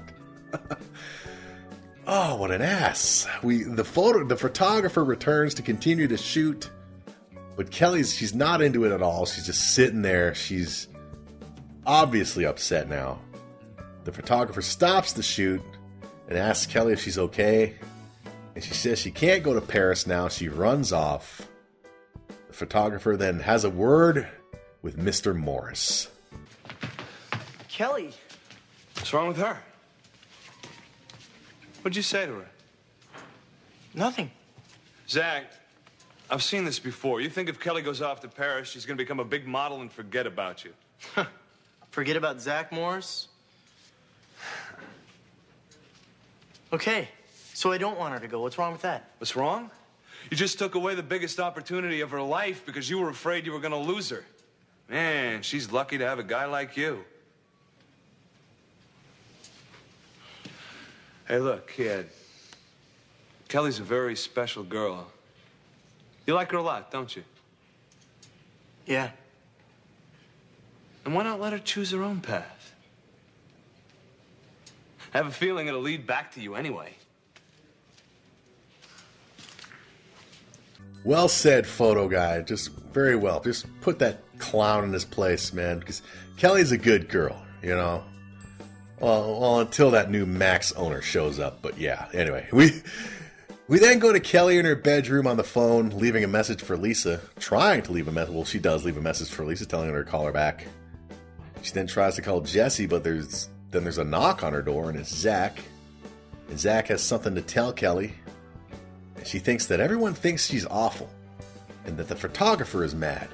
oh, 2.07 2.37
what 2.37 2.51
an 2.51 2.63
ass. 2.63 3.27
We 3.43 3.63
the 3.63 3.85
photo 3.85 4.25
the 4.25 4.37
photographer 4.37 5.05
returns 5.05 5.55
to 5.55 5.63
continue 5.63 6.09
to 6.09 6.17
shoot. 6.17 6.71
But 7.57 7.71
Kelly's 7.71 8.15
she's 8.15 8.35
not 8.35 8.63
into 8.63 8.85
it 8.85 8.93
at 8.93 9.03
all. 9.03 9.27
She's 9.27 9.47
just 9.47 9.75
sitting 9.75 10.03
there. 10.03 10.35
She's 10.35 10.89
obviously 11.87 12.45
upset 12.45 12.89
now. 12.89 13.21
The 14.05 14.13
photographer 14.13 14.63
stops 14.63 15.13
the 15.13 15.23
shoot 15.23 15.63
and 16.29 16.37
asks 16.37 16.71
Kelly 16.71 16.93
if 16.93 17.01
she's 17.01 17.19
okay. 17.19 17.75
And 18.55 18.63
she 18.63 18.75
says 18.75 18.99
she 18.99 19.11
can't 19.11 19.43
go 19.43 19.55
to 19.55 19.61
Paris 19.61 20.07
now. 20.07 20.29
She 20.29 20.49
runs 20.49 20.93
off. 20.93 21.49
The 22.49 22.53
photographer 22.53 23.17
then 23.17 23.41
has 23.41 23.65
a 23.65 23.71
word 23.71 24.29
with 24.83 24.99
Mr. 24.99 25.35
Morris. 25.35 26.09
Kelly, 27.69 28.13
What's 28.97 29.13
wrong 29.13 29.27
with 29.29 29.39
her? 29.39 29.59
What'd 31.83 31.97
you 31.97 32.03
say 32.03 32.27
to 32.27 32.33
her? 32.35 32.47
nothing. 33.95 34.31
Zach, 35.09 35.45
I've 36.31 36.43
seen 36.43 36.65
this 36.65 36.79
before. 36.79 37.21
You 37.21 37.29
think 37.29 37.49
if 37.49 37.59
Kelly 37.61 37.83
goes 37.83 38.01
off 38.01 38.21
to 38.21 38.29
Paris, 38.29 38.69
she's 38.69 38.87
going 38.87 38.97
to 38.97 39.03
become 39.03 39.21
a 39.21 39.25
big 39.25 39.47
model 39.47 39.81
and 39.81 39.91
forget 39.93 40.27
about 40.27 40.65
you. 40.65 40.73
Forget 41.91 42.17
about 42.17 42.41
Zach 42.41 42.73
Morris. 42.73 43.29
Okay, 46.73 47.09
so 47.53 47.71
I 47.71 47.77
don't 47.79 47.99
want 47.99 48.15
her 48.15 48.21
to 48.21 48.29
go. 48.29 48.41
What's 48.41 48.57
wrong 48.57 48.73
with 48.73 48.83
that? 48.83 49.11
What's 49.19 49.37
wrong? 49.37 49.71
You 50.31 50.37
just 50.37 50.59
took 50.59 50.75
away 50.75 50.95
the 50.95 51.03
biggest 51.03 51.39
opportunity 51.39 52.01
of 52.01 52.11
her 52.13 52.23
life 52.23 52.65
because 52.65 52.89
you 52.89 52.99
were 52.99 53.11
afraid 53.11 53.45
you 53.45 53.53
were 53.53 53.61
going 53.61 53.73
to 53.73 53.77
lose 53.93 54.09
her. 54.09 54.25
Man, 54.89 55.43
she's 55.43 55.73
lucky 55.73 55.99
to 55.99 56.07
have 56.07 56.19
a 56.19 56.25
guy 56.25 56.45
like 56.45 56.77
you. 56.77 57.05
Hey, 61.27 61.39
look, 61.39 61.71
kid. 61.71 62.09
Kelly's 63.49 63.79
a 63.79 63.83
very 63.83 64.17
special 64.17 64.63
girl. 64.63 65.07
You 66.27 66.35
like 66.35 66.51
her 66.53 66.59
a 66.59 66.63
lot, 66.63 66.91
don't 66.91 67.15
you? 67.15 67.25
Yeah. 68.87 69.11
And 71.05 71.15
why 71.15 71.23
not 71.25 71.41
let 71.41 71.53
her 71.53 71.59
choose 71.59 71.91
her 71.93 72.03
own 72.03 72.21
path? 72.21 72.75
I 75.15 75.19
have 75.19 75.27
a 75.27 75.33
feeling 75.33 75.67
it'll 75.67 75.81
lead 75.81 76.07
back 76.07 76.33
to 76.33 76.41
you 76.41 76.55
anyway. 76.55 76.95
Well 81.05 81.29
said, 81.29 81.67
photo 81.67 82.09
guy. 82.09 82.43
Just 82.43 82.71
very 82.93 83.17
well. 83.17 83.41
Just 83.41 83.67
put 83.81 83.99
that 84.01 84.23
clown 84.39 84.85
in 84.85 84.93
his 84.93 85.05
place, 85.05 85.53
man. 85.53 85.79
Because 85.79 86.03
Kelly's 86.37 86.73
a 86.73 86.79
good 86.79 87.09
girl, 87.09 87.41
you 87.63 87.75
know. 87.75 88.03
Well, 89.01 89.41
well, 89.41 89.61
until 89.61 89.91
that 89.93 90.11
new 90.11 90.27
Max 90.27 90.73
owner 90.73 91.03
shows 91.03 91.39
up. 91.39 91.61
But 91.61 91.79
yeah, 91.79 92.07
anyway, 92.15 92.49
we 92.53 92.71
we 93.69 93.79
then 93.79 93.99
go 93.99 94.13
to 94.13 94.21
Kelly 94.21 94.59
in 94.59 94.65
her 94.65 94.77
bedroom 94.77 95.27
on 95.27 95.37
the 95.37 95.45
phone, 95.45 95.91
leaving 95.91 96.25
a 96.25 96.29
message 96.29 96.63
for 96.63 96.77
Lisa, 96.77 97.21
trying 97.39 97.83
to 97.83 97.93
leave 97.93 98.07
a 98.07 98.13
message. 98.13 98.35
Well, 98.35 98.45
she 98.45 98.59
does 98.59 98.85
leave 98.85 98.97
a 98.97 99.01
message 99.01 99.31
for 99.31 99.45
Lisa, 99.45 99.67
telling 99.67 99.91
her 99.91 100.05
to 100.05 100.11
call 100.11 100.25
her 100.25 100.33
back. 100.33 100.67
She 101.63 101.73
then 101.73 101.87
tries 101.87 102.17
to 102.17 102.23
call 102.23 102.41
Jesse, 102.43 102.87
but 102.87 103.03
there's 103.03 103.49
then 103.71 103.83
there's 103.85 103.99
a 103.99 104.05
knock 104.05 104.43
on 104.43 104.53
her 104.53 104.63
door, 104.63 104.89
and 104.89 104.99
it's 104.99 105.15
Zach. 105.15 105.59
And 106.49 106.59
Zach 106.59 106.89
has 106.89 107.03
something 107.03 107.35
to 107.35 107.43
tell 107.43 107.73
Kelly. 107.73 108.13
And 109.17 109.27
she 109.27 109.39
thinks 109.39 109.67
that 109.67 109.81
everyone 109.81 110.15
thinks 110.15 110.47
she's 110.47 110.67
awful, 110.67 111.09
and 111.85 111.97
that 111.97 112.09
the 112.09 112.17
photographer 112.17 112.85
is 112.85 112.95
mad. 112.95 113.29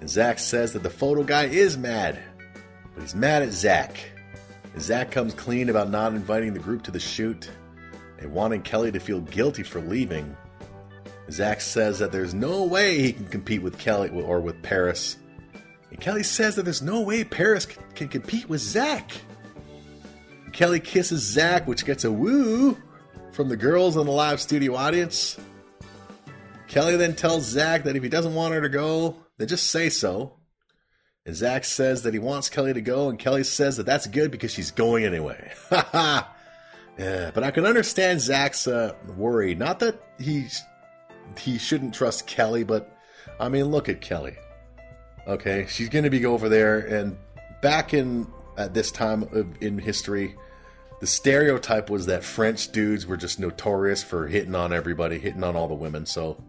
And 0.00 0.08
Zach 0.08 0.38
says 0.38 0.72
that 0.72 0.82
the 0.82 0.90
photo 0.90 1.22
guy 1.22 1.44
is 1.44 1.76
mad, 1.76 2.18
but 2.94 3.02
he's 3.02 3.14
mad 3.14 3.42
at 3.42 3.52
Zach. 3.52 3.98
And 4.72 4.82
Zach 4.82 5.10
comes 5.10 5.34
clean 5.34 5.68
about 5.68 5.90
not 5.90 6.14
inviting 6.14 6.54
the 6.54 6.60
group 6.60 6.82
to 6.84 6.90
the 6.90 7.00
shoot 7.00 7.50
and 8.18 8.32
wanting 8.32 8.62
Kelly 8.62 8.92
to 8.92 9.00
feel 9.00 9.20
guilty 9.20 9.62
for 9.62 9.80
leaving. 9.80 10.36
Zach 11.30 11.60
says 11.60 11.98
that 11.98 12.12
there's 12.12 12.34
no 12.34 12.64
way 12.64 13.00
he 13.00 13.12
can 13.12 13.26
compete 13.26 13.62
with 13.62 13.78
Kelly 13.78 14.10
or 14.10 14.40
with 14.40 14.62
Paris. 14.62 15.16
And 15.90 16.00
Kelly 16.00 16.22
says 16.22 16.56
that 16.56 16.64
there's 16.64 16.82
no 16.82 17.00
way 17.00 17.24
Paris 17.24 17.66
can, 17.66 17.82
can 17.94 18.08
compete 18.08 18.48
with 18.48 18.60
Zach. 18.60 19.12
Kelly 20.52 20.80
kisses 20.80 21.22
Zach, 21.22 21.66
which 21.66 21.84
gets 21.84 22.04
a 22.04 22.10
woo 22.10 22.76
from 23.32 23.48
the 23.48 23.56
girls 23.56 23.96
in 23.96 24.06
the 24.06 24.12
live 24.12 24.40
studio 24.40 24.74
audience. 24.74 25.38
Kelly 26.70 26.94
then 26.94 27.16
tells 27.16 27.46
Zach 27.46 27.82
that 27.82 27.96
if 27.96 28.02
he 28.04 28.08
doesn't 28.08 28.32
want 28.32 28.54
her 28.54 28.60
to 28.60 28.68
go, 28.68 29.16
then 29.38 29.48
just 29.48 29.70
say 29.70 29.88
so. 29.88 30.36
And 31.26 31.34
Zach 31.34 31.64
says 31.64 32.04
that 32.04 32.14
he 32.14 32.20
wants 32.20 32.48
Kelly 32.48 32.72
to 32.72 32.80
go, 32.80 33.08
and 33.08 33.18
Kelly 33.18 33.42
says 33.42 33.76
that 33.76 33.86
that's 33.86 34.06
good 34.06 34.30
because 34.30 34.52
she's 34.52 34.70
going 34.70 35.04
anyway. 35.04 35.52
Ha 35.70 35.88
ha! 35.90 36.36
But 36.96 37.42
I 37.42 37.50
can 37.50 37.66
understand 37.66 38.20
Zach's 38.20 38.68
uh, 38.68 38.94
worry. 39.16 39.56
Not 39.56 39.80
that 39.80 40.00
he 40.20 40.46
he 41.38 41.58
shouldn't 41.58 41.92
trust 41.92 42.28
Kelly, 42.28 42.62
but 42.62 42.96
I 43.40 43.48
mean, 43.48 43.64
look 43.64 43.88
at 43.88 44.00
Kelly. 44.00 44.36
Okay, 45.26 45.66
she's 45.68 45.88
going 45.88 46.04
to 46.04 46.10
be 46.10 46.24
over 46.24 46.48
there, 46.48 46.78
and 46.78 47.16
back 47.62 47.94
in 47.94 48.28
at 48.56 48.74
this 48.74 48.92
time 48.92 49.24
of, 49.32 49.60
in 49.60 49.78
history, 49.78 50.36
the 51.00 51.06
stereotype 51.08 51.90
was 51.90 52.06
that 52.06 52.22
French 52.22 52.70
dudes 52.70 53.06
were 53.08 53.16
just 53.16 53.40
notorious 53.40 54.04
for 54.04 54.28
hitting 54.28 54.54
on 54.54 54.72
everybody, 54.72 55.18
hitting 55.18 55.42
on 55.42 55.56
all 55.56 55.66
the 55.66 55.74
women. 55.74 56.06
So 56.06 56.42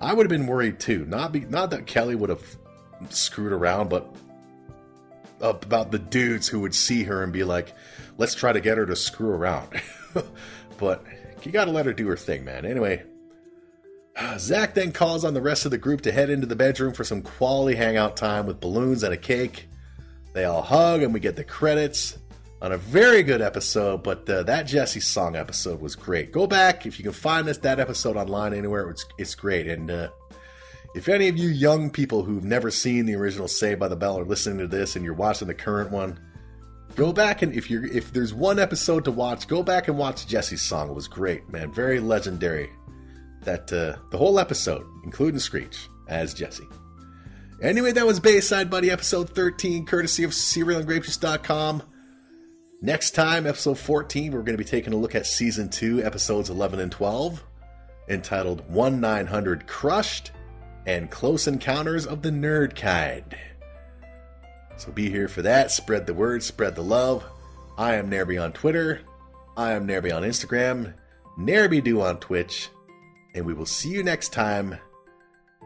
I 0.00 0.12
would 0.12 0.24
have 0.24 0.30
been 0.30 0.46
worried 0.46 0.78
too. 0.78 1.04
Not 1.06 1.32
be, 1.32 1.40
not 1.40 1.70
that 1.70 1.86
Kelly 1.86 2.14
would 2.14 2.30
have 2.30 2.42
screwed 3.10 3.52
around, 3.52 3.90
but 3.90 4.14
about 5.40 5.90
the 5.90 5.98
dudes 5.98 6.48
who 6.48 6.60
would 6.60 6.74
see 6.74 7.04
her 7.04 7.22
and 7.22 7.32
be 7.32 7.44
like, 7.44 7.72
"Let's 8.16 8.34
try 8.34 8.52
to 8.52 8.60
get 8.60 8.78
her 8.78 8.86
to 8.86 8.96
screw 8.96 9.30
around." 9.30 9.68
but 10.78 11.04
you 11.42 11.52
got 11.52 11.66
to 11.66 11.70
let 11.70 11.86
her 11.86 11.92
do 11.92 12.06
her 12.08 12.16
thing, 12.16 12.44
man. 12.44 12.64
Anyway, 12.64 13.02
Zach 14.38 14.74
then 14.74 14.92
calls 14.92 15.24
on 15.24 15.34
the 15.34 15.42
rest 15.42 15.64
of 15.64 15.70
the 15.70 15.78
group 15.78 16.02
to 16.02 16.12
head 16.12 16.30
into 16.30 16.46
the 16.46 16.56
bedroom 16.56 16.92
for 16.92 17.04
some 17.04 17.22
quality 17.22 17.76
hangout 17.76 18.16
time 18.16 18.46
with 18.46 18.60
balloons 18.60 19.02
and 19.02 19.12
a 19.12 19.18
cake. 19.18 19.68
They 20.32 20.44
all 20.44 20.62
hug, 20.62 21.02
and 21.02 21.12
we 21.12 21.20
get 21.20 21.36
the 21.36 21.44
credits 21.44 22.18
on 22.60 22.72
a 22.72 22.78
very 22.78 23.22
good 23.22 23.40
episode. 23.40 24.02
But 24.02 24.28
uh, 24.28 24.42
that 24.44 24.64
Jesse 24.64 25.00
song 25.00 25.36
episode 25.36 25.80
was 25.80 25.96
great. 25.96 26.32
Go 26.32 26.46
back 26.46 26.86
if 26.86 26.98
you 26.98 27.02
can 27.02 27.12
find 27.12 27.46
this 27.46 27.58
that 27.58 27.80
episode 27.80 28.16
online 28.16 28.54
anywhere. 28.54 28.90
It's 28.90 29.06
it's 29.18 29.34
great. 29.34 29.66
And 29.66 29.90
uh, 29.90 30.08
if 30.94 31.08
any 31.08 31.28
of 31.28 31.36
you 31.36 31.48
young 31.48 31.90
people 31.90 32.22
who've 32.22 32.44
never 32.44 32.70
seen 32.70 33.06
the 33.06 33.14
original 33.14 33.48
Saved 33.48 33.80
by 33.80 33.88
the 33.88 33.96
Bell 33.96 34.18
are 34.18 34.24
listening 34.24 34.58
to 34.58 34.66
this 34.66 34.96
and 34.96 35.04
you're 35.04 35.14
watching 35.14 35.48
the 35.48 35.54
current 35.54 35.90
one, 35.90 36.18
go 36.96 37.12
back 37.12 37.42
and 37.42 37.54
if 37.54 37.70
you're 37.70 37.86
if 37.86 38.12
there's 38.12 38.34
one 38.34 38.58
episode 38.58 39.04
to 39.04 39.12
watch, 39.12 39.46
go 39.48 39.62
back 39.62 39.88
and 39.88 39.98
watch 39.98 40.26
Jesse's 40.26 40.62
song. 40.62 40.90
It 40.90 40.94
was 40.94 41.08
great, 41.08 41.48
man. 41.48 41.72
Very 41.72 42.00
legendary. 42.00 42.70
That 43.42 43.72
uh, 43.72 43.96
the 44.10 44.18
whole 44.18 44.38
episode, 44.40 44.84
including 45.04 45.38
Screech 45.38 45.88
as 46.08 46.34
Jesse. 46.34 46.66
Anyway, 47.62 47.92
that 47.92 48.06
was 48.06 48.20
Bayside 48.20 48.70
Buddy 48.70 48.90
episode 48.90 49.30
13, 49.30 49.84
courtesy 49.84 50.22
of 50.22 50.30
cerealandgrapejuice.com. 50.30 51.82
Next 52.80 53.10
time, 53.10 53.44
episode 53.44 53.76
14, 53.76 54.30
we're 54.30 54.42
going 54.42 54.56
to 54.56 54.62
be 54.62 54.62
taking 54.62 54.92
a 54.92 54.96
look 54.96 55.16
at 55.16 55.26
season 55.26 55.68
2, 55.68 56.04
episodes 56.04 56.48
11 56.48 56.78
and 56.78 56.92
12, 56.92 57.42
entitled 58.08 58.70
1 58.70 59.00
900 59.00 59.66
Crushed 59.66 60.30
and 60.86 61.10
Close 61.10 61.48
Encounters 61.48 62.06
of 62.06 62.22
the 62.22 62.30
Nerd 62.30 62.76
Kind. 62.76 63.36
So 64.76 64.92
be 64.92 65.10
here 65.10 65.26
for 65.26 65.42
that. 65.42 65.72
Spread 65.72 66.06
the 66.06 66.14
word, 66.14 66.44
spread 66.44 66.76
the 66.76 66.84
love. 66.84 67.24
I 67.76 67.96
am 67.96 68.08
Nairby 68.08 68.40
on 68.40 68.52
Twitter. 68.52 69.00
I 69.56 69.72
am 69.72 69.88
Nairby 69.88 70.14
on 70.14 70.22
Instagram. 70.22 70.94
NairbyDo 71.36 72.00
on 72.00 72.20
Twitch. 72.20 72.68
And 73.34 73.44
we 73.44 73.54
will 73.54 73.66
see 73.66 73.90
you 73.90 74.04
next 74.04 74.32
time. 74.32 74.76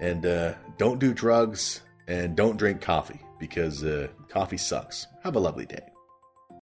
And 0.01 0.25
uh, 0.25 0.55
don't 0.79 0.99
do 0.99 1.13
drugs 1.13 1.83
and 2.09 2.35
don't 2.35 2.57
drink 2.57 2.81
coffee 2.81 3.21
because 3.39 3.85
uh, 3.85 4.09
coffee 4.31 4.57
sucks. 4.57 5.07
Have 5.25 5.37
a 5.37 5.41
lovely 5.41 5.67
day. 5.67 5.92